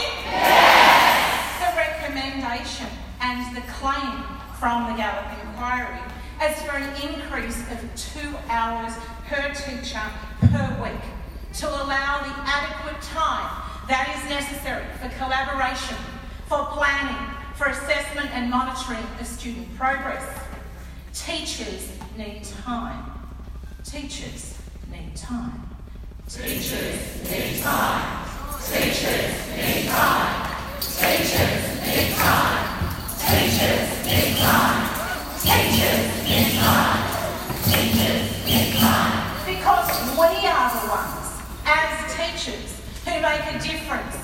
The 1.61 1.71
recommendation 1.77 2.87
and 3.21 3.55
the 3.55 3.61
claim 3.81 4.23
from 4.59 4.91
the 4.91 4.95
Gallop 4.95 5.25
inquiry 5.43 5.97
as 6.39 6.61
for 6.61 6.77
an 6.77 6.87
increase 7.01 7.59
of 7.71 7.79
two 7.95 8.29
hours 8.47 8.93
per 9.25 9.51
teacher 9.55 10.01
per 10.39 10.83
week 10.83 11.01
to 11.53 11.67
allow 11.67 12.21
the 12.21 12.33
adequate 12.45 13.01
time 13.01 13.49
that 13.87 14.07
is 14.15 14.29
necessary 14.29 14.85
for 15.01 15.09
collaboration, 15.17 15.97
for 16.45 16.63
planning, 16.65 17.35
for 17.55 17.69
assessment 17.69 18.29
and 18.35 18.51
monitoring 18.51 19.03
of 19.19 19.25
student 19.25 19.67
progress. 19.75 20.23
Teachers 21.15 21.89
need 22.15 22.43
time. 22.63 23.11
Teachers 23.83 24.59
need 24.91 25.15
time. 25.15 25.67
Teachers 26.29 27.31
need 27.31 27.59
time. 27.61 28.29
Teachers 28.59 29.57
need 29.57 29.87
time. 29.89 30.79
Teachers 30.79 31.81
need 31.81 32.15
time. 32.15 32.80
Teachers 33.27 34.05
need 34.05 34.37
time. 34.37 34.81
Teachers 35.39 36.01
need 36.27 36.49
time. 36.59 37.01
Teachers 37.63 38.45
need 38.45 38.73
time. 38.75 39.45
Because 39.45 39.89
we 40.17 40.47
are 40.47 40.69
the 40.73 40.83
ones, 40.89 41.27
as 41.65 41.91
teachers, 42.15 42.81
who 43.05 43.11
make 43.21 43.45
a 43.45 43.59
difference 43.59 44.17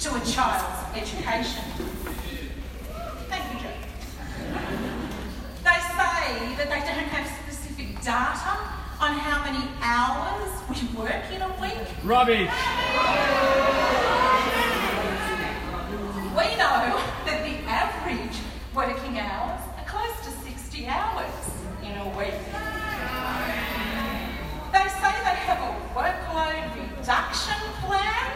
to 0.00 0.14
a 0.14 0.20
child's 0.20 0.96
education. 0.96 1.64
Thank 3.28 3.44
you, 3.52 3.58
Joe. 3.60 3.78
They 5.64 5.78
say 5.96 6.54
that 6.56 6.68
they 6.68 6.80
don't 6.80 7.08
have 7.08 7.26
specific 7.44 7.88
data 8.02 8.52
on 9.00 9.12
how 9.18 9.44
many 9.44 9.64
hours 9.80 10.50
we 10.68 10.98
work 10.98 11.24
in 11.32 11.42
a 11.42 11.48
week. 11.60 11.88
Rubbish! 12.04 12.50
We 16.32 16.56
know 16.56 17.00
that 17.26 17.38
the 17.44 17.51
working 18.74 19.18
hours 19.18 19.60
are 19.76 19.84
close 19.84 20.16
to 20.24 20.30
60 20.44 20.86
hours 20.86 21.34
in 21.82 21.92
a 21.92 22.08
week. 22.16 22.32
They 24.72 24.88
say 24.88 25.12
they 25.12 25.36
have 25.44 25.60
a 25.60 25.72
workload 25.92 26.96
reduction 26.96 27.60
plan. 27.84 28.32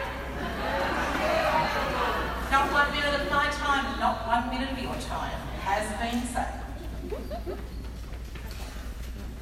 Not 2.51 2.71
one 2.71 2.91
minute 2.91 3.19
of 3.19 3.31
my 3.31 3.47
time, 3.49 3.99
not 3.99 4.27
one 4.27 4.49
minute 4.51 4.71
of 4.71 4.79
your 4.79 4.93
time, 5.09 5.39
has 5.61 5.89
been 5.99 6.21
said. 6.27 6.61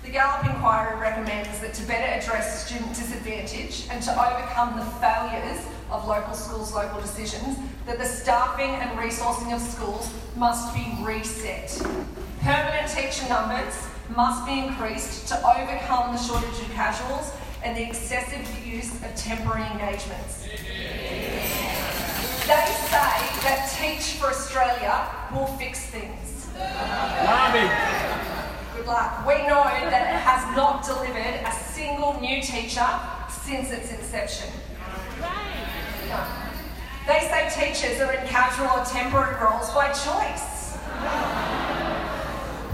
The 0.04 0.12
Gallop 0.12 0.46
inquiry 0.46 0.98
recommends 1.02 1.60
that 1.60 1.74
to 1.74 1.88
better 1.88 2.06
address 2.06 2.66
student 2.66 2.96
disadvantage 2.96 3.88
and 3.91 4.02
to 4.04 4.12
overcome 4.12 4.80
the 4.80 4.86
failures 5.02 5.66
of 5.91 6.08
local 6.08 6.34
schools' 6.34 6.74
local 6.74 7.02
decisions, 7.02 7.58
that 7.86 7.98
the 8.00 8.06
staffing 8.06 8.72
and 8.72 8.98
resourcing 8.98 9.54
of 9.54 9.62
schools 9.62 10.12
must 10.36 10.74
be 10.74 10.98
reset. 11.02 11.70
Permanent 12.42 12.92
teacher 12.92 13.28
numbers 13.30 13.88
must 14.16 14.46
be 14.46 14.60
increased 14.60 15.28
to 15.28 15.38
overcome 15.38 16.16
the 16.16 16.22
shortage 16.22 16.60
of 16.62 16.72
casuals 16.74 17.32
and 17.64 17.76
the 17.78 17.88
excessive 17.88 18.48
use 18.66 18.94
of 19.04 19.16
temporary 19.16 19.66
engagements. 19.72 20.44
They 22.46 22.66
say 22.92 23.18
that 23.42 23.76
Teach 23.76 24.20
for 24.20 24.28
Australia 24.28 25.08
will 25.34 25.48
fix 25.58 25.88
things. 25.88 26.48
Rubbish! 26.56 27.72
Good 28.76 28.86
luck. 28.86 29.26
We 29.26 29.38
know 29.48 29.64
that 29.64 30.14
it 30.14 30.20
has 30.22 30.56
not 30.56 30.86
delivered 30.86 31.42
a 31.44 31.52
single 31.52 32.20
new 32.22 32.42
teacher 32.42 32.88
since 33.30 33.72
its 33.72 33.92
inception. 33.92 34.50
No. 36.10 36.45
They 37.08 37.20
say 37.20 37.49
teachers 37.53 38.01
are 38.01 38.12
in 38.14 38.28
casual 38.28 38.66
or 38.66 38.84
temporary 38.84 39.36
roles 39.36 39.70
by 39.76 39.89
choice. 39.89 40.74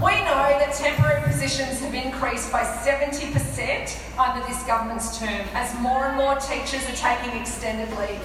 We 0.00 0.24
know 0.24 0.48
that 0.56 0.72
temporary 0.72 1.22
positions 1.22 1.80
have 1.80 1.92
increased 1.92 2.50
by 2.50 2.62
70% 2.64 4.18
under 4.18 4.46
this 4.48 4.62
government's 4.64 5.18
term 5.18 5.46
as 5.52 5.78
more 5.80 6.06
and 6.06 6.16
more 6.16 6.36
teachers 6.36 6.82
are 6.88 6.96
taking 6.96 7.38
extended 7.38 7.90
leave. 8.00 8.24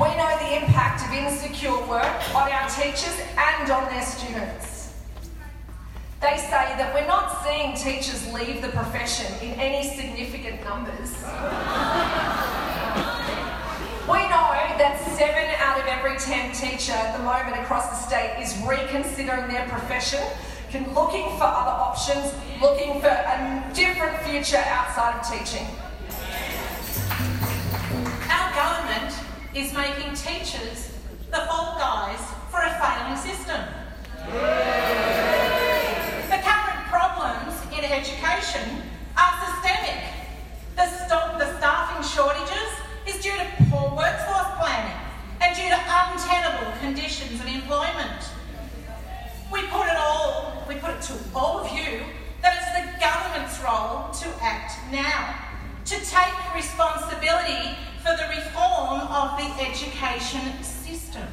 We 0.00 0.08
know 0.16 0.32
the 0.40 0.56
impact 0.56 1.04
of 1.04 1.12
insecure 1.12 1.76
work 1.86 2.34
on 2.34 2.50
our 2.50 2.68
teachers 2.70 3.20
and 3.36 3.70
on 3.70 3.84
their 3.92 4.02
students. 4.02 4.94
They 6.22 6.38
say 6.38 6.72
that 6.80 6.94
we're 6.94 7.06
not 7.06 7.44
seeing 7.44 7.76
teachers 7.76 8.32
leave 8.32 8.62
the 8.62 8.68
profession 8.68 9.30
in 9.46 9.60
any 9.60 9.86
significant 9.86 10.64
numbers. 10.64 11.12
We 14.06 14.22
know 14.30 14.54
that 14.78 15.02
seven 15.18 15.50
out 15.58 15.80
of 15.80 15.86
every 15.88 16.16
ten 16.16 16.54
teacher 16.54 16.92
at 16.92 17.16
the 17.16 17.24
moment 17.24 17.58
across 17.60 17.90
the 17.90 17.96
state 18.06 18.38
is 18.40 18.56
reconsidering 18.62 19.48
their 19.50 19.66
profession, 19.68 20.22
looking 20.94 21.26
for 21.36 21.42
other 21.50 21.74
options, 21.74 22.32
looking 22.62 23.00
for 23.00 23.08
a 23.08 23.64
different 23.74 24.16
future 24.22 24.62
outside 24.62 25.18
of 25.18 25.26
teaching. 25.26 25.66
Our 28.30 28.48
government 28.54 29.10
is 29.58 29.74
making 29.74 30.14
teachers 30.14 30.94
the 31.32 31.42
fall 31.50 31.74
guys 31.74 32.22
for 32.54 32.62
a 32.62 32.70
failing 32.78 33.18
system. 33.18 33.58
The 36.30 36.38
current 36.46 36.80
problems 36.94 37.58
in 37.76 37.82
education 37.82 38.82
are 39.18 39.34
systemic. 39.42 39.98
The, 40.76 40.86
st- 40.86 41.38
the 41.42 41.58
staffing 41.58 42.06
shortages 42.06 42.85
is 43.06 43.22
due 43.22 43.36
to 43.36 43.46
poor 43.70 43.90
workforce 43.96 44.50
planning 44.58 44.96
and 45.40 45.54
due 45.54 45.68
to 45.68 45.78
untenable 45.78 46.72
conditions 46.80 47.40
of 47.40 47.46
employment. 47.46 48.22
We 49.52 49.62
put 49.68 49.86
it 49.86 49.96
all, 49.96 50.64
we 50.68 50.74
put 50.76 50.90
it 50.90 51.02
to 51.02 51.14
all 51.34 51.58
of 51.58 51.70
you 51.72 52.00
that 52.42 52.56
it's 52.58 52.72
the 52.74 53.00
government's 53.00 53.58
role 53.62 54.10
to 54.10 54.28
act 54.42 54.72
now, 54.90 55.34
to 55.84 55.94
take 55.94 56.54
responsibility 56.54 57.76
for 58.02 58.16
the 58.16 58.26
reform 58.28 59.00
of 59.00 59.38
the 59.38 59.48
education 59.62 60.62
system. 60.62 61.28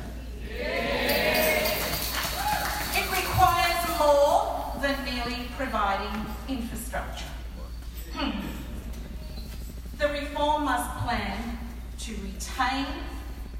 It 2.95 3.09
requires 3.11 3.99
more 3.99 4.73
than 4.81 5.03
merely 5.05 5.47
providing 5.57 6.25
infrastructure. 6.47 7.25
Hmm. 8.13 8.39
The 9.97 10.07
reform 10.09 10.65
must 10.65 10.89
plan 11.03 11.62
to 12.03 12.11
retain 12.15 12.85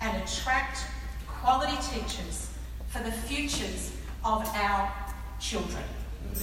and 0.02 0.22
attract 0.22 0.86
quality 1.28 1.78
teachers 1.78 2.50
for 2.88 3.02
the 3.02 3.12
futures 3.12 3.94
of 4.26 4.46
our 4.54 4.92
children. 5.40 5.82
They 6.34 6.42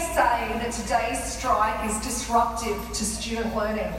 say 0.00 0.48
that 0.58 0.72
today's 0.72 1.22
strike 1.22 1.88
is 1.88 1.96
disruptive 2.04 2.76
to 2.94 3.04
student 3.04 3.54
learning. 3.54 3.94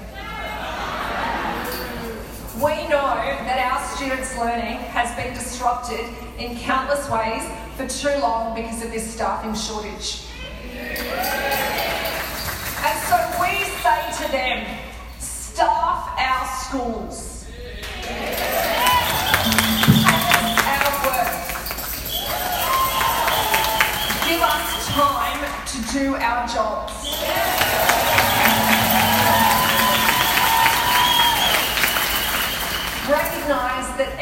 We 2.58 2.88
know 2.90 3.14
that 3.46 3.60
our 3.72 3.80
students' 3.96 4.36
learning 4.36 4.78
has 4.90 5.16
been 5.16 5.32
disrupted 5.36 6.10
in 6.40 6.58
countless 6.58 7.08
ways 7.08 7.44
for 7.76 7.86
too 7.88 8.20
long 8.20 8.56
because 8.56 8.84
of 8.84 8.90
this 8.90 9.14
staffing 9.14 9.54
shortage. 9.54 10.26
And 12.82 12.98
so 13.06 13.16
we 13.40 13.62
say 13.86 14.26
to 14.26 14.32
them, 14.32 14.66
staff 15.20 16.10
our 16.18 16.48
schools. 16.66 17.46
Our 20.66 20.92
work. 21.06 21.30
Give 24.26 24.42
us 24.42 24.88
time 24.96 25.42
to 25.68 25.78
do 25.94 26.16
our 26.16 26.48
jobs. 26.48 26.97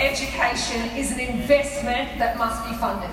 Education 0.05 0.95
is 0.95 1.11
an 1.11 1.19
investment 1.19 2.19
that 2.19 2.37
must 2.37 2.63
be 2.69 2.75
funded. 2.77 3.09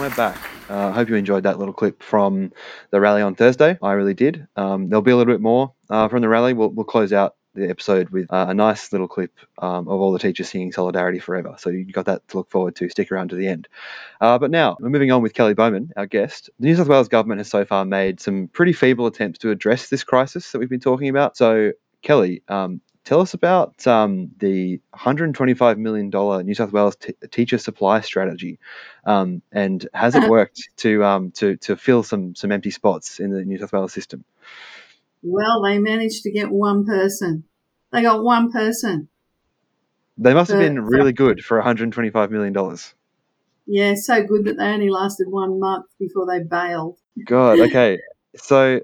We're 0.00 0.08
back. 0.16 0.38
I 0.70 0.72
uh, 0.72 0.92
hope 0.92 1.10
you 1.10 1.16
enjoyed 1.16 1.42
that 1.42 1.58
little 1.58 1.74
clip 1.74 2.02
from 2.02 2.54
the 2.90 2.98
rally 3.00 3.20
on 3.20 3.34
Thursday. 3.34 3.76
I 3.82 3.92
really 3.92 4.14
did. 4.14 4.46
Um, 4.56 4.88
there'll 4.88 5.02
be 5.02 5.10
a 5.10 5.16
little 5.16 5.30
bit 5.30 5.42
more 5.42 5.74
uh, 5.90 6.08
from 6.08 6.22
the 6.22 6.28
rally. 6.28 6.54
We'll, 6.54 6.70
we'll 6.70 6.86
close 6.86 7.12
out 7.12 7.36
the 7.54 7.68
episode 7.68 8.08
with 8.08 8.32
uh, 8.32 8.46
a 8.48 8.54
nice 8.54 8.92
little 8.92 9.08
clip 9.08 9.32
um, 9.58 9.88
of 9.88 10.00
all 10.00 10.10
the 10.12 10.18
teachers 10.18 10.48
singing 10.48 10.72
Solidarity 10.72 11.18
Forever. 11.18 11.54
So 11.58 11.68
you've 11.68 11.92
got 11.92 12.06
that 12.06 12.26
to 12.28 12.38
look 12.38 12.50
forward 12.50 12.76
to. 12.76 12.88
Stick 12.88 13.12
around 13.12 13.28
to 13.28 13.36
the 13.36 13.46
end. 13.46 13.68
Uh, 14.22 14.38
but 14.38 14.50
now, 14.50 14.78
we're 14.80 14.88
moving 14.88 15.12
on 15.12 15.20
with 15.20 15.34
Kelly 15.34 15.52
Bowman, 15.52 15.92
our 15.98 16.06
guest. 16.06 16.48
The 16.58 16.68
New 16.68 16.76
South 16.76 16.88
Wales 16.88 17.08
government 17.08 17.40
has 17.40 17.48
so 17.50 17.66
far 17.66 17.84
made 17.84 18.20
some 18.20 18.48
pretty 18.48 18.72
feeble 18.72 19.06
attempts 19.06 19.40
to 19.40 19.50
address 19.50 19.90
this 19.90 20.02
crisis 20.02 20.50
that 20.52 20.60
we've 20.60 20.70
been 20.70 20.80
talking 20.80 21.10
about. 21.10 21.36
So, 21.36 21.72
Kelly, 22.00 22.42
um, 22.48 22.80
tell 23.04 23.20
us 23.20 23.34
about 23.34 23.86
um, 23.86 24.30
the 24.38 24.80
$125 24.94 25.78
million 25.78 26.10
New 26.46 26.54
South 26.54 26.72
Wales 26.72 26.96
t- 26.96 27.14
teacher 27.30 27.58
supply 27.58 28.00
strategy, 28.00 28.58
um, 29.04 29.42
and 29.52 29.88
has 29.94 30.14
it 30.14 30.28
worked 30.28 30.68
to 30.78 31.04
um, 31.04 31.30
to 31.32 31.56
to 31.56 31.76
fill 31.76 32.02
some 32.02 32.34
some 32.34 32.52
empty 32.52 32.70
spots 32.70 33.20
in 33.20 33.30
the 33.30 33.44
New 33.44 33.58
South 33.58 33.72
Wales 33.72 33.92
system? 33.92 34.24
Well, 35.22 35.62
they 35.62 35.78
managed 35.78 36.22
to 36.22 36.32
get 36.32 36.50
one 36.50 36.86
person. 36.86 37.44
They 37.92 38.02
got 38.02 38.22
one 38.22 38.50
person. 38.52 39.08
They 40.16 40.34
must 40.34 40.50
have 40.50 40.60
been 40.60 40.80
really 40.80 41.12
good 41.12 41.42
for 41.42 41.60
$125 41.62 42.30
million. 42.30 42.76
Yeah, 43.66 43.94
so 43.94 44.22
good 44.22 44.44
that 44.44 44.58
they 44.58 44.64
only 44.64 44.90
lasted 44.90 45.28
one 45.28 45.58
month 45.58 45.86
before 45.98 46.26
they 46.26 46.42
bailed. 46.42 46.98
God, 47.24 47.60
okay. 47.60 47.98
So, 48.36 48.80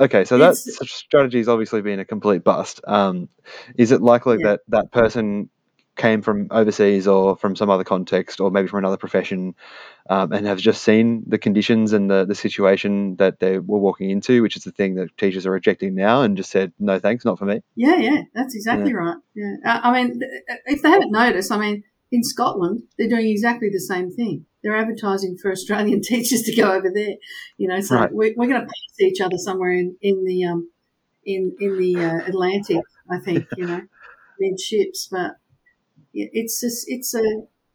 okay, 0.00 0.24
so 0.24 0.38
that 0.38 0.56
strategy 0.56 1.38
has 1.38 1.48
obviously 1.48 1.82
been 1.82 2.00
a 2.00 2.04
complete 2.04 2.42
bust. 2.42 2.80
Um, 2.86 3.28
is 3.76 3.92
it 3.92 4.00
likely 4.00 4.38
Yeah. 4.40 4.52
that 4.52 4.60
that 4.68 4.90
person 4.92 5.50
came 5.96 6.22
from 6.22 6.48
overseas 6.50 7.06
or 7.06 7.36
from 7.36 7.54
some 7.54 7.68
other 7.68 7.84
context 7.84 8.40
or 8.40 8.50
maybe 8.50 8.68
from 8.68 8.78
another 8.78 8.96
profession 8.96 9.54
um, 10.08 10.32
and 10.32 10.46
have 10.46 10.58
just 10.58 10.82
seen 10.82 11.24
the 11.26 11.36
conditions 11.36 11.92
and 11.92 12.10
the, 12.10 12.24
the 12.24 12.34
situation 12.34 13.16
that 13.16 13.38
they 13.38 13.58
were 13.58 13.78
walking 13.78 14.08
into, 14.08 14.40
which 14.40 14.56
is 14.56 14.64
the 14.64 14.72
thing 14.72 14.94
that 14.94 15.14
teachers 15.18 15.46
are 15.46 15.50
rejecting 15.50 15.94
now 15.94 16.22
and 16.22 16.38
just 16.38 16.50
said, 16.50 16.72
no 16.78 16.98
thanks, 16.98 17.24
not 17.24 17.38
for 17.38 17.44
me? 17.44 17.60
Yeah, 17.76 17.96
yeah, 17.96 18.22
that's 18.34 18.54
exactly 18.54 18.94
right. 18.94 19.16
Yeah, 19.34 19.56
I 19.64 19.92
mean, 19.92 20.20
th- 20.20 20.30
if 20.66 20.80
they 20.80 20.88
haven't 20.88 21.12
noticed, 21.12 21.52
I 21.52 21.58
mean, 21.58 21.84
in 22.12 22.22
Scotland, 22.24 22.82
they're 22.98 23.08
doing 23.08 23.28
exactly 23.28 23.68
the 23.70 23.80
same 23.80 24.10
thing. 24.10 24.46
They're 24.62 24.76
advertising 24.76 25.36
for 25.40 25.50
Australian 25.50 26.02
teachers 26.12 26.42
to 26.42 26.54
go 26.56 26.72
over 26.72 26.90
there. 26.92 27.14
You 27.56 27.68
know, 27.68 27.80
so 27.80 27.96
Right. 27.96 28.12
we're, 28.12 28.34
we're 28.36 28.48
going 28.48 28.60
to 28.60 28.66
pass 28.66 29.00
each 29.00 29.20
other 29.20 29.38
somewhere 29.38 29.72
in 29.72 29.96
in 30.00 30.24
the 30.24 30.44
um 30.44 30.70
in 31.24 31.54
in 31.60 31.78
the 31.78 31.96
uh, 31.96 32.26
Atlantic. 32.28 32.82
I 33.10 33.18
think 33.18 33.46
you 33.56 33.66
know, 33.66 33.82
mid 34.40 34.60
ships, 34.60 35.08
but 35.10 35.32
yeah, 36.12 36.26
it's 36.32 36.60
just 36.60 36.84
it's 36.88 37.14
a 37.14 37.24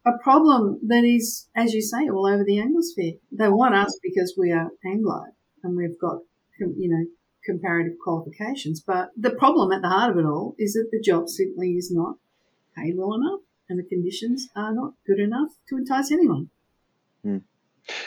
a 0.07 0.17
problem 0.21 0.79
that 0.87 1.03
is, 1.03 1.49
as 1.55 1.73
you 1.73 1.81
say, 1.81 2.07
all 2.09 2.27
over 2.27 2.43
the 2.43 2.57
Anglosphere. 2.57 3.17
They 3.31 3.49
want 3.49 3.73
us 3.73 3.97
because 4.03 4.35
we 4.37 4.51
are 4.51 4.69
Anglo 4.85 5.23
and 5.63 5.75
we've 5.75 5.99
got 5.99 6.19
you 6.59 6.89
know 6.89 7.05
comparative 7.45 7.93
qualifications. 8.03 8.81
But 8.85 9.09
the 9.17 9.31
problem 9.31 9.71
at 9.71 9.81
the 9.81 9.89
heart 9.89 10.11
of 10.11 10.17
it 10.17 10.25
all 10.25 10.55
is 10.59 10.73
that 10.73 10.89
the 10.91 11.01
job 11.01 11.29
simply 11.29 11.71
is 11.73 11.91
not 11.91 12.17
paid 12.77 12.95
well 12.97 13.13
enough 13.15 13.39
and 13.69 13.79
the 13.79 13.83
conditions 13.83 14.49
are 14.55 14.73
not 14.73 14.93
good 15.05 15.19
enough 15.19 15.49
to 15.69 15.77
entice 15.77 16.11
anyone. 16.11 16.49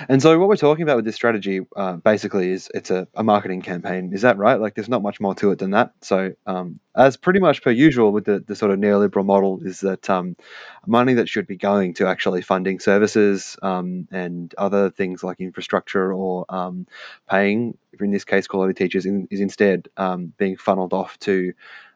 And 0.08 0.20
so, 0.20 0.38
what 0.38 0.48
we're 0.48 0.56
talking 0.56 0.82
about 0.82 0.96
with 0.96 1.04
this 1.04 1.14
strategy, 1.14 1.60
uh, 1.76 1.94
basically, 1.94 2.50
is 2.50 2.70
it's 2.74 2.90
a, 2.90 3.06
a 3.14 3.22
marketing 3.22 3.62
campaign. 3.62 4.12
Is 4.12 4.22
that 4.22 4.36
right? 4.36 4.60
Like, 4.60 4.74
there's 4.74 4.88
not 4.88 5.02
much 5.02 5.20
more 5.20 5.34
to 5.36 5.52
it 5.52 5.58
than 5.58 5.70
that. 5.70 5.92
So, 6.00 6.32
um, 6.46 6.80
as 6.96 7.16
pretty 7.16 7.38
much 7.38 7.62
per 7.62 7.70
usual 7.70 8.12
with 8.12 8.24
the, 8.24 8.40
the 8.40 8.56
sort 8.56 8.72
of 8.72 8.78
neoliberal 8.78 9.24
model, 9.24 9.60
is 9.62 9.80
that 9.80 10.10
um, 10.10 10.36
money 10.86 11.14
that 11.14 11.28
should 11.28 11.46
be 11.46 11.56
going 11.56 11.94
to 11.94 12.08
actually 12.08 12.42
funding 12.42 12.80
services 12.80 13.56
um, 13.62 14.08
and 14.10 14.52
other 14.58 14.90
things 14.90 15.22
like 15.22 15.40
infrastructure 15.40 16.12
or 16.12 16.44
um, 16.48 16.86
paying, 17.30 17.78
in 18.00 18.10
this 18.10 18.24
case, 18.24 18.48
quality 18.48 18.74
teachers, 18.74 19.06
in, 19.06 19.28
is 19.30 19.40
instead 19.40 19.88
um, 19.96 20.32
being 20.38 20.56
funneled 20.56 20.92
off 20.92 21.18
to 21.20 21.52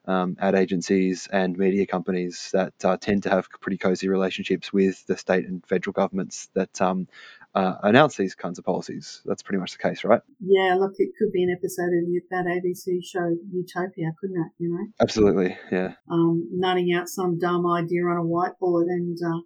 um, 0.07 0.37
ad 0.41 0.55
agencies 0.55 1.29
and 1.33 1.57
media 1.57 1.87
companies 1.87 2.51
that 2.53 2.73
uh, 2.85 2.97
tend 2.97 3.23
to 3.23 3.31
have 3.31 3.49
pretty 3.61 3.79
cozy 3.79 4.09
relationships 4.09 4.73
with 4.73 5.07
the 5.07 5.17
state 5.17 5.47
and 5.47 5.65
federal 5.67 5.93
governments 5.93 6.49
that 6.55 6.81
um, 6.81 7.07
uh, 7.55 7.75
announce 7.83 8.17
these 8.17 8.35
kinds 8.35 8.59
of 8.59 8.65
policies. 8.65 9.23
That's 9.25 9.43
pretty 9.43 9.61
much 9.61 9.73
the 9.73 9.83
case, 9.83 10.05
right? 10.05 10.23
Yeah, 10.41 10.77
look, 10.77 10.95
it 10.99 11.11
could 11.19 11.33
be 11.33 11.43
an 11.45 11.51
episode 11.57 11.93
of 11.93 12.23
that 12.31 12.47
ABC 12.47 13.05
show 13.05 13.37
Utopia, 13.53 14.13
couldn't 14.21 14.41
it? 14.41 14.53
You 14.59 14.71
know, 14.71 14.87
Absolutely, 15.01 15.57
yeah. 15.71 15.95
um, 16.11 16.49
nutting 16.53 16.93
out 16.95 17.09
some 17.09 17.39
dumb 17.39 17.67
idea 17.67 18.03
on 18.05 18.17
a 18.17 18.23
whiteboard 18.23 18.87
and 18.89 19.19
uh, 19.25 19.41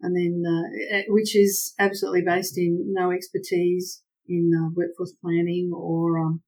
and 0.00 0.16
then 0.16 0.42
uh, 0.46 0.96
eh, 0.96 1.04
which 1.08 1.36
is 1.36 1.74
absolutely 1.78 2.22
based 2.22 2.58
in 2.58 2.92
no 2.92 3.10
expertise 3.10 4.02
in 4.28 4.50
uh, 4.54 4.70
workforce 4.74 5.12
planning 5.22 5.70
or 5.74 6.18
um, 6.18 6.42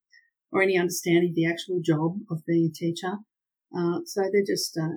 or 0.51 0.63
any 0.63 0.79
understanding 0.79 1.31
of 1.31 1.35
the 1.35 1.47
actual 1.47 1.81
job 1.83 2.17
of 2.31 2.45
being 2.47 2.71
a 2.71 2.73
teacher. 2.73 3.19
Uh, 3.77 4.01
so 4.05 4.23
they're 4.33 4.43
just 4.47 4.77
uh, 4.79 4.97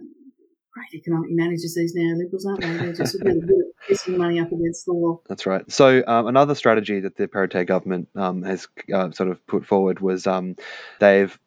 great 0.73 0.93
economic 0.93 1.29
managers, 1.31 1.75
these 1.75 1.95
neoliberals, 1.95 2.45
aren't 2.45 2.61
they? 2.61 2.77
They're 2.77 2.93
just 2.93 3.21
really 3.23 3.41
good 3.41 3.49
at 3.49 3.89
pissing 3.89 4.17
money 4.17 4.39
up 4.39 4.51
against 4.51 4.85
the 4.85 4.93
wall. 4.93 5.23
That's 5.27 5.45
right. 5.45 5.69
So 5.71 6.03
um, 6.07 6.27
another 6.27 6.55
strategy 6.55 6.99
that 7.01 7.17
the 7.17 7.27
Perrottet 7.27 7.67
government 7.67 8.07
um, 8.15 8.43
has 8.43 8.67
uh, 8.93 9.11
sort 9.11 9.29
of 9.29 9.45
put 9.47 9.65
forward 9.65 9.99
was 9.99 10.27
um, 10.27 10.55
they've 10.99 11.37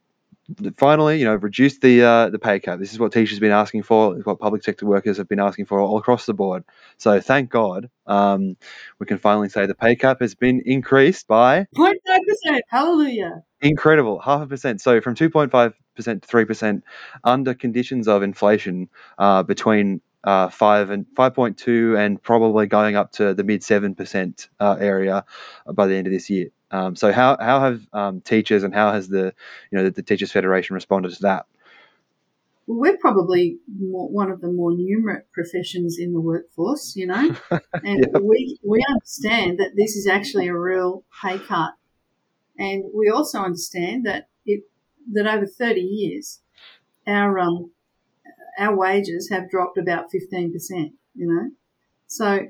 finally, 0.76 1.18
you 1.18 1.24
know, 1.24 1.34
reduced 1.34 1.80
the 1.80 2.03
uh, 2.03 2.28
the 2.30 2.38
pay 2.38 2.61
cap. 2.61 2.78
This 2.78 2.92
is 2.92 2.99
what 2.99 3.12
teachers 3.12 3.36
have 3.36 3.40
been 3.40 3.53
asking 3.53 3.82
for. 3.84 4.16
It's 4.16 4.26
what 4.26 4.38
public 4.38 4.62
sector 4.64 4.86
workers 4.86 5.16
have 5.18 5.28
been 5.28 5.40
asking 5.40 5.66
for 5.66 5.80
all 5.80 5.99
across 5.99 6.26
the 6.26 6.34
board. 6.34 6.64
So 6.99 7.20
thank 7.20 7.51
God, 7.51 7.90
um, 8.07 8.57
we 8.99 9.07
can 9.07 9.18
finally 9.18 9.49
say 9.49 9.66
the 9.66 9.74
pay 9.74 9.97
cap 9.97 10.20
has 10.20 10.34
been 10.34 10.62
increased 10.66 11.26
by 11.26 11.66
0.5%. 11.76 12.61
Hallelujah. 12.68 13.42
incredible 13.61 14.18
half 14.20 14.42
a 14.42 14.47
percent. 14.47 14.80
So 14.80 15.01
from 15.01 15.14
two 15.14 15.30
point 15.30 15.51
five 15.51 15.74
percent 15.97 16.22
to 16.22 16.28
three 16.28 16.45
percent 16.45 16.84
under 17.24 17.55
conditions 17.55 18.09
of 18.09 18.22
inflation 18.22 18.88
uh, 19.18 19.42
between. 19.42 20.01
Uh, 20.26 20.49
five 20.49 20.88
and 20.88 21.05
five 21.14 21.34
point 21.34 21.59
two, 21.59 21.99
and 21.99 22.22
probably 22.22 22.66
going 22.66 22.97
up 22.97 23.12
to 23.12 23.34
the 23.34 23.45
mid 23.45 23.62
seven 23.62 23.95
percent 23.95 24.49
uh, 24.59 24.74
area 24.80 25.22
by 25.74 25.86
the 25.86 25.95
end 25.95 26.07
of 26.07 26.14
this 26.14 26.30
year. 26.30 26.49
Um, 26.71 26.97
so 26.97 27.12
how 27.12 27.37
how 27.39 27.61
have 27.61 27.87
um, 27.93 28.21
teachers 28.21 28.62
and 28.65 28.75
how 28.75 28.93
has 28.93 29.09
the 29.09 29.35
you 29.71 29.79
know 29.79 29.85
the, 29.85 29.91
the 29.91 30.03
Teachers 30.03 30.33
Federation 30.33 30.75
responded 30.75 31.12
to 31.15 31.23
that? 31.23 31.47
Well, 32.67 32.79
we're 32.79 32.97
probably 32.97 33.59
more, 33.79 34.09
one 34.09 34.31
of 34.31 34.41
the 34.41 34.51
more 34.51 34.71
numerate 34.71 35.25
professions 35.33 35.99
in 35.99 36.12
the 36.12 36.21
workforce, 36.21 36.97
you 36.97 37.07
know, 37.07 37.37
and 37.51 38.07
Yep. 38.12 38.23
we 38.23 38.59
we 38.65 38.83
understand 38.89 39.59
that 39.59 39.73
this 39.77 39.97
is 39.97 40.07
actually 40.07 40.49
a 40.49 40.59
real 40.59 41.05
pay 41.23 41.39
cut, 41.39 41.75
and 42.59 42.85
we 42.95 43.09
also 43.09 43.41
understand 43.41 44.07
that 44.07 44.29
it 44.47 44.65
that 45.12 45.27
over 45.27 45.47
thirty 45.47 45.83
years, 45.83 46.41
our 47.07 47.39
um 47.39 47.71
our 48.59 48.75
wages 48.75 49.29
have 49.31 49.51
dropped 49.51 49.77
about 49.79 50.11
fifteen 50.11 50.53
percent, 50.53 50.93
you 51.15 51.27
know, 51.27 51.51
so 52.07 52.49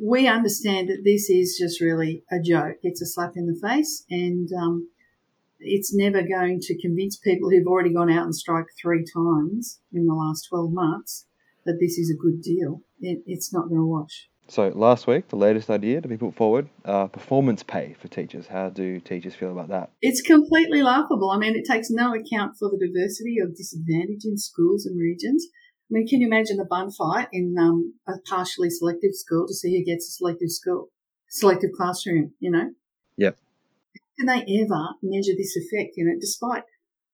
we 0.00 0.26
understand 0.26 0.88
that 0.88 1.02
this 1.04 1.28
is 1.30 1.56
just 1.58 1.80
really 1.80 2.24
a 2.30 2.40
joke. 2.40 2.76
It's 2.82 3.02
a 3.02 3.06
slap 3.06 3.32
in 3.36 3.46
the 3.46 3.58
face, 3.60 4.04
and 4.10 4.48
um, 4.52 4.88
it's 5.58 5.94
never 5.94 6.22
going 6.22 6.60
to 6.60 6.80
convince 6.80 7.16
people 7.16 7.50
who've 7.50 7.66
already 7.66 7.92
gone 7.92 8.10
out 8.10 8.24
and 8.24 8.34
strike 8.34 8.66
three 8.80 9.04
times 9.14 9.80
in 9.92 10.06
the 10.06 10.14
last 10.14 10.46
12 10.50 10.70
months 10.72 11.26
that 11.64 11.78
this 11.80 11.98
is 11.98 12.10
a 12.10 12.22
good 12.22 12.42
deal. 12.42 12.82
It, 13.00 13.22
it's 13.26 13.52
not 13.52 13.68
going 13.68 13.80
to 13.80 13.86
wash. 13.86 14.28
So 14.48 14.68
last 14.68 15.08
week, 15.08 15.28
the 15.28 15.36
latest 15.36 15.70
idea 15.70 16.00
to 16.00 16.06
be 16.06 16.16
put 16.16 16.36
forward: 16.36 16.68
uh, 16.84 17.08
performance 17.08 17.64
pay 17.64 17.96
for 17.98 18.06
teachers. 18.06 18.46
How 18.46 18.70
do 18.70 19.00
teachers 19.00 19.34
feel 19.34 19.50
about 19.50 19.68
that? 19.68 19.90
It's 20.00 20.20
completely 20.20 20.82
laughable. 20.82 21.30
I 21.30 21.38
mean, 21.38 21.56
it 21.56 21.64
takes 21.64 21.90
no 21.90 22.14
account 22.14 22.54
for 22.56 22.70
the 22.70 22.78
diversity 22.78 23.38
of 23.42 23.56
disadvantage 23.56 24.24
in 24.24 24.38
schools 24.38 24.86
and 24.86 25.00
regions. 25.00 25.44
I 25.88 25.90
mean, 25.90 26.06
can 26.08 26.20
you 26.20 26.26
imagine 26.26 26.56
the 26.56 26.64
bun 26.64 26.90
fight 26.90 27.28
in 27.32 27.54
um, 27.58 27.94
a 28.08 28.14
partially 28.28 28.70
selective 28.70 29.14
school 29.14 29.46
to 29.46 29.54
see 29.54 29.78
who 29.78 29.84
gets 29.84 30.08
a 30.08 30.12
selective 30.12 30.50
school, 30.50 30.88
selective 31.28 31.70
classroom? 31.76 32.32
You 32.40 32.50
know, 32.50 32.70
Yep. 33.16 33.38
can 34.18 34.26
they 34.26 34.62
ever 34.62 34.88
measure 35.02 35.32
this 35.36 35.56
effect? 35.56 35.92
You 35.96 36.06
know, 36.06 36.16
despite 36.20 36.64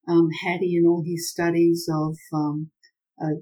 um, 0.09 0.31
Hattie 0.43 0.77
and 0.77 0.87
all 0.87 1.05
his 1.05 1.31
studies 1.31 1.87
of 1.93 2.17
um, 2.33 2.71
uh, 3.23 3.35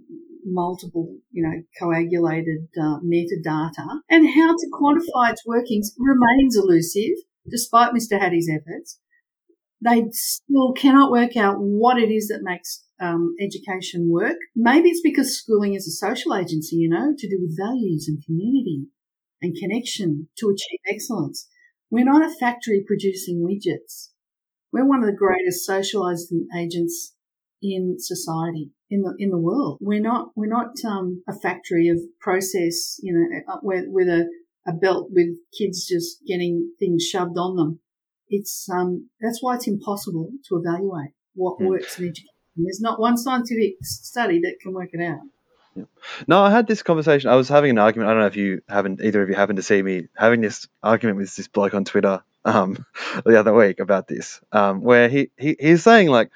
multiple, 0.45 1.17
you 1.31 1.43
know, 1.43 1.63
coagulated 1.79 2.69
uh, 2.77 2.99
metadata 3.01 4.01
and 4.09 4.29
how 4.35 4.57
to 4.57 4.71
quantify 4.73 5.31
its 5.31 5.47
workings 5.47 5.95
remains 5.97 6.57
elusive, 6.57 7.17
despite 7.49 7.93
Mr. 7.95 8.19
Hattie's 8.19 8.51
efforts. 8.51 8.99
They 9.83 10.05
still 10.11 10.73
cannot 10.73 11.11
work 11.11 11.37
out 11.37 11.57
what 11.59 11.99
it 11.99 12.11
is 12.11 12.29
that 12.29 12.41
makes 12.43 12.85
um, 13.01 13.35
education 13.41 14.11
work. 14.11 14.37
Maybe 14.55 14.91
it's 14.91 15.01
because 15.03 15.37
schooling 15.39 15.75
is 15.75 15.87
a 15.87 15.91
social 15.91 16.35
agency, 16.35 16.77
you 16.77 16.89
know, 16.89 17.15
to 17.17 17.29
do 17.29 17.39
with 17.41 17.57
values 17.59 18.07
and 18.09 18.23
community 18.25 18.87
and 19.43 19.57
connection 19.57 20.29
to 20.39 20.49
achieve 20.51 20.81
excellence. 20.87 21.49
We're 21.91 22.05
not 22.05 22.25
a 22.25 22.35
factory 22.35 22.85
producing 22.87 23.45
widgets. 23.47 24.11
We're 24.73 24.87
one 24.87 25.01
of 25.01 25.07
the 25.07 25.17
greatest 25.17 25.65
socializing 25.65 26.47
agents 26.57 27.15
in 27.63 27.97
society, 27.99 28.71
in 28.89 29.03
the 29.03 29.15
in 29.19 29.31
the 29.31 29.39
world. 29.39 29.79
We're 29.81 30.01
not 30.01 30.29
we're 30.37 30.47
not 30.49 30.73
um, 30.85 31.23
a 31.29 31.33
factory 31.39 31.89
of 31.89 31.99
process, 32.21 32.99
you 33.03 33.13
know, 33.13 33.53
uh, 33.53 33.59
with, 33.63 33.87
with 33.89 34.09
a, 34.09 34.29
a 34.67 34.73
belt 34.73 35.09
with 35.11 35.29
kids 35.59 35.87
just 35.89 36.19
getting 36.27 36.73
things 36.79 37.03
shoved 37.05 37.37
on 37.37 37.57
them. 37.57 37.81
It's 38.29 38.69
um 38.71 39.11
that's 39.21 39.43
why 39.43 39.57
it's 39.57 39.67
impossible 39.67 40.31
to 40.49 40.57
evaluate 40.57 41.13
what 41.35 41.57
Hmm. 41.59 41.67
works 41.67 41.99
in 41.99 42.05
education. 42.07 42.29
There's 42.65 42.81
not 42.81 43.01
one 43.01 43.17
scientific 43.17 43.77
study 43.83 44.41
that 44.41 44.61
can 44.61 44.73
work 44.73 44.91
it 44.93 45.01
out. 45.01 45.21
Yeah. 45.75 45.85
No, 46.27 46.43
I 46.43 46.51
had 46.51 46.67
this 46.67 46.83
conversation. 46.83 47.31
I 47.31 47.37
was 47.37 47.49
having 47.49 47.71
an 47.71 47.79
argument. 47.79 48.11
I 48.11 48.13
don't 48.13 48.23
know 48.23 48.27
if 48.27 48.37
you 48.37 48.63
haven't 48.69 49.01
either 49.03 49.23
of 49.23 49.29
you 49.29 49.35
happened 49.35 49.57
to 49.59 49.63
see 49.63 49.83
me 49.83 50.09
having 50.17 50.41
this 50.41 50.67
argument 50.83 51.19
with 51.19 51.35
this 51.35 51.49
bloke 51.49 51.75
on 51.75 51.85
Twitter 51.85 52.23
um, 52.45 52.85
the 53.25 53.39
other 53.39 53.55
week 53.55 53.81
about 53.81 54.09
this, 54.09 54.41
um, 54.53 54.83
where 54.83 55.09
he, 55.09 55.31
he 55.37 55.57
he's 55.59 55.83
saying 55.83 56.09
like, 56.09 56.31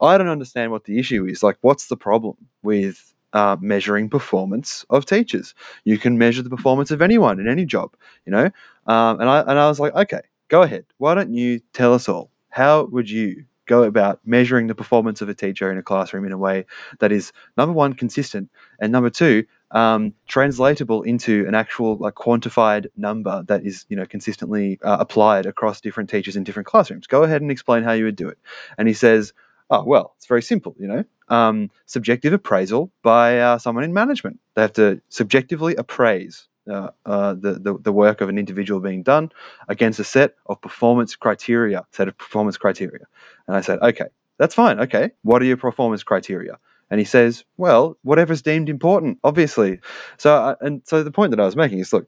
I 0.00 0.18
don't 0.18 0.28
understand 0.28 0.70
what 0.70 0.84
the 0.84 0.98
issue 0.98 1.26
is. 1.26 1.42
Like, 1.42 1.56
what's 1.62 1.86
the 1.88 1.96
problem 1.96 2.36
with 2.62 3.12
uh, 3.32 3.56
measuring 3.60 4.08
performance 4.10 4.84
of 4.90 5.06
teachers? 5.06 5.54
You 5.84 5.98
can 5.98 6.18
measure 6.18 6.42
the 6.42 6.50
performance 6.50 6.90
of 6.90 7.02
anyone 7.02 7.40
in 7.40 7.48
any 7.48 7.64
job, 7.64 7.96
you 8.24 8.32
know. 8.32 8.50
Um, 8.86 9.20
and 9.20 9.28
I 9.28 9.40
and 9.40 9.58
I 9.58 9.68
was 9.68 9.80
like, 9.80 9.94
okay, 9.94 10.20
go 10.48 10.62
ahead. 10.62 10.84
Why 10.98 11.14
don't 11.14 11.32
you 11.32 11.60
tell 11.72 11.94
us 11.94 12.08
all? 12.08 12.30
How 12.50 12.84
would 12.84 13.10
you 13.10 13.44
go 13.66 13.82
about 13.82 14.20
measuring 14.24 14.66
the 14.66 14.74
performance 14.74 15.20
of 15.20 15.28
a 15.28 15.34
teacher 15.34 15.70
in 15.70 15.78
a 15.78 15.82
classroom 15.82 16.24
in 16.24 16.32
a 16.32 16.38
way 16.38 16.66
that 17.00 17.12
is 17.12 17.32
number 17.56 17.72
one 17.72 17.92
consistent 17.94 18.50
and 18.80 18.92
number 18.92 19.10
two 19.10 19.44
um, 19.72 20.14
translatable 20.28 21.02
into 21.02 21.46
an 21.46 21.54
actual 21.54 21.96
like 21.96 22.14
quantified 22.14 22.86
number 22.96 23.42
that 23.48 23.64
is 23.66 23.84
you 23.88 23.96
know 23.96 24.06
consistently 24.06 24.78
uh, 24.82 24.96
applied 25.00 25.46
across 25.46 25.80
different 25.80 26.08
teachers 26.08 26.36
in 26.36 26.44
different 26.44 26.66
classrooms. 26.66 27.06
Go 27.06 27.24
ahead 27.24 27.42
and 27.42 27.50
explain 27.50 27.82
how 27.82 27.92
you 27.92 28.04
would 28.04 28.16
do 28.16 28.28
it. 28.28 28.38
And 28.78 28.86
he 28.86 28.94
says 28.94 29.32
oh 29.68 29.84
well 29.84 30.14
it's 30.16 30.26
very 30.26 30.42
simple 30.42 30.76
you 30.78 30.86
know 30.86 31.04
um, 31.28 31.70
subjective 31.86 32.32
appraisal 32.32 32.92
by 33.02 33.40
uh, 33.40 33.58
someone 33.58 33.84
in 33.84 33.92
management. 33.92 34.38
They 34.54 34.62
have 34.62 34.74
to 34.74 35.00
subjectively 35.08 35.74
appraise 35.74 36.46
uh, 36.70 36.90
uh, 37.04 37.34
the, 37.34 37.52
the, 37.54 37.78
the 37.78 37.92
work 37.92 38.20
of 38.20 38.28
an 38.28 38.38
individual 38.38 38.80
being 38.80 39.02
done 39.02 39.30
against 39.68 40.00
a 40.00 40.04
set 40.04 40.34
of 40.46 40.60
performance 40.60 41.16
criteria 41.16 41.86
set 41.92 42.08
of 42.08 42.16
performance 42.18 42.56
criteria. 42.56 43.06
And 43.46 43.56
i 43.56 43.60
said 43.60 43.80
okay 43.80 44.06
that's 44.38 44.54
fine. 44.54 44.80
Okay 44.80 45.10
what 45.22 45.42
are 45.42 45.46
your 45.46 45.56
performance 45.56 46.02
criteria? 46.02 46.58
And 46.88 47.00
he 47.00 47.04
says, 47.04 47.44
"Well, 47.56 47.98
whatever's 48.02 48.42
deemed 48.42 48.68
important, 48.68 49.18
obviously." 49.24 49.80
So, 50.18 50.32
uh, 50.32 50.54
and 50.60 50.82
so 50.84 51.02
the 51.02 51.10
point 51.10 51.32
that 51.32 51.40
I 51.40 51.44
was 51.44 51.56
making 51.56 51.80
is, 51.80 51.92
look, 51.92 52.06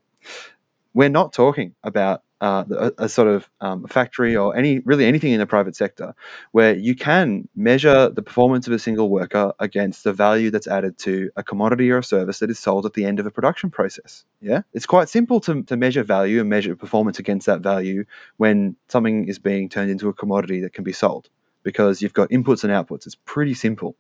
we're 0.98 1.08
not 1.08 1.32
talking 1.32 1.76
about 1.84 2.24
uh, 2.40 2.64
a, 2.76 3.04
a 3.04 3.08
sort 3.08 3.28
of 3.28 3.48
um, 3.60 3.86
factory 3.86 4.34
or 4.34 4.56
any 4.56 4.80
really 4.80 5.06
anything 5.06 5.30
in 5.30 5.38
the 5.38 5.46
private 5.46 5.76
sector 5.76 6.12
where 6.50 6.74
you 6.74 6.96
can 6.96 7.48
measure 7.54 8.08
the 8.08 8.20
performance 8.20 8.66
of 8.66 8.72
a 8.72 8.80
single 8.80 9.08
worker 9.08 9.52
against 9.60 10.02
the 10.02 10.12
value 10.12 10.50
that's 10.50 10.66
added 10.66 10.98
to 10.98 11.30
a 11.36 11.44
commodity 11.44 11.88
or 11.92 11.98
a 11.98 12.02
service 12.02 12.40
that 12.40 12.50
is 12.50 12.58
sold 12.58 12.84
at 12.84 12.94
the 12.94 13.04
end 13.04 13.20
of 13.20 13.26
a 13.26 13.30
production 13.30 13.70
process. 13.70 14.24
Yeah, 14.40 14.62
it's 14.72 14.86
quite 14.86 15.08
simple 15.08 15.38
to, 15.42 15.62
to 15.62 15.76
measure 15.76 16.02
value 16.02 16.40
and 16.40 16.50
measure 16.50 16.74
performance 16.74 17.20
against 17.20 17.46
that 17.46 17.60
value 17.60 18.04
when 18.36 18.74
something 18.88 19.28
is 19.28 19.38
being 19.38 19.68
turned 19.68 19.92
into 19.92 20.08
a 20.08 20.12
commodity 20.12 20.62
that 20.62 20.72
can 20.72 20.82
be 20.82 20.92
sold 20.92 21.28
because 21.62 22.02
you've 22.02 22.12
got 22.12 22.30
inputs 22.30 22.64
and 22.64 22.72
outputs. 22.72 23.06
It's 23.06 23.18
pretty 23.24 23.54
simple. 23.54 23.94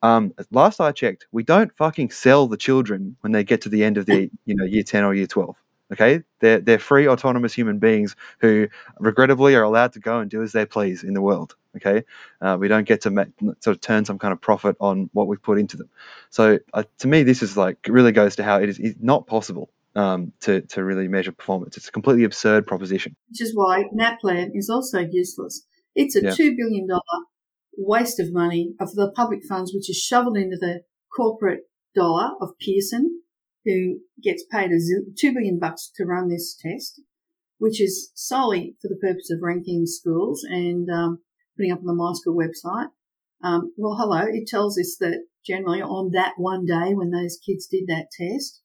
Um, 0.00 0.32
last 0.50 0.80
I 0.80 0.92
checked, 0.92 1.26
we 1.30 1.42
don't 1.42 1.76
fucking 1.76 2.10
sell 2.10 2.46
the 2.46 2.56
children 2.56 3.16
when 3.20 3.32
they 3.32 3.44
get 3.44 3.60
to 3.62 3.68
the 3.68 3.84
end 3.84 3.98
of 3.98 4.06
the 4.06 4.30
you 4.46 4.54
know 4.54 4.64
year 4.64 4.82
ten 4.82 5.04
or 5.04 5.12
year 5.14 5.26
twelve. 5.26 5.56
Okay, 5.92 6.22
they're 6.40 6.58
they're 6.60 6.78
free 6.78 7.06
autonomous 7.06 7.52
human 7.52 7.78
beings 7.78 8.16
who 8.40 8.68
regrettably 8.98 9.54
are 9.54 9.62
allowed 9.62 9.92
to 9.92 10.00
go 10.00 10.20
and 10.20 10.30
do 10.30 10.42
as 10.42 10.52
they 10.52 10.64
please 10.64 11.04
in 11.04 11.12
the 11.14 11.20
world. 11.20 11.54
Okay, 11.76 12.04
uh, 12.40 12.56
we 12.58 12.68
don't 12.68 12.84
get 12.88 13.02
to 13.02 13.10
ma- 13.10 13.24
sort 13.60 13.76
of 13.76 13.80
turn 13.80 14.04
some 14.04 14.18
kind 14.18 14.32
of 14.32 14.40
profit 14.40 14.76
on 14.80 15.10
what 15.12 15.26
we've 15.26 15.42
put 15.42 15.58
into 15.58 15.76
them. 15.76 15.88
So 16.30 16.58
uh, 16.74 16.84
to 16.98 17.08
me, 17.08 17.22
this 17.22 17.42
is 17.42 17.56
like 17.56 17.78
really 17.88 18.12
goes 18.12 18.36
to 18.36 18.44
how 18.44 18.56
it 18.58 18.68
is 18.68 18.94
not 19.00 19.26
possible 19.26 19.70
um, 19.94 20.32
to 20.40 20.60
to 20.62 20.82
really 20.84 21.08
measure 21.08 21.32
performance. 21.32 21.76
It's 21.76 21.88
a 21.88 21.92
completely 21.92 22.24
absurd 22.24 22.66
proposition. 22.66 23.14
which 23.30 23.40
is 23.42 23.52
why 23.54 23.84
NAPLAN 23.94 24.50
is 24.54 24.68
also 24.70 24.98
useless. 25.00 25.66
It's 25.94 26.16
a 26.16 26.22
Yeah. 26.22 26.30
$2 26.30 26.56
billion 26.56 26.86
waste 27.76 28.20
of 28.20 28.32
money 28.32 28.74
of 28.80 28.92
the 28.94 29.10
public 29.14 29.40
funds, 29.48 29.72
which 29.74 29.88
is 29.90 29.96
shoveled 29.96 30.36
into 30.36 30.56
the 30.56 30.82
corporate 31.14 31.68
dollar 31.94 32.30
of 32.40 32.50
Pearson, 32.58 33.21
who 33.64 34.00
gets 34.22 34.44
paid 34.50 34.70
a 34.70 34.78
2 35.18 35.32
billion 35.32 35.58
bucks 35.58 35.90
to 35.96 36.04
run 36.04 36.28
this 36.28 36.56
test, 36.60 37.00
which 37.58 37.80
is 37.80 38.10
solely 38.14 38.76
for 38.80 38.88
the 38.88 38.98
purpose 39.00 39.30
of 39.30 39.42
ranking 39.42 39.86
schools 39.86 40.44
and 40.48 40.88
um, 40.90 41.20
putting 41.56 41.72
up 41.72 41.78
on 41.78 41.86
the 41.86 41.94
My 41.94 42.12
School 42.14 42.36
website. 42.36 42.88
Um, 43.42 43.72
well, 43.76 43.96
hello, 43.98 44.26
it 44.28 44.46
tells 44.46 44.78
us 44.78 44.96
that 45.00 45.24
generally 45.44 45.82
on 45.82 46.10
that 46.12 46.34
one 46.36 46.64
day 46.64 46.94
when 46.94 47.10
those 47.10 47.38
kids 47.44 47.66
did 47.66 47.84
that 47.88 48.08
test, 48.16 48.62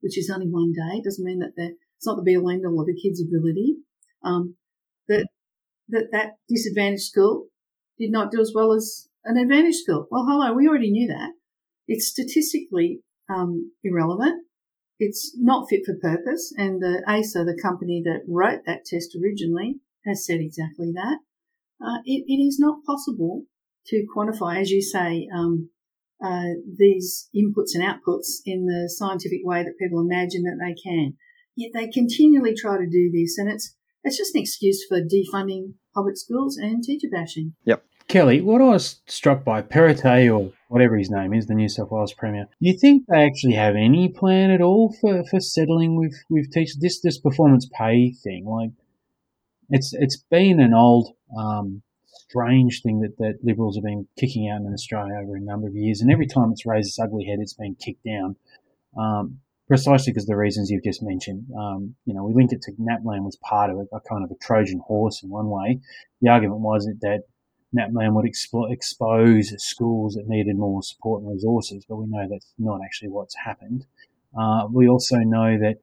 which 0.00 0.18
is 0.18 0.30
only 0.32 0.46
one 0.48 0.72
day, 0.72 1.02
doesn't 1.02 1.24
mean 1.24 1.40
that 1.40 1.52
it's 1.56 2.06
not 2.06 2.16
the 2.16 2.22
be 2.22 2.36
all 2.36 2.50
end 2.50 2.64
all 2.66 2.80
of 2.80 2.88
a 2.88 3.00
kid's 3.00 3.22
ability. 3.22 3.76
Um, 4.22 4.56
that 5.08 5.26
that 5.88 6.08
that 6.12 6.32
disadvantaged 6.48 7.02
school 7.02 7.46
did 7.98 8.10
not 8.10 8.30
do 8.30 8.40
as 8.40 8.52
well 8.54 8.72
as 8.72 9.08
an 9.24 9.36
advantaged 9.36 9.78
school. 9.78 10.06
Well, 10.10 10.26
hello, 10.28 10.52
we 10.52 10.68
already 10.68 10.90
knew 10.90 11.08
that. 11.08 11.32
It's 11.88 12.08
statistically 12.08 13.00
um, 13.28 13.72
irrelevant. 13.82 14.44
It's 14.98 15.36
not 15.36 15.68
fit 15.68 15.82
for 15.84 15.94
purpose, 16.00 16.54
and 16.56 16.80
the 16.80 17.02
ASA, 17.06 17.44
the 17.44 17.60
company 17.60 18.02
that 18.04 18.24
wrote 18.26 18.60
that 18.66 18.84
test 18.86 19.16
originally, 19.20 19.80
has 20.06 20.24
said 20.24 20.40
exactly 20.40 20.92
that. 20.94 21.18
Uh, 21.84 21.98
it, 22.06 22.24
it 22.26 22.42
is 22.42 22.58
not 22.58 22.84
possible 22.86 23.44
to 23.88 24.06
quantify, 24.16 24.60
as 24.60 24.70
you 24.70 24.80
say, 24.80 25.28
um, 25.34 25.70
uh, 26.24 26.56
these 26.78 27.28
inputs 27.36 27.74
and 27.74 27.84
outputs 27.84 28.40
in 28.46 28.66
the 28.66 28.88
scientific 28.88 29.40
way 29.44 29.62
that 29.62 29.78
people 29.78 30.00
imagine 30.00 30.44
that 30.44 30.58
they 30.58 30.74
can. 30.74 31.14
Yet 31.54 31.72
they 31.74 31.88
continually 31.88 32.54
try 32.54 32.78
to 32.78 32.88
do 32.88 33.10
this, 33.12 33.36
and 33.38 33.50
it's 33.50 33.74
it's 34.02 34.16
just 34.16 34.34
an 34.34 34.40
excuse 34.40 34.84
for 34.88 35.00
defunding 35.00 35.74
public 35.94 36.16
schools 36.16 36.56
and 36.56 36.82
teacher 36.82 37.08
bashing. 37.10 37.54
Yep. 37.64 37.84
Kelly, 38.08 38.40
what 38.40 38.60
I 38.60 38.66
was 38.66 39.00
struck 39.06 39.42
by, 39.42 39.62
Perrottet 39.62 40.32
or 40.32 40.52
whatever 40.68 40.96
his 40.96 41.10
name 41.10 41.34
is, 41.34 41.46
the 41.46 41.54
New 41.54 41.68
South 41.68 41.90
Wales 41.90 42.12
Premier, 42.12 42.44
do 42.44 42.68
you 42.68 42.78
think 42.78 43.04
they 43.06 43.24
actually 43.24 43.54
have 43.54 43.74
any 43.74 44.08
plan 44.08 44.50
at 44.50 44.60
all 44.60 44.94
for, 45.00 45.24
for 45.24 45.40
settling 45.40 45.96
with, 45.96 46.14
with 46.30 46.52
teachers? 46.52 46.76
This 46.76 47.00
this 47.00 47.18
performance 47.18 47.68
pay 47.76 48.12
thing, 48.12 48.46
like 48.46 48.70
it's 49.70 49.92
it's 49.92 50.16
been 50.30 50.60
an 50.60 50.72
old 50.72 51.14
um, 51.36 51.82
strange 52.04 52.82
thing 52.82 53.00
that, 53.00 53.18
that 53.18 53.38
Liberals 53.42 53.76
have 53.76 53.84
been 53.84 54.06
kicking 54.18 54.48
out 54.48 54.60
in 54.60 54.72
Australia 54.72 55.14
over 55.14 55.34
a 55.34 55.40
number 55.40 55.66
of 55.66 55.74
years, 55.74 56.00
and 56.00 56.12
every 56.12 56.26
time 56.26 56.52
it's 56.52 56.64
raised 56.66 56.88
its 56.88 57.00
ugly 57.00 57.24
head, 57.24 57.40
it's 57.40 57.54
been 57.54 57.74
kicked 57.74 58.04
down. 58.04 58.36
Um, 58.96 59.40
precisely 59.66 60.12
because 60.12 60.24
of 60.24 60.28
the 60.28 60.36
reasons 60.36 60.70
you've 60.70 60.84
just 60.84 61.02
mentioned. 61.02 61.44
Um, 61.58 61.96
you 62.04 62.14
know, 62.14 62.22
we 62.24 62.34
link 62.34 62.52
it 62.52 62.62
to 62.62 62.72
NAPLAN 62.80 63.24
was 63.24 63.36
part 63.42 63.68
of 63.68 63.78
it, 63.78 63.88
a 63.92 63.98
kind 64.08 64.22
of 64.22 64.30
a 64.30 64.36
Trojan 64.36 64.80
horse 64.86 65.24
in 65.24 65.28
one 65.28 65.50
way. 65.50 65.80
The 66.22 66.30
argument 66.30 66.60
was 66.60 66.86
that 66.86 67.24
NAPLAN 67.76 68.14
would 68.14 68.24
expo- 68.24 68.72
expose 68.72 69.52
schools 69.62 70.14
that 70.14 70.28
needed 70.28 70.56
more 70.56 70.82
support 70.82 71.22
and 71.22 71.30
resources, 71.30 71.84
but 71.88 71.96
we 71.96 72.06
know 72.06 72.26
that's 72.28 72.52
not 72.58 72.80
actually 72.84 73.10
what's 73.10 73.36
happened. 73.36 73.86
Uh, 74.38 74.66
we 74.70 74.88
also 74.88 75.18
know 75.18 75.58
that 75.58 75.76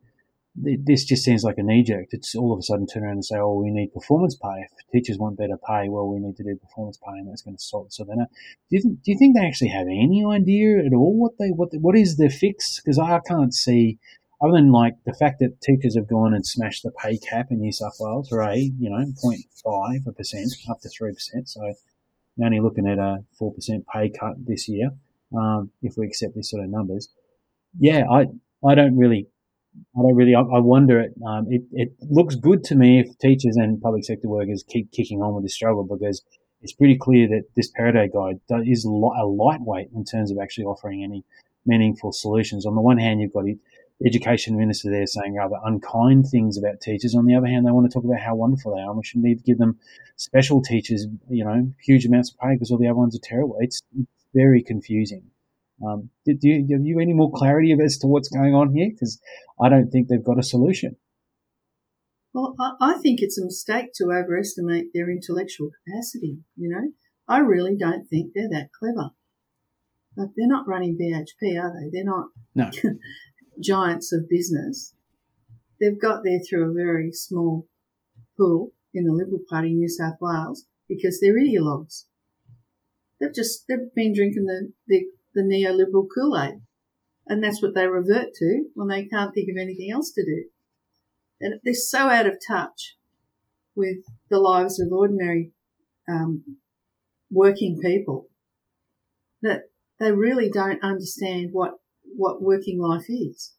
this 0.56 1.04
just 1.04 1.24
seems 1.24 1.44
like 1.44 1.58
a 1.58 1.64
knee 1.64 1.84
jerk. 1.84 2.08
It's 2.12 2.36
all 2.36 2.54
of 2.54 2.60
a 2.60 2.62
sudden 2.62 2.86
turn 2.86 3.04
around 3.04 3.14
and 3.14 3.26
say, 3.26 3.38
"Oh, 3.38 3.56
we 3.56 3.72
need 3.72 3.94
performance 3.94 4.36
pay. 4.36 4.62
If 4.62 4.92
teachers 4.92 5.18
want 5.18 5.38
better 5.38 5.58
pay, 5.58 5.90
well, 5.90 6.08
we 6.08 6.20
need 6.20 6.36
to 6.38 6.44
do 6.44 6.56
performance 6.56 6.98
pay, 6.98 7.18
and 7.18 7.28
that's 7.28 7.42
going 7.42 7.58
to 7.58 7.64
solve." 7.64 7.92
So 7.92 8.04
then, 8.04 8.18
do 8.18 8.26
you 8.70 8.82
think, 8.82 9.02
do 9.02 9.12
you 9.12 9.18
think 9.18 9.36
they 9.36 9.46
actually 9.46 9.70
have 9.70 9.88
any 9.88 10.24
idea 10.24 10.86
at 10.86 10.94
all 10.94 11.18
what 11.18 11.38
they 11.40 11.50
what 11.50 11.70
what 11.80 11.98
is 11.98 12.18
the 12.18 12.30
fix? 12.30 12.80
Because 12.80 13.00
I 13.00 13.20
can't 13.28 13.54
see, 13.54 13.98
other 14.44 14.54
than 14.54 14.72
like 14.72 14.96
the 15.06 15.14
fact 15.14 15.40
that 15.40 15.62
teachers 15.62 15.96
have 15.96 16.08
gone 16.08 16.34
and 16.34 16.46
smashed 16.46 16.84
the 16.84 16.92
pay 16.92 17.18
cap 17.18 17.48
in 17.50 17.60
New 17.60 17.72
South 17.72 17.96
Wales, 18.00 18.32
right? 18.32 18.72
You 18.80 18.90
know, 18.90 19.06
0.5 19.24 20.16
percent 20.16 20.52
up 20.70 20.82
to 20.82 20.90
three 20.90 21.14
percent. 21.14 21.50
So 21.50 21.62
you're 22.36 22.46
only 22.46 22.60
looking 22.60 22.88
at 22.88 23.00
a 23.00 23.20
four 23.38 23.54
percent 23.54 23.86
pay 23.92 24.10
cut 24.10 24.34
this 24.46 24.68
year, 24.68 24.90
um, 25.38 25.72
if 25.82 25.94
we 25.98 26.08
accept 26.08 26.36
these 26.36 26.50
sort 26.50 26.64
of 26.64 26.70
numbers. 26.70 27.10
Yeah, 27.80 28.04
I 28.12 28.28
I 28.66 28.76
don't 28.76 28.98
really 28.98 29.28
I 29.98 30.02
don't 30.02 30.16
really. 30.16 30.36
I, 30.36 30.42
I 30.42 30.60
wonder. 30.60 31.00
It, 31.00 31.14
um, 31.26 31.48
it 31.50 31.64
it 31.72 31.94
looks 32.02 32.36
good 32.36 32.64
to 32.66 32.76
me 32.76 33.00
if 33.00 33.18
teachers 33.18 33.56
and 33.56 33.82
public 33.82 34.04
sector 34.04 34.28
workers 34.28 34.64
keep 34.68 34.92
kicking 34.92 35.22
on 35.22 35.34
with 35.34 35.44
this 35.44 35.56
struggle 35.56 35.84
because 35.84 36.22
it's 36.62 36.74
pretty 36.74 36.98
clear 36.98 37.28
that 37.28 37.44
this 37.56 37.72
Perrottet 37.72 38.14
guide 38.14 38.40
is 38.68 38.86
a 38.86 38.90
lightweight 38.90 39.90
in 39.96 40.06
terms 40.06 40.32
of 40.32 40.38
actually 40.42 40.66
offering 40.66 41.04
any 41.04 41.24
meaningful 41.66 42.12
solutions. 42.12 42.66
On 42.66 42.76
the 42.76 42.82
one 42.82 42.98
hand, 42.98 43.22
you've 43.22 43.34
got 43.34 43.46
education 44.06 44.58
minister 44.58 44.90
there 44.90 45.08
saying 45.08 45.36
rather 45.36 45.56
unkind 45.64 46.28
things 46.28 46.58
about 46.58 46.82
teachers. 46.82 47.16
On 47.16 47.26
the 47.26 47.36
other 47.36 47.48
hand, 47.48 47.66
they 47.66 47.72
want 47.72 47.90
to 47.90 47.94
talk 47.94 48.04
about 48.04 48.20
how 48.20 48.36
wonderful 48.36 48.76
they 48.76 48.82
are. 48.82 48.90
And 48.90 48.98
we 48.98 49.04
should 49.04 49.22
need 49.22 49.38
to 49.38 49.44
give 49.44 49.58
them 49.58 49.80
special 50.18 50.62
teachers, 50.62 51.08
you 51.30 51.46
know, 51.46 51.72
huge 51.82 52.06
amounts 52.06 52.32
of 52.32 52.40
pay 52.40 52.54
because 52.54 52.72
all 52.72 52.78
the 52.78 52.88
other 52.88 52.96
ones 52.96 53.16
are 53.16 53.22
terrible. 53.24 53.58
It's, 53.60 53.82
it's 53.98 54.10
very 54.34 54.62
confusing. 54.62 55.24
Um, 55.86 56.10
do, 56.26 56.34
do 56.34 56.48
you, 56.48 56.76
have 56.76 56.86
you 56.86 57.00
any 57.00 57.14
more 57.14 57.32
clarity 57.32 57.76
as 57.84 57.98
to 58.00 58.08
what's 58.08 58.30
going 58.30 58.54
on 58.54 58.74
here? 58.74 58.90
Because 58.90 59.20
I 59.62 59.70
don't 59.70 59.90
think 59.90 60.08
they've 60.08 60.24
got 60.24 60.40
a 60.40 60.44
solution. 60.44 60.98
Well, 62.34 62.56
I, 62.60 62.72
I 62.82 62.94
think 63.00 63.20
it's 63.22 63.38
a 63.38 63.46
mistake 63.46 63.92
to 63.96 64.06
overestimate 64.06 64.88
their 64.94 65.10
intellectual 65.10 65.70
capacity. 65.86 66.40
You 66.56 66.70
know, 66.70 66.92
I 67.28 67.40
really 67.40 67.76
don't 67.78 68.06
think 68.08 68.32
they're 68.34 68.50
that 68.50 68.70
clever. 68.78 69.12
Like 70.16 70.30
they're 70.36 70.48
not 70.48 70.68
running 70.68 70.98
BHP, 70.98 71.60
are 71.62 71.74
they? 71.74 71.90
They're 71.92 72.06
not 72.06 72.28
no. 72.54 72.70
giants 73.60 74.12
of 74.12 74.30
business. 74.30 74.94
They've 75.80 76.00
got 76.00 76.24
there 76.24 76.40
through 76.40 76.70
a 76.70 76.74
very 76.74 77.12
small 77.12 77.68
pool 78.38 78.72
in 78.94 79.06
the 79.06 79.14
Liberal 79.14 79.42
Party 79.50 79.70
in 79.70 79.80
New 79.80 79.90
South 79.90 80.16
Wales 80.22 80.66
because 80.88 81.20
they're 81.20 81.38
ideologues. 81.38 82.06
They've 83.20 83.34
just 83.34 83.66
they've 83.68 83.94
been 83.96 84.14
drinking 84.14 84.46
the, 84.46 84.74
the 84.88 85.08
the 85.34 85.42
neoliberal 85.42 86.08
Kool-Aid. 86.14 86.62
And 87.26 87.44
that's 87.44 87.62
what 87.62 87.74
they 87.74 87.88
revert 87.88 88.34
to 88.36 88.66
when 88.76 88.90
they 88.90 89.06
can't 89.06 89.34
think 89.34 89.50
of 89.50 89.56
anything 89.58 89.90
else 89.92 90.12
to 90.12 90.26
do. 90.26 90.46
And 91.40 91.60
they're 91.64 91.74
so 91.74 92.10
out 92.10 92.28
of 92.28 92.38
touch 92.46 92.98
with 93.76 94.00
the 94.30 94.40
lives 94.40 94.80
of 94.80 94.92
ordinary 94.92 95.52
um, 96.08 96.58
working 97.32 97.80
people 97.82 98.28
that 99.42 99.70
they 100.00 100.12
really 100.12 100.50
don't 100.50 100.84
understand 100.84 101.50
what 101.52 101.80
what 102.16 102.42
working 102.42 102.80
life 102.82 103.06
is. 103.10 103.54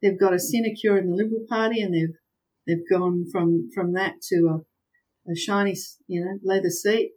They've 0.00 0.18
got 0.18 0.34
a 0.34 0.38
sinecure 0.38 0.98
in 0.98 1.10
the 1.10 1.16
Liberal 1.16 1.44
Party, 1.48 1.80
and 1.80 1.94
they've 1.94 2.16
they've 2.66 2.88
gone 2.90 3.26
from 3.30 3.70
from 3.74 3.92
that 3.94 4.14
to 4.30 4.36
a, 5.26 5.30
a 5.30 5.36
shiny, 5.36 5.76
you 6.06 6.24
know, 6.24 6.38
leather 6.42 6.70
seat 6.70 7.12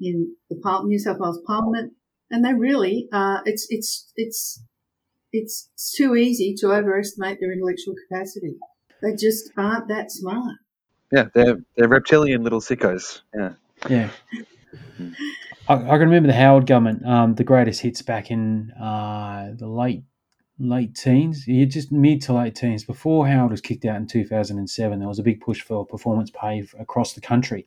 in 0.00 0.34
the 0.50 0.82
New 0.84 0.98
South 0.98 1.18
Wales 1.18 1.40
Parliament, 1.46 1.92
and 2.30 2.44
they 2.44 2.54
really, 2.54 3.08
uh, 3.12 3.38
it's, 3.44 3.66
it's, 3.70 4.12
it's, 4.16 4.62
it's 5.32 5.70
too 5.96 6.14
easy 6.14 6.54
to 6.58 6.72
overestimate 6.72 7.38
their 7.40 7.52
intellectual 7.52 7.94
capacity. 8.08 8.56
They 9.02 9.12
just 9.12 9.50
aren't 9.56 9.88
that 9.88 10.10
smart. 10.10 10.56
Yeah, 11.12 11.28
they're 11.34 11.58
they're 11.76 11.88
reptilian 11.88 12.42
little 12.42 12.60
sickos. 12.60 13.22
Yeah. 13.34 13.52
Yeah. 13.88 14.10
I, 15.68 15.74
I, 15.74 15.98
can 15.98 16.08
remember 16.08 16.28
the 16.28 16.34
Howard 16.34 16.66
government, 16.66 17.04
um, 17.06 17.34
the 17.34 17.44
greatest 17.44 17.80
hits 17.80 18.00
back 18.02 18.30
in 18.30 18.70
uh, 18.72 19.52
the 19.56 19.68
late 19.68 20.02
late 20.58 20.94
teens, 20.96 21.46
yeah, 21.46 21.64
just 21.66 21.92
mid 21.92 22.20
to 22.22 22.32
late 22.32 22.54
teens. 22.54 22.84
Before 22.84 23.28
Howard 23.28 23.52
was 23.52 23.60
kicked 23.60 23.84
out 23.84 23.96
in 23.96 24.06
2007, 24.06 24.98
there 24.98 25.08
was 25.08 25.18
a 25.18 25.22
big 25.22 25.40
push 25.40 25.60
for 25.60 25.86
performance 25.86 26.30
pay 26.30 26.66
across 26.78 27.12
the 27.12 27.20
country 27.20 27.66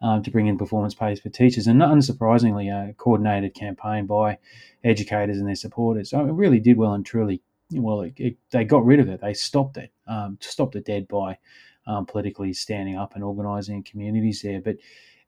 um, 0.00 0.22
to 0.22 0.30
bring 0.30 0.46
in 0.46 0.56
performance 0.56 0.94
pays 0.94 1.20
for 1.20 1.28
teachers. 1.28 1.66
And 1.66 1.80
unsurprisingly, 1.80 2.70
a 2.72 2.94
coordinated 2.94 3.54
campaign 3.54 4.06
by 4.06 4.38
educators 4.84 5.38
and 5.38 5.46
their 5.46 5.54
supporters. 5.54 6.10
So 6.10 6.20
it 6.20 6.32
really 6.32 6.60
did 6.60 6.76
well 6.76 6.94
and 6.94 7.04
truly. 7.04 7.42
Well, 7.74 8.02
it, 8.02 8.14
it, 8.18 8.36
they 8.50 8.64
got 8.64 8.84
rid 8.84 9.00
of 9.00 9.08
it. 9.08 9.20
They 9.20 9.34
stopped 9.34 9.76
it. 9.78 9.92
Um, 10.06 10.38
stopped 10.40 10.76
it 10.76 10.84
dead 10.84 11.08
by 11.08 11.38
um, 11.86 12.06
politically 12.06 12.52
standing 12.52 12.96
up 12.96 13.14
and 13.14 13.24
organising 13.24 13.82
communities 13.82 14.42
there. 14.42 14.60
But 14.60 14.76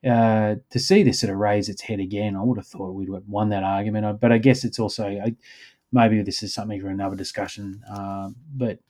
uh, 0.04 0.56
to 0.70 0.78
see 0.78 1.02
this 1.02 1.20
sort 1.20 1.32
of 1.32 1.38
raise 1.38 1.68
its 1.68 1.82
head 1.82 2.00
again, 2.00 2.36
I 2.36 2.42
would 2.42 2.58
have 2.58 2.66
thought 2.66 2.92
we'd 2.92 3.12
have 3.12 3.28
won 3.28 3.48
that 3.50 3.62
argument. 3.62 4.20
But 4.20 4.32
I 4.32 4.38
guess 4.38 4.64
it's 4.64 4.78
also 4.78 5.06
I, 5.06 5.34
maybe 5.92 6.20
this 6.22 6.42
is 6.42 6.52
something 6.52 6.80
for 6.80 6.88
another 6.88 7.16
discussion. 7.16 7.82
Uh, 7.90 8.30
but 8.54 8.80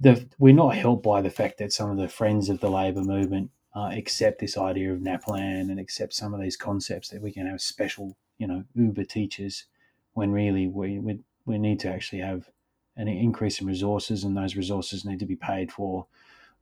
the, 0.00 0.26
we're 0.38 0.54
not 0.54 0.74
helped 0.74 1.04
by 1.04 1.22
the 1.22 1.30
fact 1.30 1.58
that 1.58 1.72
some 1.72 1.90
of 1.90 1.96
the 1.96 2.08
friends 2.08 2.48
of 2.48 2.60
the 2.60 2.70
Labor 2.70 3.02
movement 3.02 3.50
uh, 3.74 3.90
accept 3.92 4.40
this 4.40 4.58
idea 4.58 4.92
of 4.92 5.00
NAPLAN 5.00 5.70
and 5.70 5.78
accept 5.78 6.12
some 6.12 6.34
of 6.34 6.40
these 6.40 6.56
concepts 6.56 7.08
that 7.08 7.22
we 7.22 7.32
can 7.32 7.46
have 7.46 7.60
special, 7.60 8.16
you 8.38 8.46
know, 8.46 8.64
Uber 8.74 9.04
teachers 9.04 9.66
when 10.14 10.32
really 10.32 10.66
we, 10.66 10.98
we, 10.98 11.20
we 11.46 11.56
need 11.56 11.80
to 11.80 11.88
actually 11.88 12.20
have 12.20 12.50
an 12.96 13.08
increase 13.08 13.60
in 13.60 13.66
resources 13.66 14.24
and 14.24 14.36
those 14.36 14.56
resources 14.56 15.04
need 15.04 15.20
to 15.20 15.26
be 15.26 15.36
paid 15.36 15.72
for 15.72 16.06